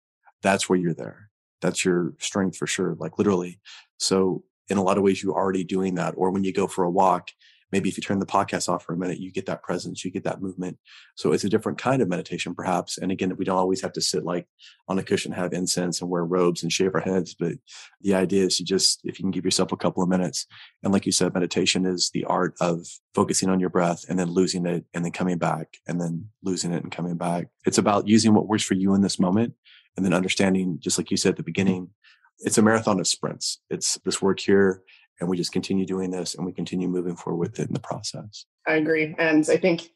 That's 0.42 0.68
where 0.68 0.78
you're 0.78 0.94
there. 0.94 1.30
That's 1.60 1.84
your 1.84 2.14
strength 2.18 2.56
for 2.56 2.66
sure, 2.66 2.96
like 2.98 3.18
literally. 3.18 3.60
So 3.98 4.44
in 4.70 4.78
a 4.78 4.82
lot 4.82 4.96
of 4.96 5.02
ways, 5.02 5.22
you're 5.22 5.34
already 5.34 5.64
doing 5.64 5.96
that. 5.96 6.14
Or 6.16 6.30
when 6.30 6.44
you 6.44 6.52
go 6.52 6.66
for 6.66 6.84
a 6.84 6.90
walk, 6.90 7.30
maybe 7.72 7.88
if 7.88 7.96
you 7.96 8.02
turn 8.02 8.18
the 8.18 8.26
podcast 8.26 8.68
off 8.68 8.84
for 8.84 8.92
a 8.92 8.96
minute, 8.96 9.20
you 9.20 9.30
get 9.30 9.46
that 9.46 9.62
presence, 9.62 10.04
you 10.04 10.10
get 10.10 10.24
that 10.24 10.42
movement. 10.42 10.78
So 11.14 11.32
it's 11.32 11.44
a 11.44 11.48
different 11.48 11.78
kind 11.78 12.02
of 12.02 12.08
meditation, 12.08 12.54
perhaps. 12.54 12.98
And 12.98 13.12
again, 13.12 13.36
we 13.36 13.44
don't 13.44 13.58
always 13.58 13.80
have 13.82 13.92
to 13.92 14.00
sit 14.00 14.24
like 14.24 14.46
on 14.88 14.98
a 14.98 15.02
cushion, 15.02 15.32
have 15.32 15.52
incense 15.52 16.00
and 16.00 16.10
wear 16.10 16.24
robes 16.24 16.62
and 16.62 16.72
shave 16.72 16.94
our 16.94 17.00
heads. 17.00 17.34
But 17.34 17.54
the 18.00 18.14
idea 18.14 18.44
is 18.44 18.56
to 18.56 18.64
just, 18.64 19.00
if 19.04 19.18
you 19.18 19.22
can 19.22 19.30
give 19.30 19.44
yourself 19.44 19.72
a 19.72 19.76
couple 19.76 20.02
of 20.02 20.08
minutes. 20.08 20.46
And 20.82 20.92
like 20.92 21.06
you 21.06 21.12
said, 21.12 21.32
meditation 21.34 21.86
is 21.86 22.10
the 22.10 22.24
art 22.24 22.54
of 22.60 22.86
focusing 23.14 23.48
on 23.48 23.60
your 23.60 23.70
breath 23.70 24.04
and 24.08 24.18
then 24.18 24.30
losing 24.30 24.66
it 24.66 24.84
and 24.94 25.04
then 25.04 25.12
coming 25.12 25.38
back 25.38 25.76
and 25.86 26.00
then 26.00 26.28
losing 26.42 26.72
it 26.72 26.82
and 26.82 26.92
coming 26.92 27.16
back. 27.16 27.48
It's 27.66 27.78
about 27.78 28.08
using 28.08 28.34
what 28.34 28.48
works 28.48 28.64
for 28.64 28.74
you 28.74 28.94
in 28.94 29.00
this 29.00 29.18
moment 29.18 29.54
and 29.96 30.04
then 30.04 30.14
understanding, 30.14 30.78
just 30.80 30.98
like 30.98 31.10
you 31.10 31.16
said 31.16 31.30
at 31.30 31.36
the 31.36 31.42
beginning, 31.42 31.90
it's 32.40 32.58
a 32.58 32.62
marathon 32.62 33.00
of 33.00 33.06
sprints. 33.06 33.60
It's 33.70 33.98
this 34.04 34.20
work 34.20 34.40
here 34.40 34.82
and 35.20 35.28
we 35.28 35.36
just 35.36 35.52
continue 35.52 35.86
doing 35.86 36.10
this 36.10 36.34
and 36.34 36.44
we 36.44 36.52
continue 36.52 36.88
moving 36.88 37.16
forward 37.16 37.38
with 37.38 37.60
it 37.60 37.68
in 37.68 37.74
the 37.74 37.80
process. 37.80 38.46
I 38.66 38.74
agree. 38.74 39.14
And 39.18 39.46
I 39.50 39.56
think 39.58 39.90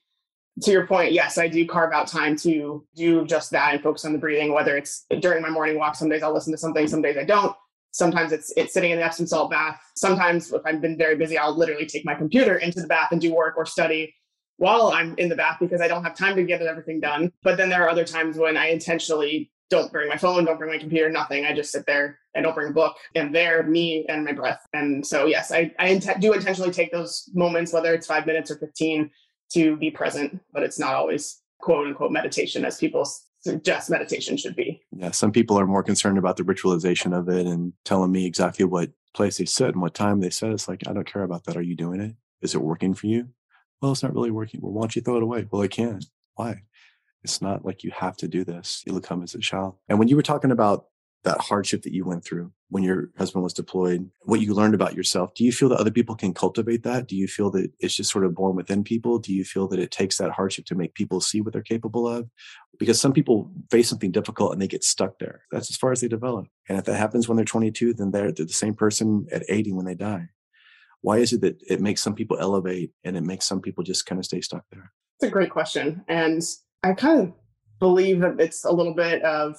to 0.62 0.70
your 0.70 0.86
point, 0.86 1.12
yes, 1.12 1.38
I 1.38 1.48
do 1.48 1.66
carve 1.66 1.92
out 1.92 2.06
time 2.06 2.36
to 2.38 2.86
do 2.94 3.26
just 3.26 3.50
that 3.50 3.74
and 3.74 3.82
focus 3.82 4.04
on 4.04 4.12
the 4.12 4.18
breathing, 4.18 4.52
whether 4.52 4.76
it's 4.76 5.06
during 5.20 5.42
my 5.42 5.50
morning 5.50 5.78
walk. 5.78 5.96
Some 5.96 6.08
days 6.08 6.22
I'll 6.22 6.34
listen 6.34 6.52
to 6.52 6.58
something, 6.58 6.86
some 6.86 7.02
days 7.02 7.16
I 7.16 7.24
don't. 7.24 7.56
Sometimes 7.90 8.32
it's 8.32 8.52
it's 8.56 8.72
sitting 8.72 8.90
in 8.90 8.98
the 8.98 9.04
Epsom 9.04 9.26
salt 9.26 9.50
bath. 9.50 9.80
Sometimes 9.96 10.52
if 10.52 10.62
I've 10.64 10.80
been 10.80 10.98
very 10.98 11.16
busy, 11.16 11.38
I'll 11.38 11.56
literally 11.56 11.86
take 11.86 12.04
my 12.04 12.14
computer 12.14 12.56
into 12.56 12.80
the 12.80 12.88
bath 12.88 13.08
and 13.12 13.20
do 13.20 13.32
work 13.34 13.54
or 13.56 13.66
study 13.66 14.12
while 14.56 14.88
I'm 14.88 15.14
in 15.16 15.28
the 15.28 15.36
bath 15.36 15.58
because 15.60 15.80
I 15.80 15.88
don't 15.88 16.04
have 16.04 16.16
time 16.16 16.36
to 16.36 16.44
get 16.44 16.60
everything 16.62 17.00
done. 17.00 17.32
But 17.42 17.56
then 17.56 17.68
there 17.68 17.82
are 17.84 17.88
other 17.88 18.04
times 18.04 18.36
when 18.36 18.56
I 18.56 18.68
intentionally 18.68 19.52
don't 19.70 19.90
bring 19.90 20.08
my 20.08 20.16
phone, 20.16 20.44
don't 20.44 20.58
bring 20.58 20.70
my 20.70 20.78
computer, 20.78 21.08
nothing. 21.08 21.44
I 21.44 21.54
just 21.54 21.72
sit 21.72 21.86
there. 21.86 22.18
I 22.36 22.40
don't 22.40 22.54
bring 22.54 22.68
a 22.68 22.72
book. 22.72 22.96
And 23.14 23.34
there, 23.34 23.62
me 23.62 24.04
and 24.08 24.24
my 24.24 24.32
breath. 24.32 24.64
And 24.72 25.06
so, 25.06 25.26
yes, 25.26 25.50
I, 25.52 25.72
I 25.78 25.88
int- 25.88 26.20
do 26.20 26.32
intentionally 26.32 26.72
take 26.72 26.92
those 26.92 27.30
moments, 27.34 27.72
whether 27.72 27.94
it's 27.94 28.06
five 28.06 28.26
minutes 28.26 28.50
or 28.50 28.56
15, 28.56 29.10
to 29.54 29.76
be 29.76 29.90
present, 29.90 30.40
but 30.52 30.62
it's 30.62 30.78
not 30.78 30.94
always 30.94 31.40
quote 31.60 31.86
unquote 31.86 32.12
meditation 32.12 32.64
as 32.64 32.78
people 32.78 33.08
suggest 33.40 33.90
meditation 33.90 34.36
should 34.36 34.56
be. 34.56 34.82
Yeah, 34.92 35.10
some 35.10 35.32
people 35.32 35.58
are 35.58 35.66
more 35.66 35.82
concerned 35.82 36.18
about 36.18 36.36
the 36.36 36.42
ritualization 36.42 37.16
of 37.16 37.28
it 37.28 37.46
and 37.46 37.72
telling 37.84 38.10
me 38.10 38.26
exactly 38.26 38.64
what 38.64 38.90
place 39.14 39.38
they 39.38 39.44
sit 39.44 39.68
and 39.68 39.80
what 39.80 39.94
time 39.94 40.20
they 40.20 40.30
sit. 40.30 40.50
It's 40.50 40.68
like, 40.68 40.88
I 40.88 40.92
don't 40.92 41.10
care 41.10 41.22
about 41.22 41.44
that. 41.44 41.56
Are 41.56 41.62
you 41.62 41.76
doing 41.76 42.00
it? 42.00 42.14
Is 42.42 42.54
it 42.54 42.62
working 42.62 42.94
for 42.94 43.06
you? 43.06 43.28
Well, 43.80 43.92
it's 43.92 44.02
not 44.02 44.14
really 44.14 44.30
working. 44.30 44.60
Well, 44.62 44.72
why 44.72 44.82
don't 44.82 44.96
you 44.96 45.02
throw 45.02 45.16
it 45.16 45.22
away? 45.22 45.46
Well, 45.50 45.62
I 45.62 45.68
can. 45.68 46.00
Why? 46.34 46.62
It's 47.24 47.42
not 47.42 47.64
like 47.64 47.82
you 47.82 47.90
have 47.90 48.16
to 48.18 48.28
do 48.28 48.44
this. 48.44 48.82
It'll 48.86 49.00
come 49.00 49.22
as 49.22 49.34
it 49.34 49.42
shall. 49.42 49.80
And 49.88 49.98
when 49.98 50.08
you 50.08 50.16
were 50.16 50.22
talking 50.22 50.50
about 50.50 50.86
that 51.24 51.40
hardship 51.40 51.82
that 51.82 51.92
you 51.94 52.04
went 52.04 52.22
through 52.22 52.52
when 52.68 52.82
your 52.82 53.10
husband 53.16 53.42
was 53.42 53.54
deployed, 53.54 54.10
what 54.22 54.40
you 54.40 54.52
learned 54.52 54.74
about 54.74 54.94
yourself, 54.94 55.32
do 55.34 55.42
you 55.42 55.52
feel 55.52 55.68
that 55.70 55.80
other 55.80 55.90
people 55.90 56.14
can 56.14 56.34
cultivate 56.34 56.82
that? 56.82 57.08
Do 57.08 57.16
you 57.16 57.26
feel 57.26 57.50
that 57.52 57.70
it's 57.78 57.94
just 57.94 58.10
sort 58.10 58.24
of 58.24 58.34
born 58.34 58.56
within 58.56 58.84
people? 58.84 59.18
Do 59.18 59.32
you 59.32 59.44
feel 59.44 59.66
that 59.68 59.78
it 59.78 59.90
takes 59.90 60.18
that 60.18 60.32
hardship 60.32 60.66
to 60.66 60.74
make 60.74 60.94
people 60.94 61.20
see 61.20 61.40
what 61.40 61.52
they're 61.52 61.62
capable 61.62 62.06
of? 62.06 62.28
Because 62.78 63.00
some 63.00 63.12
people 63.12 63.50
face 63.70 63.88
something 63.88 64.10
difficult 64.10 64.52
and 64.52 64.60
they 64.60 64.68
get 64.68 64.84
stuck 64.84 65.18
there. 65.18 65.42
That's 65.50 65.70
as 65.70 65.76
far 65.76 65.92
as 65.92 66.00
they 66.00 66.08
develop. 66.08 66.46
And 66.68 66.76
if 66.76 66.84
that 66.84 66.96
happens 66.96 67.26
when 67.26 67.36
they're 67.36 67.44
22, 67.44 67.94
then 67.94 68.10
they're, 68.10 68.32
they're 68.32 68.44
the 68.44 68.52
same 68.52 68.74
person 68.74 69.26
at 69.32 69.44
80 69.48 69.72
when 69.72 69.86
they 69.86 69.94
die. 69.94 70.28
Why 71.00 71.18
is 71.18 71.32
it 71.32 71.42
that 71.42 71.62
it 71.68 71.80
makes 71.80 72.02
some 72.02 72.14
people 72.14 72.38
elevate 72.40 72.90
and 73.04 73.16
it 73.16 73.22
makes 73.22 73.46
some 73.46 73.60
people 73.60 73.84
just 73.84 74.04
kind 74.04 74.18
of 74.18 74.24
stay 74.24 74.40
stuck 74.40 74.64
there? 74.72 74.92
It's 75.18 75.28
a 75.28 75.30
great 75.30 75.50
question. 75.50 76.04
And 76.08 76.42
I 76.84 76.92
kind 76.92 77.20
of 77.20 77.32
believe 77.80 78.20
that 78.20 78.38
it's 78.38 78.64
a 78.64 78.70
little 78.70 78.94
bit 78.94 79.22
of 79.22 79.58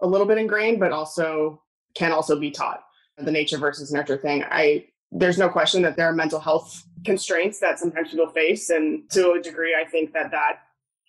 a 0.00 0.06
little 0.06 0.26
bit 0.26 0.36
ingrained, 0.36 0.78
but 0.78 0.92
also 0.92 1.62
can 1.94 2.12
also 2.12 2.38
be 2.38 2.50
taught. 2.50 2.84
The 3.16 3.30
nature 3.30 3.58
versus 3.58 3.92
nurture 3.92 4.18
thing. 4.18 4.44
I 4.50 4.84
there's 5.10 5.38
no 5.38 5.48
question 5.48 5.82
that 5.82 5.96
there 5.96 6.06
are 6.06 6.12
mental 6.12 6.40
health 6.40 6.84
constraints 7.04 7.60
that 7.60 7.78
sometimes 7.78 8.10
people 8.10 8.28
face, 8.28 8.68
and 8.68 9.08
to 9.12 9.32
a 9.32 9.40
degree, 9.40 9.74
I 9.74 9.88
think 9.88 10.12
that 10.12 10.32
that 10.32 10.60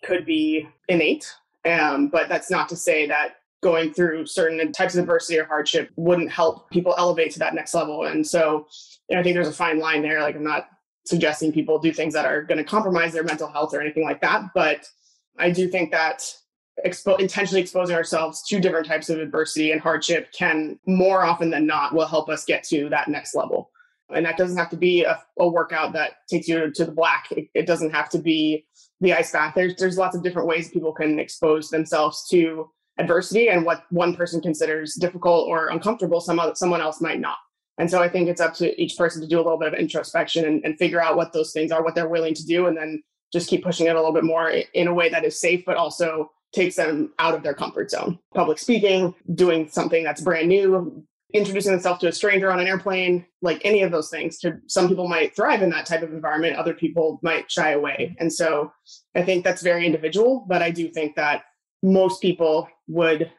could 0.04 0.24
be 0.24 0.66
innate. 0.88 1.30
Um, 1.66 2.08
but 2.08 2.28
that's 2.28 2.50
not 2.50 2.68
to 2.70 2.76
say 2.76 3.06
that 3.08 3.36
going 3.62 3.92
through 3.92 4.26
certain 4.26 4.72
types 4.72 4.94
of 4.94 5.00
adversity 5.00 5.38
or 5.38 5.44
hardship 5.44 5.90
wouldn't 5.96 6.30
help 6.30 6.70
people 6.70 6.94
elevate 6.96 7.32
to 7.32 7.40
that 7.40 7.54
next 7.54 7.74
level. 7.74 8.04
And 8.04 8.26
so, 8.26 8.68
I 9.14 9.22
think 9.22 9.34
there's 9.34 9.48
a 9.48 9.52
fine 9.52 9.80
line 9.80 10.00
there. 10.00 10.22
Like 10.22 10.36
I'm 10.36 10.44
not 10.44 10.68
suggesting 11.04 11.52
people 11.52 11.78
do 11.78 11.92
things 11.92 12.14
that 12.14 12.24
are 12.24 12.42
going 12.42 12.58
to 12.58 12.64
compromise 12.64 13.12
their 13.12 13.24
mental 13.24 13.48
health 13.48 13.74
or 13.74 13.80
anything 13.82 14.04
like 14.04 14.20
that, 14.22 14.44
but 14.54 14.88
I 15.38 15.50
do 15.50 15.68
think 15.68 15.90
that 15.92 16.22
expo- 16.84 17.18
intentionally 17.18 17.60
exposing 17.60 17.96
ourselves 17.96 18.42
to 18.48 18.60
different 18.60 18.86
types 18.86 19.08
of 19.08 19.18
adversity 19.18 19.72
and 19.72 19.80
hardship 19.80 20.32
can 20.32 20.78
more 20.86 21.24
often 21.24 21.50
than 21.50 21.66
not 21.66 21.94
will 21.94 22.06
help 22.06 22.28
us 22.28 22.44
get 22.44 22.64
to 22.64 22.88
that 22.90 23.08
next 23.08 23.34
level. 23.34 23.70
And 24.14 24.24
that 24.24 24.36
doesn't 24.36 24.56
have 24.56 24.70
to 24.70 24.76
be 24.76 25.02
a, 25.02 25.20
a 25.38 25.48
workout 25.48 25.92
that 25.94 26.12
takes 26.28 26.46
you 26.46 26.70
to 26.70 26.84
the 26.84 26.92
black. 26.92 27.26
It, 27.32 27.48
it, 27.54 27.66
doesn't 27.66 27.90
have 27.90 28.08
to 28.10 28.18
be 28.18 28.66
the 29.00 29.14
ice 29.14 29.32
bath. 29.32 29.54
There's 29.56 29.74
there's 29.76 29.98
lots 29.98 30.16
of 30.16 30.22
different 30.22 30.46
ways 30.46 30.70
people 30.70 30.92
can 30.92 31.18
expose 31.18 31.70
themselves 31.70 32.26
to 32.30 32.70
adversity 32.98 33.48
and 33.48 33.64
what 33.64 33.84
one 33.90 34.14
person 34.14 34.40
considers 34.40 34.94
difficult 34.94 35.48
or 35.48 35.68
uncomfortable, 35.68 36.20
some 36.20 36.38
other, 36.38 36.54
someone 36.54 36.80
else 36.80 37.00
might 37.00 37.20
not. 37.20 37.36
And 37.78 37.90
so 37.90 38.00
I 38.00 38.08
think 38.08 38.28
it's 38.28 38.40
up 38.40 38.54
to 38.54 38.80
each 38.80 38.96
person 38.96 39.20
to 39.20 39.28
do 39.28 39.36
a 39.36 39.42
little 39.42 39.58
bit 39.58 39.74
of 39.74 39.78
introspection 39.78 40.46
and, 40.46 40.64
and 40.64 40.78
figure 40.78 41.02
out 41.02 41.16
what 41.16 41.32
those 41.32 41.52
things 41.52 41.72
are, 41.72 41.82
what 41.82 41.94
they're 41.94 42.08
willing 42.08 42.34
to 42.34 42.46
do, 42.46 42.66
and 42.66 42.76
then 42.76 43.02
just 43.36 43.50
keep 43.50 43.62
pushing 43.62 43.86
it 43.86 43.94
a 43.94 43.98
little 43.98 44.12
bit 44.12 44.24
more 44.24 44.48
in 44.50 44.88
a 44.88 44.94
way 44.94 45.08
that 45.08 45.24
is 45.24 45.38
safe, 45.38 45.64
but 45.66 45.76
also 45.76 46.30
takes 46.54 46.76
them 46.76 47.12
out 47.18 47.34
of 47.34 47.42
their 47.42 47.54
comfort 47.54 47.90
zone. 47.90 48.18
Public 48.34 48.58
speaking, 48.58 49.14
doing 49.34 49.68
something 49.68 50.02
that's 50.02 50.22
brand 50.22 50.48
new, 50.48 51.04
introducing 51.34 51.72
themselves 51.72 52.00
to 52.00 52.08
a 52.08 52.12
stranger 52.12 52.50
on 52.50 52.60
an 52.60 52.66
airplane, 52.66 53.26
like 53.42 53.60
any 53.64 53.82
of 53.82 53.90
those 53.90 54.08
things. 54.08 54.38
To 54.38 54.58
some 54.66 54.88
people 54.88 55.06
might 55.06 55.36
thrive 55.36 55.62
in 55.62 55.70
that 55.70 55.86
type 55.86 56.02
of 56.02 56.12
environment, 56.12 56.56
other 56.56 56.72
people 56.72 57.20
might 57.22 57.50
shy 57.50 57.72
away. 57.72 58.16
And 58.18 58.32
so 58.32 58.72
I 59.14 59.22
think 59.22 59.44
that's 59.44 59.62
very 59.62 59.84
individual, 59.84 60.46
but 60.48 60.62
I 60.62 60.70
do 60.70 60.88
think 60.88 61.14
that 61.16 61.42
most 61.82 62.22
people 62.22 62.68
would 62.88 63.30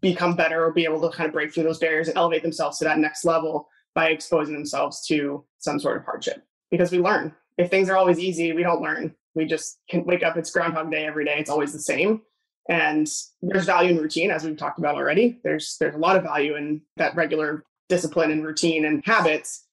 become 0.00 0.34
better 0.34 0.64
or 0.64 0.72
be 0.72 0.84
able 0.84 1.00
to 1.00 1.16
kind 1.16 1.28
of 1.28 1.32
break 1.32 1.54
through 1.54 1.62
those 1.62 1.78
barriers 1.78 2.08
and 2.08 2.16
elevate 2.18 2.42
themselves 2.42 2.78
to 2.78 2.84
that 2.84 2.98
next 2.98 3.24
level 3.24 3.68
by 3.94 4.08
exposing 4.08 4.54
themselves 4.54 5.06
to 5.06 5.44
some 5.58 5.78
sort 5.78 5.96
of 5.96 6.04
hardship 6.04 6.44
because 6.70 6.92
we 6.92 6.98
learn. 6.98 7.34
If 7.58 7.70
things 7.70 7.90
are 7.90 7.96
always 7.96 8.18
easy, 8.18 8.52
we 8.52 8.62
don't 8.62 8.80
learn. 8.80 9.14
We 9.34 9.44
just 9.44 9.78
can 9.90 10.04
wake 10.04 10.22
up, 10.22 10.36
it's 10.36 10.50
Groundhog 10.50 10.90
Day 10.90 11.04
every 11.04 11.24
day, 11.24 11.38
it's 11.38 11.50
always 11.50 11.72
the 11.72 11.80
same. 11.80 12.22
And 12.68 13.08
there's 13.42 13.64
value 13.64 13.90
in 13.90 13.98
routine, 13.98 14.30
as 14.30 14.44
we've 14.44 14.56
talked 14.56 14.78
about 14.78 14.94
already. 14.94 15.40
There's 15.42 15.76
there's 15.80 15.94
a 15.94 15.98
lot 15.98 16.16
of 16.16 16.22
value 16.22 16.54
in 16.56 16.82
that 16.96 17.16
regular 17.16 17.64
discipline 17.88 18.30
and 18.30 18.44
routine 18.44 18.84
and 18.84 19.02
habits, 19.04 19.66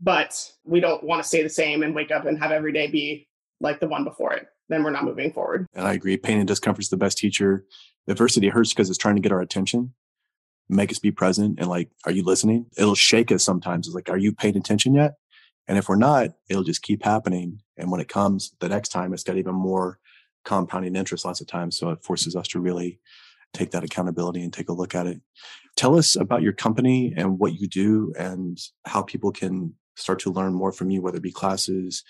but 0.00 0.52
we 0.64 0.80
don't 0.80 1.02
want 1.02 1.22
to 1.22 1.28
stay 1.28 1.42
the 1.42 1.48
same 1.48 1.82
and 1.82 1.94
wake 1.94 2.10
up 2.10 2.24
and 2.24 2.38
have 2.38 2.52
every 2.52 2.72
day 2.72 2.86
be 2.86 3.28
like 3.60 3.80
the 3.80 3.88
one 3.88 4.04
before 4.04 4.32
it. 4.32 4.46
Then 4.68 4.84
we're 4.84 4.90
not 4.90 5.04
moving 5.04 5.32
forward. 5.32 5.66
And 5.74 5.86
I 5.86 5.94
agree. 5.94 6.16
Pain 6.16 6.38
and 6.38 6.46
discomfort 6.46 6.84
is 6.84 6.88
the 6.88 6.96
best 6.96 7.18
teacher. 7.18 7.64
Adversity 8.08 8.48
hurts 8.48 8.72
because 8.72 8.88
it's 8.88 8.98
trying 8.98 9.16
to 9.16 9.22
get 9.22 9.32
our 9.32 9.40
attention, 9.40 9.92
make 10.68 10.92
us 10.92 11.00
be 11.00 11.10
present, 11.10 11.58
and 11.58 11.68
like, 11.68 11.90
are 12.04 12.12
you 12.12 12.22
listening? 12.22 12.66
It'll 12.76 12.94
shake 12.94 13.32
us 13.32 13.42
sometimes. 13.42 13.88
It's 13.88 13.94
like, 13.94 14.08
are 14.08 14.18
you 14.18 14.32
paying 14.32 14.56
attention 14.56 14.94
yet? 14.94 15.14
And 15.68 15.78
if 15.78 15.88
we're 15.88 15.96
not, 15.96 16.30
it'll 16.48 16.62
just 16.62 16.82
keep 16.82 17.02
happening. 17.04 17.60
And 17.76 17.90
when 17.90 18.00
it 18.00 18.08
comes 18.08 18.54
the 18.60 18.68
next 18.68 18.90
time, 18.90 19.12
it's 19.12 19.24
got 19.24 19.36
even 19.36 19.54
more 19.54 19.98
compounding 20.44 20.96
interest 20.96 21.24
lots 21.24 21.40
of 21.40 21.46
times. 21.46 21.76
So 21.76 21.90
it 21.90 22.04
forces 22.04 22.36
us 22.36 22.48
to 22.48 22.60
really 22.60 23.00
take 23.52 23.72
that 23.72 23.84
accountability 23.84 24.42
and 24.42 24.52
take 24.52 24.68
a 24.68 24.72
look 24.72 24.94
at 24.94 25.06
it. 25.06 25.20
Tell 25.76 25.98
us 25.98 26.16
about 26.16 26.42
your 26.42 26.52
company 26.52 27.12
and 27.16 27.38
what 27.38 27.58
you 27.58 27.66
do 27.68 28.12
and 28.18 28.58
how 28.84 29.02
people 29.02 29.32
can 29.32 29.74
start 29.96 30.18
to 30.20 30.32
learn 30.32 30.54
more 30.54 30.72
from 30.72 30.90
you, 30.90 31.02
whether 31.02 31.16
it 31.16 31.22
be 31.22 31.32
classes, 31.32 32.04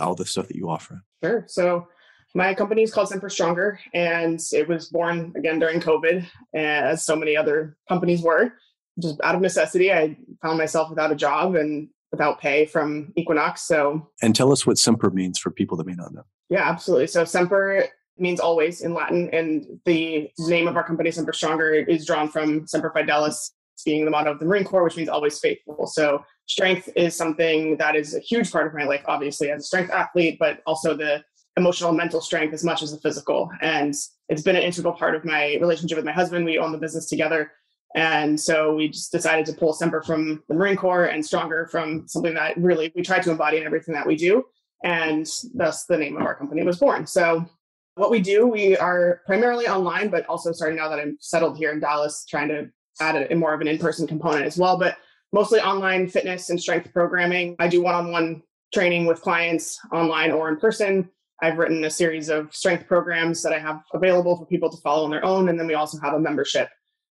all 0.00 0.14
the 0.14 0.24
stuff 0.24 0.48
that 0.48 0.56
you 0.56 0.70
offer. 0.70 1.04
Sure. 1.22 1.44
So 1.48 1.88
my 2.34 2.54
company 2.54 2.82
is 2.82 2.92
called 2.92 3.08
Semper 3.08 3.28
Stronger, 3.28 3.78
and 3.92 4.40
it 4.52 4.68
was 4.68 4.88
born 4.88 5.32
again 5.36 5.58
during 5.58 5.80
COVID, 5.80 6.26
eh, 6.54 6.80
as 6.80 7.04
so 7.04 7.14
many 7.14 7.36
other 7.36 7.76
companies 7.88 8.22
were. 8.22 8.52
Just 9.00 9.20
out 9.22 9.34
of 9.34 9.40
necessity, 9.40 9.92
I 9.92 10.16
found 10.42 10.58
myself 10.58 10.90
without 10.90 11.12
a 11.12 11.16
job 11.16 11.54
and 11.54 11.88
without 12.14 12.40
pay 12.40 12.64
from 12.64 13.12
Equinox. 13.16 13.62
So, 13.62 14.08
and 14.22 14.34
tell 14.34 14.52
us 14.52 14.64
what 14.66 14.78
Semper 14.78 15.10
means 15.10 15.38
for 15.38 15.50
people 15.50 15.76
that 15.78 15.86
may 15.86 15.94
not 15.94 16.14
know. 16.14 16.22
Yeah, 16.48 16.68
absolutely. 16.68 17.08
So, 17.08 17.24
Semper 17.24 17.86
means 18.16 18.38
always 18.38 18.82
in 18.82 18.94
Latin, 18.94 19.28
and 19.32 19.80
the 19.84 20.30
name 20.38 20.68
of 20.68 20.76
our 20.76 20.84
company, 20.84 21.10
Semper 21.10 21.32
Stronger, 21.32 21.72
is 21.72 22.06
drawn 22.06 22.28
from 22.28 22.66
Semper 22.68 22.92
Fidelis, 22.94 23.50
being 23.84 24.04
the 24.04 24.10
motto 24.12 24.30
of 24.30 24.38
the 24.38 24.44
Marine 24.44 24.64
Corps, 24.64 24.84
which 24.84 24.96
means 24.96 25.08
always 25.08 25.40
faithful. 25.40 25.86
So, 25.88 26.24
strength 26.46 26.88
is 26.94 27.16
something 27.16 27.76
that 27.78 27.96
is 27.96 28.14
a 28.14 28.20
huge 28.20 28.52
part 28.52 28.68
of 28.68 28.74
my 28.74 28.84
life, 28.84 29.02
obviously, 29.06 29.50
as 29.50 29.62
a 29.62 29.66
strength 29.66 29.90
athlete, 29.90 30.36
but 30.38 30.60
also 30.66 30.96
the 30.96 31.24
emotional 31.56 31.90
and 31.90 31.98
mental 31.98 32.20
strength 32.20 32.54
as 32.54 32.64
much 32.64 32.82
as 32.82 32.92
the 32.92 32.98
physical. 32.98 33.50
And 33.60 33.94
it's 34.28 34.42
been 34.42 34.56
an 34.56 34.62
integral 34.62 34.94
part 34.94 35.14
of 35.14 35.24
my 35.24 35.56
relationship 35.60 35.96
with 35.96 36.04
my 36.04 36.12
husband. 36.12 36.44
We 36.44 36.58
own 36.58 36.72
the 36.72 36.78
business 36.78 37.08
together. 37.08 37.52
And 37.94 38.38
so 38.38 38.74
we 38.74 38.88
just 38.88 39.12
decided 39.12 39.46
to 39.46 39.52
pull 39.52 39.72
Semper 39.72 40.02
from 40.02 40.42
the 40.48 40.54
Marine 40.54 40.76
Corps 40.76 41.06
and 41.06 41.24
Stronger 41.24 41.68
from 41.70 42.08
something 42.08 42.34
that 42.34 42.56
really 42.56 42.92
we 42.96 43.02
try 43.02 43.20
to 43.20 43.30
embody 43.30 43.58
in 43.58 43.64
everything 43.64 43.94
that 43.94 44.06
we 44.06 44.16
do. 44.16 44.44
And 44.82 45.26
thus 45.54 45.84
the 45.84 45.96
name 45.96 46.16
of 46.16 46.22
our 46.22 46.34
company 46.34 46.62
was 46.64 46.78
born. 46.78 47.06
So 47.06 47.46
what 47.94 48.10
we 48.10 48.20
do, 48.20 48.46
we 48.46 48.76
are 48.76 49.22
primarily 49.26 49.68
online, 49.68 50.08
but 50.08 50.26
also 50.26 50.50
starting 50.50 50.76
now 50.76 50.88
that 50.88 50.98
I'm 50.98 51.16
settled 51.20 51.56
here 51.56 51.72
in 51.72 51.78
Dallas, 51.78 52.26
trying 52.28 52.48
to 52.48 52.68
add 53.00 53.30
a, 53.30 53.34
more 53.36 53.54
of 53.54 53.60
an 53.60 53.68
in-person 53.68 54.08
component 54.08 54.44
as 54.44 54.58
well. 54.58 54.76
But 54.76 54.96
mostly 55.32 55.60
online 55.60 56.08
fitness 56.08 56.50
and 56.50 56.60
strength 56.60 56.92
programming. 56.92 57.56
I 57.58 57.68
do 57.68 57.82
one 57.82 57.94
on 57.94 58.10
one 58.10 58.42
training 58.72 59.06
with 59.06 59.20
clients 59.20 59.78
online 59.92 60.32
or 60.32 60.48
in 60.48 60.56
person. 60.56 61.08
I've 61.42 61.58
written 61.58 61.84
a 61.84 61.90
series 61.90 62.28
of 62.28 62.54
strength 62.54 62.86
programs 62.86 63.42
that 63.42 63.52
I 63.52 63.58
have 63.58 63.82
available 63.92 64.36
for 64.36 64.46
people 64.46 64.70
to 64.70 64.76
follow 64.78 65.04
on 65.04 65.10
their 65.10 65.24
own. 65.24 65.48
And 65.48 65.58
then 65.58 65.66
we 65.66 65.74
also 65.74 65.98
have 66.00 66.14
a 66.14 66.20
membership. 66.20 66.68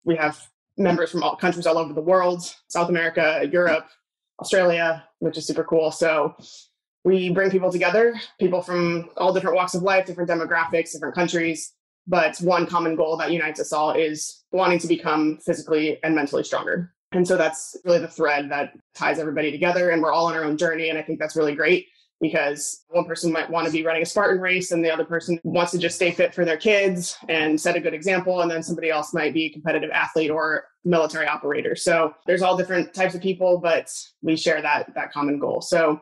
We 0.05 0.15
have 0.15 0.41
members 0.79 1.11
from 1.11 1.21
all 1.21 1.35
countries 1.35 1.67
all 1.67 1.77
over 1.77 1.93
the 1.93 2.01
world 2.01 2.41
South 2.69 2.89
America, 2.89 3.47
Europe, 3.51 3.87
Australia, 4.39 5.03
which 5.19 5.37
is 5.37 5.45
super 5.45 5.63
cool. 5.63 5.91
So 5.91 6.35
we 7.03 7.29
bring 7.29 7.51
people 7.51 7.71
together, 7.71 8.15
people 8.39 8.61
from 8.61 9.09
all 9.17 9.33
different 9.33 9.55
walks 9.55 9.75
of 9.75 9.83
life, 9.83 10.05
different 10.05 10.29
demographics, 10.29 10.93
different 10.93 11.15
countries. 11.15 11.73
But 12.07 12.37
one 12.39 12.65
common 12.65 12.95
goal 12.95 13.17
that 13.17 13.31
unites 13.31 13.59
us 13.59 13.71
all 13.71 13.91
is 13.91 14.43
wanting 14.51 14.79
to 14.79 14.87
become 14.87 15.37
physically 15.45 15.99
and 16.03 16.15
mentally 16.15 16.43
stronger. 16.43 16.93
And 17.11 17.27
so 17.27 17.37
that's 17.37 17.75
really 17.85 17.99
the 17.99 18.07
thread 18.07 18.49
that 18.49 18.73
ties 18.95 19.19
everybody 19.19 19.51
together. 19.51 19.89
And 19.89 20.01
we're 20.01 20.11
all 20.11 20.27
on 20.27 20.35
our 20.35 20.43
own 20.43 20.57
journey. 20.57 20.89
And 20.89 20.97
I 20.97 21.03
think 21.03 21.19
that's 21.19 21.35
really 21.35 21.55
great 21.55 21.87
because 22.21 22.83
one 22.89 23.05
person 23.05 23.31
might 23.31 23.49
want 23.49 23.65
to 23.65 23.71
be 23.71 23.85
running 23.85 24.03
a 24.03 24.05
Spartan 24.05 24.41
race 24.41 24.71
and 24.71 24.83
the 24.83 24.91
other 24.91 25.05
person 25.05 25.39
wants 25.43 25.71
to 25.71 25.77
just 25.77 25.95
stay 25.95 26.11
fit 26.11 26.33
for 26.33 26.45
their 26.45 26.57
kids 26.57 27.17
and 27.29 27.59
set 27.59 27.75
a 27.75 27.79
good 27.79 27.93
example. 27.93 28.41
And 28.41 28.51
then 28.51 28.61
somebody 28.61 28.89
else 28.89 29.13
might 29.13 29.33
be 29.33 29.45
a 29.45 29.49
competitive 29.49 29.91
athlete 29.91 30.31
or 30.31 30.65
military 30.85 31.27
operator. 31.27 31.75
So 31.75 32.13
there's 32.25 32.41
all 32.41 32.57
different 32.57 32.93
types 32.93 33.15
of 33.15 33.21
people, 33.21 33.59
but 33.59 33.91
we 34.21 34.35
share 34.35 34.61
that, 34.61 34.93
that 34.95 35.11
common 35.11 35.39
goal. 35.39 35.61
So 35.61 36.01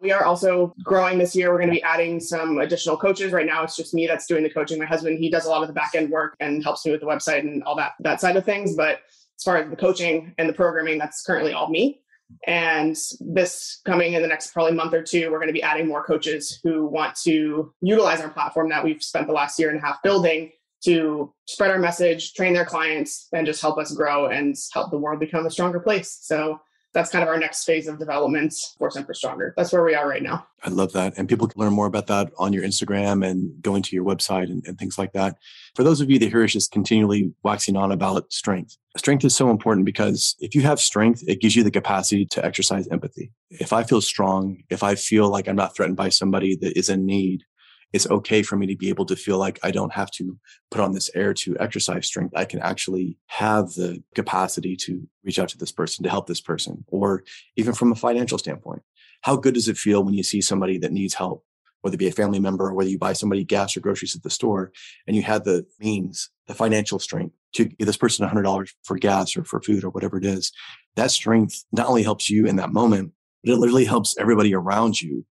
we 0.00 0.12
are 0.12 0.24
also 0.24 0.74
growing 0.82 1.18
this 1.18 1.34
year. 1.34 1.50
We're 1.50 1.58
going 1.58 1.70
to 1.70 1.74
be 1.74 1.82
adding 1.82 2.20
some 2.20 2.58
additional 2.58 2.96
coaches. 2.96 3.32
Right 3.32 3.46
now, 3.46 3.62
it's 3.62 3.76
just 3.76 3.94
me 3.94 4.06
that's 4.06 4.26
doing 4.26 4.42
the 4.42 4.50
coaching. 4.50 4.78
My 4.78 4.84
husband, 4.84 5.18
he 5.18 5.30
does 5.30 5.46
a 5.46 5.48
lot 5.48 5.62
of 5.62 5.68
the 5.68 5.74
back 5.74 5.94
end 5.94 6.10
work 6.10 6.36
and 6.40 6.62
helps 6.62 6.84
me 6.84 6.92
with 6.92 7.00
the 7.00 7.06
website 7.06 7.40
and 7.40 7.62
all 7.62 7.76
that, 7.76 7.92
that 8.00 8.20
side 8.20 8.36
of 8.36 8.44
things. 8.44 8.76
But 8.76 9.00
as 9.38 9.42
far 9.44 9.56
as 9.56 9.70
the 9.70 9.76
coaching 9.76 10.34
and 10.38 10.48
the 10.48 10.52
programming, 10.52 10.98
that's 10.98 11.22
currently 11.22 11.52
all 11.52 11.68
me. 11.68 12.00
And 12.46 12.96
this 13.20 13.80
coming 13.84 14.14
in 14.14 14.22
the 14.22 14.28
next 14.28 14.52
probably 14.52 14.72
month 14.72 14.92
or 14.92 15.02
two, 15.02 15.30
we're 15.30 15.38
going 15.38 15.48
to 15.48 15.52
be 15.52 15.62
adding 15.62 15.86
more 15.86 16.04
coaches 16.04 16.58
who 16.62 16.86
want 16.86 17.14
to 17.22 17.72
utilize 17.80 18.20
our 18.20 18.28
platform 18.28 18.68
that 18.70 18.82
we've 18.82 19.02
spent 19.02 19.28
the 19.28 19.32
last 19.32 19.58
year 19.58 19.70
and 19.70 19.78
a 19.78 19.82
half 19.82 20.02
building 20.02 20.50
to 20.86 21.32
spread 21.46 21.70
our 21.70 21.78
message, 21.78 22.34
train 22.34 22.54
their 22.54 22.64
clients, 22.64 23.28
and 23.32 23.46
just 23.46 23.60
help 23.60 23.78
us 23.78 23.92
grow 23.92 24.26
and 24.26 24.56
help 24.72 24.90
the 24.90 24.98
world 24.98 25.20
become 25.20 25.44
a 25.44 25.50
stronger 25.50 25.80
place. 25.80 26.18
So 26.22 26.60
that's 26.96 27.10
kind 27.10 27.22
of 27.22 27.28
our 27.28 27.38
next 27.38 27.64
phase 27.64 27.88
of 27.88 27.98
development 27.98 28.54
for 28.78 28.90
Semper 28.90 29.12
Stronger. 29.12 29.52
That's 29.54 29.70
where 29.70 29.84
we 29.84 29.94
are 29.94 30.08
right 30.08 30.22
now. 30.22 30.46
I 30.62 30.70
love 30.70 30.92
that. 30.92 31.18
And 31.18 31.28
people 31.28 31.46
can 31.46 31.60
learn 31.60 31.74
more 31.74 31.86
about 31.86 32.06
that 32.06 32.30
on 32.38 32.54
your 32.54 32.62
Instagram 32.62 33.26
and 33.26 33.60
going 33.60 33.82
to 33.82 33.94
your 33.94 34.04
website 34.04 34.44
and, 34.44 34.64
and 34.66 34.78
things 34.78 34.96
like 34.96 35.12
that. 35.12 35.36
For 35.74 35.84
those 35.84 36.00
of 36.00 36.10
you 36.10 36.18
that 36.20 36.30
hear 36.30 36.42
us 36.42 36.52
just 36.52 36.72
continually 36.72 37.34
waxing 37.42 37.76
on 37.76 37.92
about 37.92 38.32
strength, 38.32 38.78
strength 38.96 39.26
is 39.26 39.36
so 39.36 39.50
important 39.50 39.84
because 39.84 40.36
if 40.38 40.54
you 40.54 40.62
have 40.62 40.80
strength, 40.80 41.22
it 41.26 41.42
gives 41.42 41.54
you 41.54 41.62
the 41.62 41.70
capacity 41.70 42.24
to 42.26 42.42
exercise 42.42 42.88
empathy. 42.88 43.30
If 43.50 43.74
I 43.74 43.82
feel 43.82 44.00
strong, 44.00 44.62
if 44.70 44.82
I 44.82 44.94
feel 44.94 45.28
like 45.28 45.48
I'm 45.48 45.56
not 45.56 45.76
threatened 45.76 45.98
by 45.98 46.08
somebody 46.08 46.56
that 46.56 46.78
is 46.78 46.88
in 46.88 47.04
need, 47.04 47.42
it's 47.92 48.08
okay 48.10 48.42
for 48.42 48.56
me 48.56 48.66
to 48.66 48.76
be 48.76 48.88
able 48.88 49.06
to 49.06 49.16
feel 49.16 49.38
like 49.38 49.58
I 49.62 49.70
don't 49.70 49.92
have 49.92 50.10
to 50.12 50.38
put 50.70 50.80
on 50.80 50.92
this 50.92 51.10
air 51.14 51.32
to 51.34 51.56
exercise 51.58 52.06
strength. 52.06 52.34
I 52.36 52.44
can 52.44 52.60
actually 52.60 53.16
have 53.26 53.74
the 53.74 54.02
capacity 54.14 54.76
to 54.76 55.06
reach 55.24 55.38
out 55.38 55.48
to 55.50 55.58
this 55.58 55.72
person, 55.72 56.02
to 56.02 56.10
help 56.10 56.26
this 56.26 56.40
person, 56.40 56.84
or 56.88 57.24
even 57.56 57.74
from 57.74 57.92
a 57.92 57.96
financial 57.96 58.38
standpoint. 58.38 58.82
How 59.22 59.36
good 59.36 59.54
does 59.54 59.68
it 59.68 59.78
feel 59.78 60.04
when 60.04 60.14
you 60.14 60.22
see 60.22 60.40
somebody 60.40 60.78
that 60.78 60.92
needs 60.92 61.14
help, 61.14 61.44
whether 61.80 61.94
it 61.94 61.98
be 61.98 62.08
a 62.08 62.12
family 62.12 62.40
member 62.40 62.66
or 62.66 62.74
whether 62.74 62.90
you 62.90 62.98
buy 62.98 63.12
somebody 63.12 63.44
gas 63.44 63.76
or 63.76 63.80
groceries 63.80 64.16
at 64.16 64.22
the 64.22 64.30
store 64.30 64.72
and 65.06 65.16
you 65.16 65.22
have 65.22 65.44
the 65.44 65.64
means, 65.80 66.30
the 66.48 66.54
financial 66.54 66.98
strength 66.98 67.34
to 67.54 67.64
give 67.64 67.86
this 67.86 67.96
person 67.96 68.28
$100 68.28 68.68
for 68.82 68.98
gas 68.98 69.36
or 69.36 69.44
for 69.44 69.60
food 69.62 69.84
or 69.84 69.90
whatever 69.90 70.18
it 70.18 70.24
is? 70.24 70.52
That 70.96 71.10
strength 71.10 71.64
not 71.72 71.86
only 71.86 72.02
helps 72.02 72.28
you 72.28 72.46
in 72.46 72.56
that 72.56 72.72
moment, 72.72 73.12
but 73.42 73.52
it 73.52 73.58
literally 73.58 73.84
helps 73.84 74.16
everybody 74.18 74.54
around 74.54 75.00
you 75.00 75.24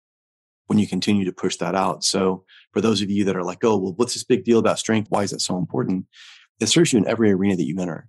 when 0.68 0.80
you 0.80 0.88
continue 0.88 1.26
to 1.26 1.34
push 1.34 1.58
that 1.58 1.76
out. 1.76 2.04
So 2.04 2.46
for 2.72 2.82
those 2.82 3.02
of 3.02 3.10
you 3.10 3.26
that 3.26 3.36
are 3.36 3.44
like, 3.44 3.64
oh, 3.64 3.78
well, 3.78 3.94
what's 3.96 4.14
this 4.14 4.24
big 4.24 4.44
deal 4.44 4.60
about 4.60 4.80
strength? 4.80 5.08
Why 5.10 5.24
is 5.24 5.34
it 5.34 5.42
so 5.42 5.58
important? 5.58 6.06
It 6.60 6.68
serves 6.68 6.94
you 6.94 7.00
in 7.00 7.08
every 7.08 7.32
arena 7.32 7.56
that 7.56 7.66
you 7.66 7.80
enter. 7.80 8.08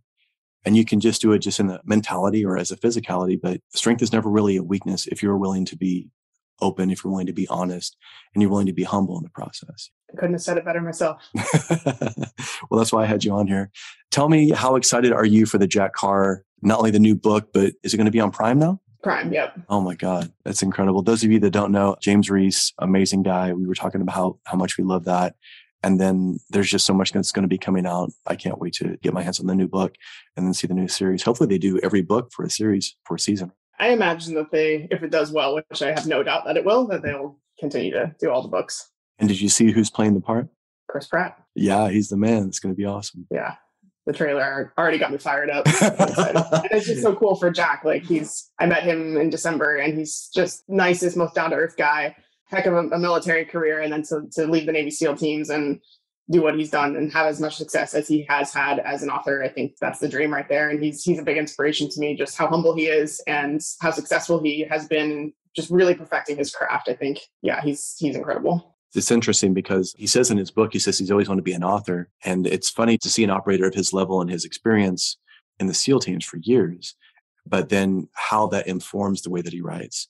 And 0.65 0.77
you 0.77 0.85
can 0.85 1.01
just 1.01 1.21
do 1.21 1.33
it 1.33 1.41
just 1.41 1.61
in 1.61 1.67
the 1.67 1.81
mentality 1.85 2.45
or 2.45 2.57
as 2.57 2.71
a 2.71 2.77
physicality, 2.77 3.39
but 3.41 3.61
strength 3.75 4.03
is 4.03 4.13
never 4.13 4.31
really 4.31 4.57
a 4.57 4.63
weakness 4.63 5.07
if 5.07 5.23
you're 5.23 5.37
willing 5.37 5.67
to 5.67 5.77
be 5.77 6.09
open, 6.63 6.91
if 6.91 7.05
you're 7.05 7.11
willing 7.11 7.27
to 7.27 7.33
be 7.33 7.47
honest, 7.49 7.97
and 8.35 8.41
you're 8.41 8.51
willing 8.51 8.67
to 8.67 8.73
be 8.73 8.85
humble 8.85 9.19
in 9.19 9.25
the 9.25 9.31
process. 9.31 9.91
I 10.11 10.17
couldn't 10.17 10.35
have 10.35 10.43
said 10.43 10.57
it 10.57 10.65
better 10.65 10.81
myself. 10.81 11.23
well, 12.71 12.79
that's 12.79 12.93
why 12.93 13.03
I 13.03 13.07
had 13.07 13.25
you 13.25 13.33
on 13.33 13.47
here. 13.47 13.71
Tell 14.11 14.29
me, 14.29 14.51
how 14.51 14.77
excited 14.77 15.13
are 15.13 15.25
you 15.25 15.45
for 15.45 15.59
the 15.59 15.67
Jack 15.67 15.93
Carr, 15.93 16.45
not 16.63 16.79
only 16.79 16.93
the 16.93 16.99
new 16.99 17.17
book, 17.17 17.53
but 17.53 17.75
is 17.83 17.93
it 17.93 17.97
going 17.97 18.07
to 18.07 18.13
be 18.13 18.21
on 18.21 18.31
Prime 18.31 18.59
now? 18.59 18.81
Prime, 19.05 19.33
yep. 19.33 19.55
Oh 19.69 19.83
my 19.83 19.95
God. 19.95 20.33
That's 20.45 20.63
incredible. 20.63 21.03
Those 21.03 21.23
of 21.23 21.31
you 21.31 21.39
that 21.41 21.51
don't 21.51 21.71
know, 21.71 21.95
James 22.01 22.31
Reece, 22.31 22.73
amazing 22.79 23.23
guy. 23.23 23.53
We 23.53 23.67
were 23.67 23.75
talking 23.75 24.01
about 24.01 24.15
how, 24.15 24.39
how 24.45 24.57
much 24.57 24.79
we 24.79 24.83
love 24.83 25.05
that. 25.05 25.37
And 25.83 26.01
then 26.01 26.39
there's 26.49 26.71
just 26.71 26.87
so 26.87 26.95
much 26.95 27.13
that's 27.13 27.31
going 27.31 27.43
to 27.43 27.49
be 27.49 27.59
coming 27.59 27.85
out. 27.85 28.11
I 28.27 28.35
can't 28.35 28.59
wait 28.59 28.73
to 28.75 28.97
get 29.03 29.13
my 29.13 29.23
hands 29.23 29.39
on 29.39 29.47
the 29.47 29.55
new 29.55 29.69
book 29.69 29.95
and 30.37 30.47
then 30.47 30.55
see 30.55 30.67
the 30.67 30.75
new 30.75 30.89
series. 30.89 31.23
Hopefully 31.23 31.47
they 31.47 31.59
do 31.59 31.79
every 31.83 32.01
book 32.01 32.33
for 32.33 32.45
a 32.47 32.51
series 32.51 32.97
for 33.05 33.17
a 33.17 33.21
season. 33.21 33.53
I 33.79 33.89
imagine 33.91 34.35
that 34.37 34.51
they, 34.51 34.89
if 34.91 35.03
it 35.03 35.11
does 35.11 35.31
well, 35.31 35.55
which 35.55 35.83
I 35.83 35.91
have 35.91 36.07
no 36.07 36.23
doubt 36.23 36.47
that 36.47 36.57
it 36.57 36.65
will, 36.65 36.87
that 36.87 37.03
they'll 37.03 37.39
continue 37.61 37.93
to 37.93 38.15
do 38.19 38.31
all 38.31 38.41
the 38.41 38.49
books. 38.49 38.89
And 39.19 39.29
did 39.29 39.41
you 39.41 39.51
see 39.51 39.71
who's 39.71 39.91
playing 39.91 40.15
the 40.15 40.23
part? 40.23 40.49
Chris 40.89 41.07
Pratt. 41.07 41.39
Yeah, 41.55 41.91
he's 41.91 42.09
the 42.09 42.17
man. 42.17 42.47
It's 42.47 42.59
going 42.59 42.75
to 42.75 42.79
be 42.79 42.87
awesome. 42.87 43.27
Yeah 43.31 43.57
the 44.07 44.13
trailer 44.13 44.73
already 44.77 44.99
got 44.99 45.13
me 45.13 45.19
fired 45.19 45.51
up. 45.51 45.67
and 45.67 45.75
it's 46.71 46.87
just 46.87 47.03
so 47.03 47.15
cool 47.15 47.37
for 47.37 47.51
Jack. 47.51 47.85
Like 47.85 48.03
he's, 48.03 48.51
I 48.59 48.67
met 48.67 48.83
him 48.83 49.17
in 49.17 49.31
December, 49.31 49.77
and 49.77 49.97
he's 49.97 50.31
just 50.35 50.65
nicest, 50.69 51.17
most 51.17 51.35
down 51.35 51.51
to 51.51 51.57
earth 51.57 51.77
guy. 51.77 52.17
Heck 52.47 52.67
of 52.67 52.75
a, 52.75 52.89
a, 52.89 52.99
military 52.99 53.45
career, 53.45 53.81
and 53.81 53.93
then 53.93 54.03
to 54.05 54.23
to 54.33 54.47
leave 54.47 54.67
the 54.67 54.73
Navy 54.73 54.91
SEAL 54.91 55.17
teams 55.17 55.49
and 55.51 55.81
do 56.31 56.43
what 56.43 56.57
he's 56.57 56.71
done 56.71 56.97
and 56.97 57.13
have 57.13 57.27
as 57.27 57.41
much 57.41 57.57
success 57.57 57.95
as 57.95 58.09
he 58.09 58.25
has 58.29 58.53
had 58.53 58.79
as 58.79 59.03
an 59.03 59.11
author. 59.11 59.43
I 59.43 59.49
think 59.49 59.75
that's 59.81 59.99
the 59.99 60.09
dream 60.09 60.33
right 60.33 60.49
there. 60.49 60.71
And 60.71 60.83
he's 60.83 61.03
he's 61.03 61.19
a 61.19 61.23
big 61.23 61.39
inspiration 61.39 61.89
to 61.91 62.01
me. 62.01 62.15
Just 62.15 62.37
how 62.37 62.47
humble 62.47 62.75
he 62.75 62.87
is 62.87 63.23
and 63.27 63.61
how 63.81 63.91
successful 63.91 64.43
he 64.43 64.67
has 64.71 64.87
been, 64.87 65.33
just 65.57 65.71
really 65.71 65.95
perfecting 65.95 66.37
his 66.37 66.55
craft. 66.55 66.89
I 66.89 66.95
think, 66.95 67.21
yeah, 67.41 67.63
he's 67.63 67.97
he's 67.99 68.17
incredible 68.17 68.74
it's 68.95 69.11
interesting 69.11 69.55
because 69.55 69.95
he 69.99 70.07
says 70.07 70.31
in 70.31 70.39
his 70.39 70.51
book, 70.51 70.73
he 70.73 70.79
says 70.79 70.99
he's 70.99 71.11
always 71.11 71.29
wanted 71.29 71.41
to 71.41 71.51
be 71.51 71.53
an 71.53 71.65
author. 71.65 72.09
And 72.25 72.47
it's 72.47 72.71
funny 72.71 72.97
to 72.99 73.11
see 73.11 73.25
an 73.25 73.31
operator 73.31 73.67
of 73.67 73.75
his 73.75 73.93
level 73.93 74.21
and 74.21 74.31
his 74.31 74.45
experience 74.45 75.19
in 75.59 75.67
the 75.67 75.75
SEAL 75.75 76.01
teams 76.01 76.25
for 76.25 76.39
years, 76.39 76.95
but 77.47 77.69
then 77.69 78.09
how 78.13 78.47
that 78.49 78.67
informs 78.67 79.23
the 79.23 79.31
way 79.31 79.41
that 79.43 79.53
he 79.53 79.61
writes. 79.61 80.09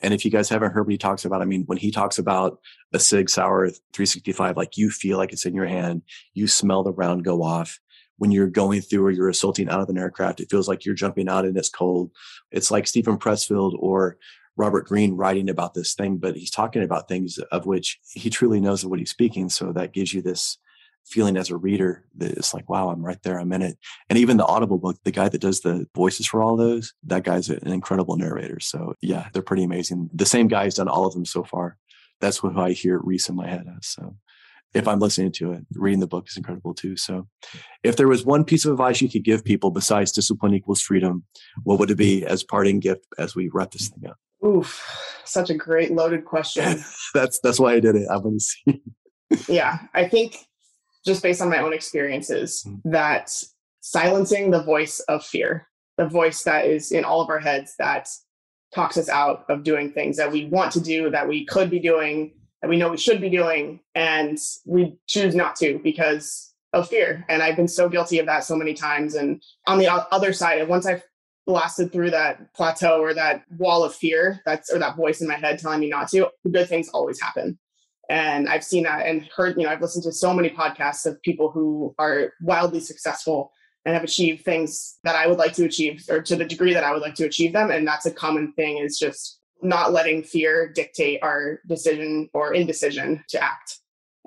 And 0.00 0.12
if 0.12 0.24
you 0.24 0.30
guys 0.30 0.48
haven't 0.48 0.72
heard 0.72 0.86
what 0.86 0.92
he 0.92 0.98
talks 0.98 1.24
about, 1.24 1.40
I 1.40 1.46
mean, 1.46 1.64
when 1.66 1.78
he 1.78 1.90
talks 1.90 2.18
about 2.18 2.58
a 2.92 2.98
Sig 2.98 3.30
Sauer 3.30 3.68
365, 3.92 4.56
like 4.56 4.76
you 4.76 4.90
feel 4.90 5.16
like 5.16 5.32
it's 5.32 5.46
in 5.46 5.54
your 5.54 5.66
hand, 5.66 6.02
you 6.34 6.46
smell 6.46 6.82
the 6.82 6.92
round 6.92 7.24
go 7.24 7.42
off. 7.42 7.78
When 8.18 8.30
you're 8.30 8.48
going 8.48 8.80
through 8.80 9.04
or 9.04 9.10
you're 9.10 9.28
assaulting 9.28 9.68
out 9.68 9.80
of 9.80 9.88
an 9.90 9.98
aircraft, 9.98 10.40
it 10.40 10.50
feels 10.50 10.68
like 10.68 10.84
you're 10.84 10.94
jumping 10.94 11.28
out 11.28 11.44
and 11.44 11.56
it's 11.56 11.68
cold. 11.68 12.10
It's 12.50 12.70
like 12.70 12.86
Steven 12.86 13.18
Pressfield 13.18 13.74
or 13.78 14.16
Robert 14.56 14.86
Greene 14.86 15.14
writing 15.14 15.50
about 15.50 15.74
this 15.74 15.94
thing, 15.94 16.16
but 16.16 16.36
he's 16.36 16.50
talking 16.50 16.82
about 16.82 17.08
things 17.08 17.38
of 17.38 17.66
which 17.66 17.98
he 18.12 18.30
truly 18.30 18.60
knows 18.60 18.84
of 18.84 18.90
what 18.90 18.98
he's 18.98 19.10
speaking. 19.10 19.48
So 19.48 19.72
that 19.72 19.92
gives 19.92 20.14
you 20.14 20.22
this 20.22 20.58
feeling 21.04 21.36
as 21.36 21.50
a 21.50 21.56
reader 21.56 22.04
that 22.16 22.32
it's 22.32 22.52
like, 22.52 22.68
wow, 22.68 22.88
I'm 22.88 23.04
right 23.04 23.22
there. 23.22 23.38
I'm 23.38 23.52
in 23.52 23.62
it. 23.62 23.78
And 24.10 24.18
even 24.18 24.38
the 24.38 24.46
Audible 24.46 24.78
book, 24.78 24.96
the 25.04 25.12
guy 25.12 25.28
that 25.28 25.40
does 25.40 25.60
the 25.60 25.86
voices 25.94 26.26
for 26.26 26.42
all 26.42 26.56
those, 26.56 26.94
that 27.04 27.22
guy's 27.22 27.48
an 27.48 27.68
incredible 27.68 28.16
narrator. 28.16 28.58
So 28.58 28.94
yeah, 29.00 29.28
they're 29.32 29.42
pretty 29.42 29.62
amazing. 29.62 30.10
The 30.12 30.26
same 30.26 30.48
guy's 30.48 30.74
done 30.74 30.88
all 30.88 31.06
of 31.06 31.14
them 31.14 31.24
so 31.24 31.44
far. 31.44 31.76
That's 32.20 32.42
what 32.42 32.56
I 32.56 32.70
hear 32.72 32.98
Reece 32.98 33.28
in 33.28 33.36
my 33.36 33.46
head 33.46 33.66
as. 33.76 33.86
So 33.86 34.16
if 34.76 34.86
I'm 34.86 34.98
listening 34.98 35.32
to 35.32 35.52
it, 35.52 35.64
reading 35.74 36.00
the 36.00 36.06
book 36.06 36.28
is 36.28 36.36
incredible 36.36 36.74
too. 36.74 36.96
So 36.96 37.26
if 37.82 37.96
there 37.96 38.08
was 38.08 38.24
one 38.24 38.44
piece 38.44 38.64
of 38.64 38.72
advice 38.72 39.00
you 39.00 39.08
could 39.08 39.24
give 39.24 39.44
people 39.44 39.70
besides 39.70 40.12
discipline 40.12 40.54
equals 40.54 40.80
freedom, 40.80 41.24
what 41.64 41.78
would 41.78 41.90
it 41.90 41.96
be 41.96 42.24
as 42.24 42.44
parting 42.44 42.80
gift 42.80 43.06
as 43.18 43.34
we 43.34 43.50
wrap 43.52 43.70
this 43.72 43.88
thing 43.88 44.08
up? 44.08 44.16
Oof, 44.46 44.84
such 45.24 45.50
a 45.50 45.54
great 45.54 45.92
loaded 45.92 46.24
question. 46.24 46.84
that's 47.14 47.40
that's 47.40 47.58
why 47.58 47.74
I 47.74 47.80
did 47.80 47.96
it. 47.96 48.06
I 48.10 48.16
want 48.18 48.40
to 48.40 48.44
see. 48.44 48.82
yeah, 49.52 49.78
I 49.94 50.08
think 50.08 50.36
just 51.04 51.22
based 51.22 51.40
on 51.40 51.48
my 51.48 51.58
own 51.58 51.72
experiences 51.72 52.64
mm-hmm. 52.66 52.90
that 52.90 53.32
silencing 53.80 54.50
the 54.50 54.62
voice 54.62 55.00
of 55.08 55.24
fear, 55.24 55.68
the 55.96 56.08
voice 56.08 56.42
that 56.42 56.66
is 56.66 56.92
in 56.92 57.04
all 57.04 57.20
of 57.20 57.30
our 57.30 57.38
heads 57.38 57.74
that 57.78 58.08
talks 58.74 58.98
us 58.98 59.08
out 59.08 59.44
of 59.48 59.62
doing 59.62 59.92
things 59.92 60.16
that 60.16 60.30
we 60.30 60.46
want 60.46 60.72
to 60.72 60.80
do, 60.80 61.08
that 61.10 61.28
we 61.28 61.46
could 61.46 61.70
be 61.70 61.78
doing, 61.78 62.34
that 62.66 62.70
we 62.70 62.78
know 62.78 62.88
we 62.88 62.96
should 62.96 63.20
be 63.20 63.30
doing, 63.30 63.78
and 63.94 64.38
we 64.64 64.98
choose 65.06 65.36
not 65.36 65.54
to 65.56 65.78
because 65.84 66.52
of 66.72 66.88
fear. 66.88 67.24
And 67.28 67.40
I've 67.40 67.54
been 67.54 67.68
so 67.68 67.88
guilty 67.88 68.18
of 68.18 68.26
that 68.26 68.42
so 68.42 68.56
many 68.56 68.74
times. 68.74 69.14
And 69.14 69.40
on 69.68 69.78
the 69.78 69.86
other 69.86 70.32
side, 70.32 70.66
once 70.66 70.84
I've 70.84 71.04
blasted 71.46 71.92
through 71.92 72.10
that 72.10 72.52
plateau 72.54 73.00
or 73.00 73.14
that 73.14 73.44
wall 73.56 73.84
of 73.84 73.94
fear 73.94 74.40
that's 74.44 74.72
or 74.72 74.80
that 74.80 74.96
voice 74.96 75.20
in 75.20 75.28
my 75.28 75.36
head 75.36 75.60
telling 75.60 75.78
me 75.78 75.88
not 75.88 76.08
to 76.08 76.28
good 76.50 76.68
things 76.68 76.88
always 76.88 77.20
happen 77.20 77.56
and 78.10 78.48
i've 78.48 78.64
seen 78.64 78.82
that 78.82 79.06
and 79.06 79.28
heard 79.36 79.56
you 79.56 79.62
know 79.62 79.68
i've 79.70 79.80
listened 79.80 80.02
to 80.02 80.10
so 80.10 80.34
many 80.34 80.50
podcasts 80.50 81.06
of 81.06 81.22
people 81.22 81.48
who 81.48 81.94
are 82.00 82.32
wildly 82.40 82.80
successful 82.80 83.52
and 83.86 83.94
have 83.94 84.02
achieved 84.02 84.44
things 84.44 84.98
that 85.04 85.14
I 85.14 85.28
would 85.28 85.38
like 85.38 85.52
to 85.54 85.64
achieve 85.64 86.04
or 86.10 86.20
to 86.20 86.34
the 86.34 86.44
degree 86.44 86.74
that 86.74 86.82
I 86.82 86.92
would 86.92 87.02
like 87.02 87.14
to 87.14 87.24
achieve 87.24 87.52
them. 87.52 87.70
And 87.70 87.86
that's 87.86 88.04
a 88.04 88.10
common 88.10 88.52
thing 88.54 88.78
is 88.78 88.98
just 88.98 89.35
not 89.62 89.92
letting 89.92 90.22
fear 90.22 90.68
dictate 90.68 91.20
our 91.22 91.60
decision 91.66 92.28
or 92.34 92.54
indecision 92.54 93.24
to 93.28 93.42
act. 93.42 93.78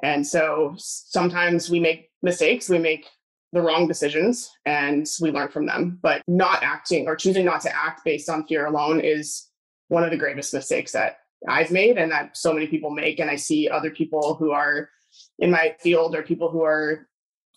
And 0.04 0.26
so 0.26 0.76
sometimes 0.78 1.70
we 1.70 1.80
make 1.80 2.10
mistakes, 2.22 2.70
we 2.70 2.80
make 2.80 3.08
the 3.52 3.62
wrong 3.62 3.88
decisions 3.88 4.52
and 4.66 5.08
we 5.22 5.32
learn 5.32 5.50
from 5.50 5.66
them. 5.66 6.00
But 6.02 6.22
not 6.28 6.64
acting 6.64 7.08
or 7.08 7.16
choosing 7.16 7.46
not 7.46 7.62
to 7.62 7.76
act 7.76 8.02
based 8.06 8.30
on 8.30 8.46
fear 8.48 8.66
alone 8.66 9.00
is 9.00 9.48
one 9.88 10.04
of 10.04 10.12
the 10.12 10.18
gravest 10.18 10.54
mistakes 10.54 10.92
that 10.92 11.18
I've 11.48 11.72
made 11.72 11.98
and 11.98 12.12
that 12.12 12.38
so 12.38 12.54
many 12.54 12.68
people 12.68 12.92
make. 12.92 13.20
And 13.20 13.30
I 13.30 13.36
see 13.36 13.70
other 13.70 13.90
people 13.90 14.36
who 14.36 14.52
are 14.52 14.90
in 15.40 15.52
my 15.52 15.76
field 15.80 16.16
or 16.16 16.22
people 16.22 16.50
who 16.50 16.64
are 16.64 17.08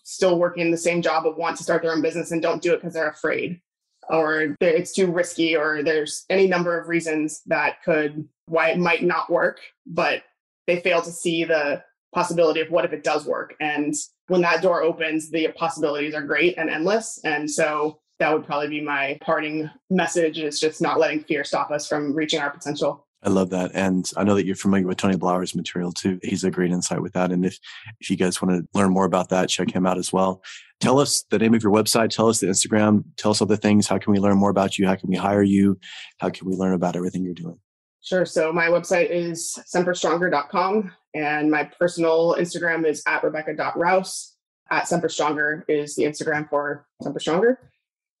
still 0.03 0.37
working 0.37 0.71
the 0.71 0.77
same 0.77 1.01
job 1.01 1.23
but 1.23 1.37
want 1.37 1.57
to 1.57 1.63
start 1.63 1.81
their 1.81 1.93
own 1.93 2.01
business 2.01 2.31
and 2.31 2.41
don't 2.41 2.61
do 2.61 2.73
it 2.73 2.77
because 2.77 2.93
they're 2.93 3.09
afraid 3.09 3.61
or 4.09 4.55
it's 4.59 4.93
too 4.93 5.11
risky 5.11 5.55
or 5.55 5.83
there's 5.83 6.25
any 6.29 6.47
number 6.47 6.79
of 6.79 6.87
reasons 6.87 7.41
that 7.45 7.81
could 7.83 8.27
why 8.45 8.69
it 8.69 8.77
might 8.77 9.03
not 9.03 9.29
work 9.29 9.59
but 9.85 10.23
they 10.67 10.79
fail 10.79 11.01
to 11.01 11.11
see 11.11 11.43
the 11.43 11.81
possibility 12.13 12.59
of 12.59 12.69
what 12.69 12.85
if 12.85 12.93
it 12.93 13.03
does 13.03 13.25
work 13.25 13.55
and 13.59 13.93
when 14.27 14.41
that 14.41 14.61
door 14.61 14.83
opens 14.83 15.29
the 15.31 15.47
possibilities 15.55 16.13
are 16.13 16.21
great 16.21 16.57
and 16.57 16.69
endless 16.69 17.19
and 17.23 17.49
so 17.49 17.99
that 18.19 18.31
would 18.31 18.45
probably 18.45 18.69
be 18.69 18.81
my 18.81 19.17
parting 19.21 19.69
message 19.89 20.37
is 20.37 20.59
just 20.59 20.81
not 20.81 20.99
letting 20.99 21.23
fear 21.23 21.43
stop 21.43 21.71
us 21.71 21.87
from 21.87 22.13
reaching 22.13 22.39
our 22.39 22.51
potential 22.51 23.07
I 23.23 23.29
love 23.29 23.49
that. 23.51 23.71
And 23.73 24.09
I 24.17 24.23
know 24.23 24.35
that 24.35 24.45
you're 24.45 24.55
familiar 24.55 24.85
with 24.85 24.97
Tony 24.97 25.15
Blauer's 25.15 25.55
material 25.55 25.93
too. 25.93 26.19
He's 26.23 26.43
a 26.43 26.51
great 26.51 26.71
insight 26.71 27.01
with 27.01 27.13
that. 27.13 27.31
And 27.31 27.45
if, 27.45 27.57
if 27.99 28.09
you 28.09 28.17
guys 28.17 28.41
want 28.41 28.55
to 28.55 28.67
learn 28.77 28.91
more 28.91 29.05
about 29.05 29.29
that, 29.29 29.49
check 29.49 29.71
him 29.71 29.85
out 29.85 29.97
as 29.97 30.11
well. 30.11 30.43
Tell 30.83 30.99
us 30.99 31.23
the 31.29 31.39
name 31.39 31.53
of 31.53 31.63
your 31.63 31.71
website. 31.71 32.09
Tell 32.09 32.27
us 32.27 32.41
the 32.41 32.47
Instagram. 32.47 33.05
Tell 33.15 33.31
us 33.31 33.41
other 33.41 33.55
things. 33.55 33.87
How 33.87 33.97
can 33.97 34.11
we 34.11 34.19
learn 34.19 34.37
more 34.37 34.49
about 34.49 34.77
you? 34.77 34.85
How 34.85 34.95
can 34.95 35.09
we 35.09 35.15
hire 35.15 35.41
you? 35.41 35.79
How 36.17 36.29
can 36.29 36.45
we 36.45 36.55
learn 36.55 36.73
about 36.73 36.97
everything 36.97 37.23
you're 37.23 37.33
doing? 37.33 37.57
Sure. 38.01 38.25
So 38.25 38.51
my 38.51 38.67
website 38.67 39.09
is 39.09 39.57
semperstronger.com 39.73 40.91
and 41.13 41.49
my 41.49 41.63
personal 41.63 42.35
Instagram 42.37 42.85
is 42.85 43.01
at 43.07 43.23
rebecca.rouse. 43.23 44.35
At 44.71 44.83
semperstronger 44.83 45.63
is 45.69 45.95
the 45.95 46.03
Instagram 46.03 46.49
for 46.49 46.85
semperstronger. 47.01 47.55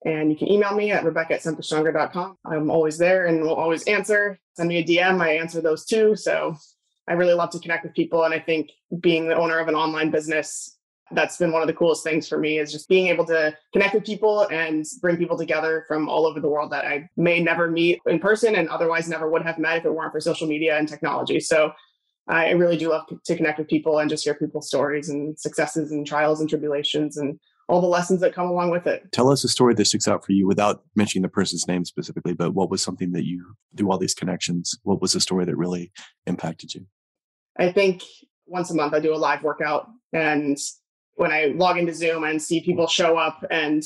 And 0.05 0.31
you 0.31 0.37
can 0.37 0.49
email 0.49 0.73
me 0.73 0.91
at 0.91 1.03
rebecca 1.03 1.33
at 1.33 1.41
semperstronger.com. 1.41 2.37
I'm 2.45 2.71
always 2.71 2.97
there 2.97 3.25
and 3.25 3.41
will 3.41 3.55
always 3.55 3.83
answer. 3.87 4.39
Send 4.55 4.69
me 4.69 4.77
a 4.77 4.85
DM. 4.85 5.19
I 5.19 5.35
answer 5.35 5.59
those 5.59 5.85
too. 5.85 6.15
So 6.15 6.55
I 7.09 7.13
really 7.13 7.33
love 7.33 7.49
to 7.49 7.59
connect 7.59 7.83
with 7.83 7.93
people. 7.93 8.23
And 8.23 8.33
I 8.33 8.39
think 8.39 8.69
being 9.01 9.27
the 9.27 9.35
owner 9.35 9.59
of 9.59 9.67
an 9.67 9.75
online 9.75 10.11
business, 10.11 10.72
that's 11.11 11.37
been 11.37 11.51
one 11.51 11.61
of 11.61 11.67
the 11.67 11.73
coolest 11.73 12.03
things 12.03 12.27
for 12.27 12.37
me 12.37 12.59
is 12.59 12.71
just 12.71 12.89
being 12.89 13.07
able 13.07 13.25
to 13.25 13.55
connect 13.71 13.93
with 13.93 14.05
people 14.05 14.47
and 14.47 14.85
bring 15.01 15.17
people 15.17 15.37
together 15.37 15.85
from 15.87 16.09
all 16.09 16.25
over 16.25 16.39
the 16.39 16.47
world 16.47 16.71
that 16.71 16.85
I 16.85 17.09
may 17.17 17.41
never 17.41 17.69
meet 17.69 17.99
in 18.07 18.19
person 18.19 18.55
and 18.55 18.69
otherwise 18.69 19.07
never 19.07 19.29
would 19.29 19.43
have 19.43 19.59
met 19.59 19.77
if 19.77 19.85
it 19.85 19.93
weren't 19.93 20.11
for 20.11 20.19
social 20.19 20.47
media 20.47 20.77
and 20.77 20.87
technology. 20.87 21.39
So 21.39 21.71
I 22.27 22.51
really 22.51 22.77
do 22.77 22.89
love 22.89 23.05
to 23.25 23.35
connect 23.35 23.59
with 23.59 23.67
people 23.67 23.99
and 23.99 24.09
just 24.09 24.23
hear 24.23 24.33
people's 24.33 24.67
stories 24.67 25.09
and 25.09 25.37
successes 25.37 25.91
and 25.91 26.07
trials 26.07 26.39
and 26.39 26.49
tribulations 26.49 27.17
and 27.17 27.39
all 27.69 27.81
the 27.81 27.87
lessons 27.87 28.21
that 28.21 28.33
come 28.33 28.47
along 28.47 28.71
with 28.71 28.87
it. 28.87 29.03
Tell 29.11 29.29
us 29.29 29.43
a 29.43 29.49
story 29.49 29.73
that 29.73 29.85
sticks 29.85 30.07
out 30.07 30.25
for 30.25 30.31
you 30.31 30.47
without 30.47 30.83
mentioning 30.95 31.21
the 31.23 31.29
person's 31.29 31.67
name 31.67 31.85
specifically, 31.85 32.33
but 32.33 32.53
what 32.53 32.69
was 32.69 32.81
something 32.81 33.11
that 33.13 33.25
you, 33.25 33.55
through 33.77 33.91
all 33.91 33.97
these 33.97 34.13
connections, 34.13 34.77
what 34.83 35.01
was 35.01 35.13
the 35.13 35.21
story 35.21 35.45
that 35.45 35.55
really 35.55 35.91
impacted 36.27 36.73
you? 36.73 36.85
I 37.57 37.71
think 37.71 38.03
once 38.45 38.69
a 38.71 38.75
month 38.75 38.93
I 38.93 38.99
do 38.99 39.13
a 39.13 39.15
live 39.15 39.43
workout. 39.43 39.87
And 40.11 40.57
when 41.15 41.31
I 41.31 41.53
log 41.55 41.77
into 41.77 41.93
Zoom 41.93 42.23
and 42.23 42.41
see 42.41 42.61
people 42.61 42.87
show 42.87 43.17
up 43.17 43.43
and 43.51 43.83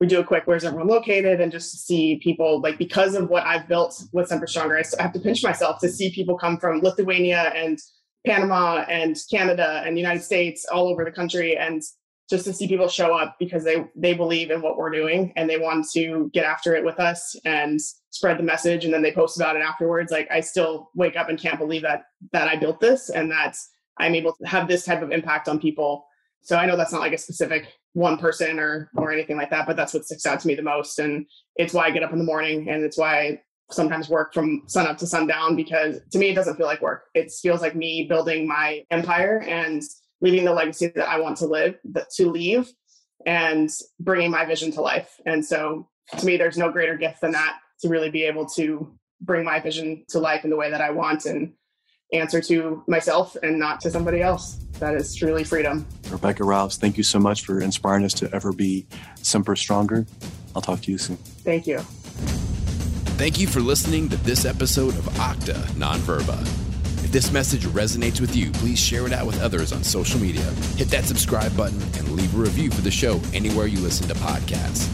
we 0.00 0.06
do 0.06 0.20
a 0.20 0.24
quick 0.24 0.44
where's 0.46 0.64
everyone 0.64 0.88
located? 0.88 1.40
And 1.40 1.52
just 1.52 1.72
to 1.72 1.76
see 1.78 2.20
people 2.22 2.60
like 2.60 2.78
because 2.78 3.14
of 3.14 3.28
what 3.28 3.46
I've 3.46 3.68
built 3.68 4.02
with 4.12 4.28
Semper 4.28 4.46
Stronger, 4.46 4.78
I 4.78 5.02
have 5.02 5.12
to 5.12 5.20
pinch 5.20 5.42
myself 5.42 5.78
to 5.80 5.88
see 5.88 6.10
people 6.10 6.38
come 6.38 6.58
from 6.58 6.80
Lithuania 6.80 7.52
and 7.54 7.78
Panama 8.26 8.84
and 8.88 9.16
Canada 9.30 9.82
and 9.84 9.96
the 9.96 10.00
United 10.00 10.22
States 10.22 10.64
all 10.70 10.88
over 10.88 11.04
the 11.04 11.12
country 11.12 11.56
and 11.56 11.82
just 12.30 12.44
to 12.44 12.52
see 12.52 12.68
people 12.68 12.88
show 12.88 13.14
up 13.14 13.36
because 13.38 13.64
they 13.64 13.84
they 13.96 14.14
believe 14.14 14.50
in 14.50 14.62
what 14.62 14.78
we're 14.78 14.90
doing 14.90 15.32
and 15.36 15.50
they 15.50 15.58
want 15.58 15.86
to 15.92 16.30
get 16.32 16.44
after 16.44 16.74
it 16.76 16.84
with 16.84 17.00
us 17.00 17.36
and 17.44 17.78
spread 18.10 18.38
the 18.38 18.42
message. 18.42 18.84
And 18.84 18.94
then 18.94 19.02
they 19.02 19.12
post 19.12 19.36
about 19.36 19.56
it 19.56 19.62
afterwards. 19.62 20.12
Like 20.12 20.28
i 20.30 20.40
still 20.40 20.90
wake 20.94 21.16
up 21.16 21.28
and 21.28 21.38
can't 21.38 21.58
believe 21.58 21.82
that 21.82 22.04
that 22.32 22.48
i 22.48 22.56
built 22.56 22.80
this 22.80 23.10
and 23.10 23.30
that 23.30 23.56
i'm 23.98 24.14
able 24.14 24.32
to 24.32 24.46
have 24.46 24.68
this 24.68 24.84
type 24.84 25.02
of 25.02 25.10
impact 25.10 25.48
on 25.48 25.58
people 25.58 26.06
so 26.42 26.56
i 26.56 26.66
know 26.66 26.76
that's 26.76 26.92
not 26.92 27.00
like 27.00 27.12
a 27.12 27.18
specific 27.18 27.66
one 27.92 28.18
person 28.18 28.58
or 28.58 28.90
or 28.96 29.12
anything 29.12 29.36
like 29.36 29.50
that 29.50 29.66
but 29.66 29.76
that's 29.76 29.92
what 29.92 30.04
sticks 30.04 30.26
out 30.26 30.40
to 30.40 30.46
me 30.46 30.54
the 30.54 30.62
most. 30.62 30.98
And 30.98 31.26
it's 31.56 31.74
why 31.74 31.86
i 31.86 31.90
get 31.90 32.02
up 32.02 32.12
in 32.12 32.18
the 32.18 32.24
morning 32.24 32.68
and 32.68 32.84
it's 32.84 32.98
why 32.98 33.20
I 33.20 33.40
sometimes 33.70 34.08
work 34.08 34.34
from 34.34 34.62
sun 34.66 34.86
up 34.86 34.98
to 34.98 35.06
sundown 35.06 35.56
because 35.56 36.00
to 36.10 36.18
me 36.18 36.30
it 36.30 36.34
doesn't 36.34 36.56
feel 36.56 36.66
like 36.66 36.82
work. 36.82 37.04
It 37.14 37.30
feels 37.30 37.60
like 37.60 37.76
me 37.76 38.06
building 38.08 38.46
my 38.46 38.84
empire 38.90 39.42
and 39.46 39.82
leaving 40.20 40.44
the 40.44 40.52
legacy 40.52 40.88
that 40.88 41.08
I 41.08 41.20
want 41.20 41.36
to 41.38 41.46
live, 41.46 41.78
to 42.16 42.30
leave, 42.30 42.70
and 43.26 43.70
bringing 43.98 44.30
my 44.30 44.44
vision 44.44 44.70
to 44.72 44.80
life. 44.80 45.20
And 45.26 45.44
so, 45.44 45.88
to 46.18 46.26
me, 46.26 46.36
there's 46.36 46.58
no 46.58 46.70
greater 46.70 46.96
gift 46.96 47.20
than 47.20 47.32
that 47.32 47.58
to 47.80 47.88
really 47.88 48.10
be 48.10 48.24
able 48.24 48.46
to 48.46 48.92
bring 49.20 49.44
my 49.44 49.60
vision 49.60 50.04
to 50.08 50.18
life 50.18 50.44
in 50.44 50.50
the 50.50 50.56
way 50.56 50.70
that 50.70 50.80
I 50.80 50.90
want. 50.90 51.24
And 51.26 51.52
answer 52.12 52.40
to 52.42 52.84
myself 52.86 53.36
and 53.42 53.58
not 53.58 53.80
to 53.80 53.90
somebody 53.90 54.22
else. 54.22 54.58
That 54.78 54.94
is 54.94 55.14
truly 55.14 55.44
freedom. 55.44 55.86
Rebecca 56.10 56.44
Rouse, 56.44 56.78
thank 56.78 56.96
you 56.96 57.02
so 57.02 57.18
much 57.18 57.44
for 57.44 57.60
inspiring 57.60 58.04
us 58.04 58.14
to 58.14 58.34
ever 58.34 58.52
be 58.52 58.86
Semper 59.16 59.56
Stronger. 59.56 60.06
I'll 60.54 60.62
talk 60.62 60.80
to 60.82 60.90
you 60.90 60.98
soon. 60.98 61.16
Thank 61.16 61.66
you. 61.66 61.80
Thank 63.18 63.38
you 63.38 63.46
for 63.46 63.60
listening 63.60 64.08
to 64.08 64.16
this 64.16 64.46
episode 64.46 64.96
of 64.96 65.04
Octa 65.14 65.54
Nonverba. 65.72 66.40
If 67.04 67.12
this 67.12 67.30
message 67.30 67.66
resonates 67.66 68.20
with 68.20 68.34
you, 68.34 68.50
please 68.52 68.78
share 68.78 69.06
it 69.06 69.12
out 69.12 69.26
with 69.26 69.42
others 69.42 69.72
on 69.72 69.84
social 69.84 70.18
media. 70.18 70.44
Hit 70.76 70.88
that 70.88 71.04
subscribe 71.04 71.54
button 71.56 71.82
and 71.98 72.10
leave 72.12 72.34
a 72.34 72.38
review 72.38 72.70
for 72.70 72.80
the 72.80 72.90
show 72.90 73.20
anywhere 73.34 73.66
you 73.66 73.80
listen 73.80 74.08
to 74.08 74.14
podcasts. 74.14 74.88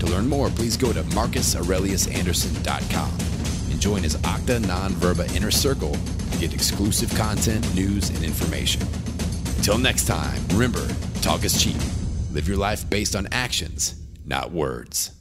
To 0.00 0.06
learn 0.06 0.26
more, 0.28 0.48
please 0.48 0.78
go 0.78 0.92
to 0.92 1.02
marcusaureliusanderson.com 1.02 3.27
join 3.78 4.02
his 4.02 4.16
Facta 4.16 4.60
Non 4.60 4.90
Verba 4.92 5.26
Inner 5.34 5.50
Circle 5.50 5.92
to 5.92 6.38
get 6.38 6.52
exclusive 6.52 7.14
content, 7.16 7.74
news, 7.74 8.10
and 8.10 8.24
information. 8.24 8.82
Until 9.56 9.78
next 9.78 10.06
time, 10.06 10.40
remember, 10.48 10.86
talk 11.20 11.44
is 11.44 11.62
cheap. 11.62 11.76
Live 12.32 12.48
your 12.48 12.56
life 12.56 12.88
based 12.88 13.16
on 13.16 13.28
actions, 13.32 13.94
not 14.24 14.52
words. 14.52 15.17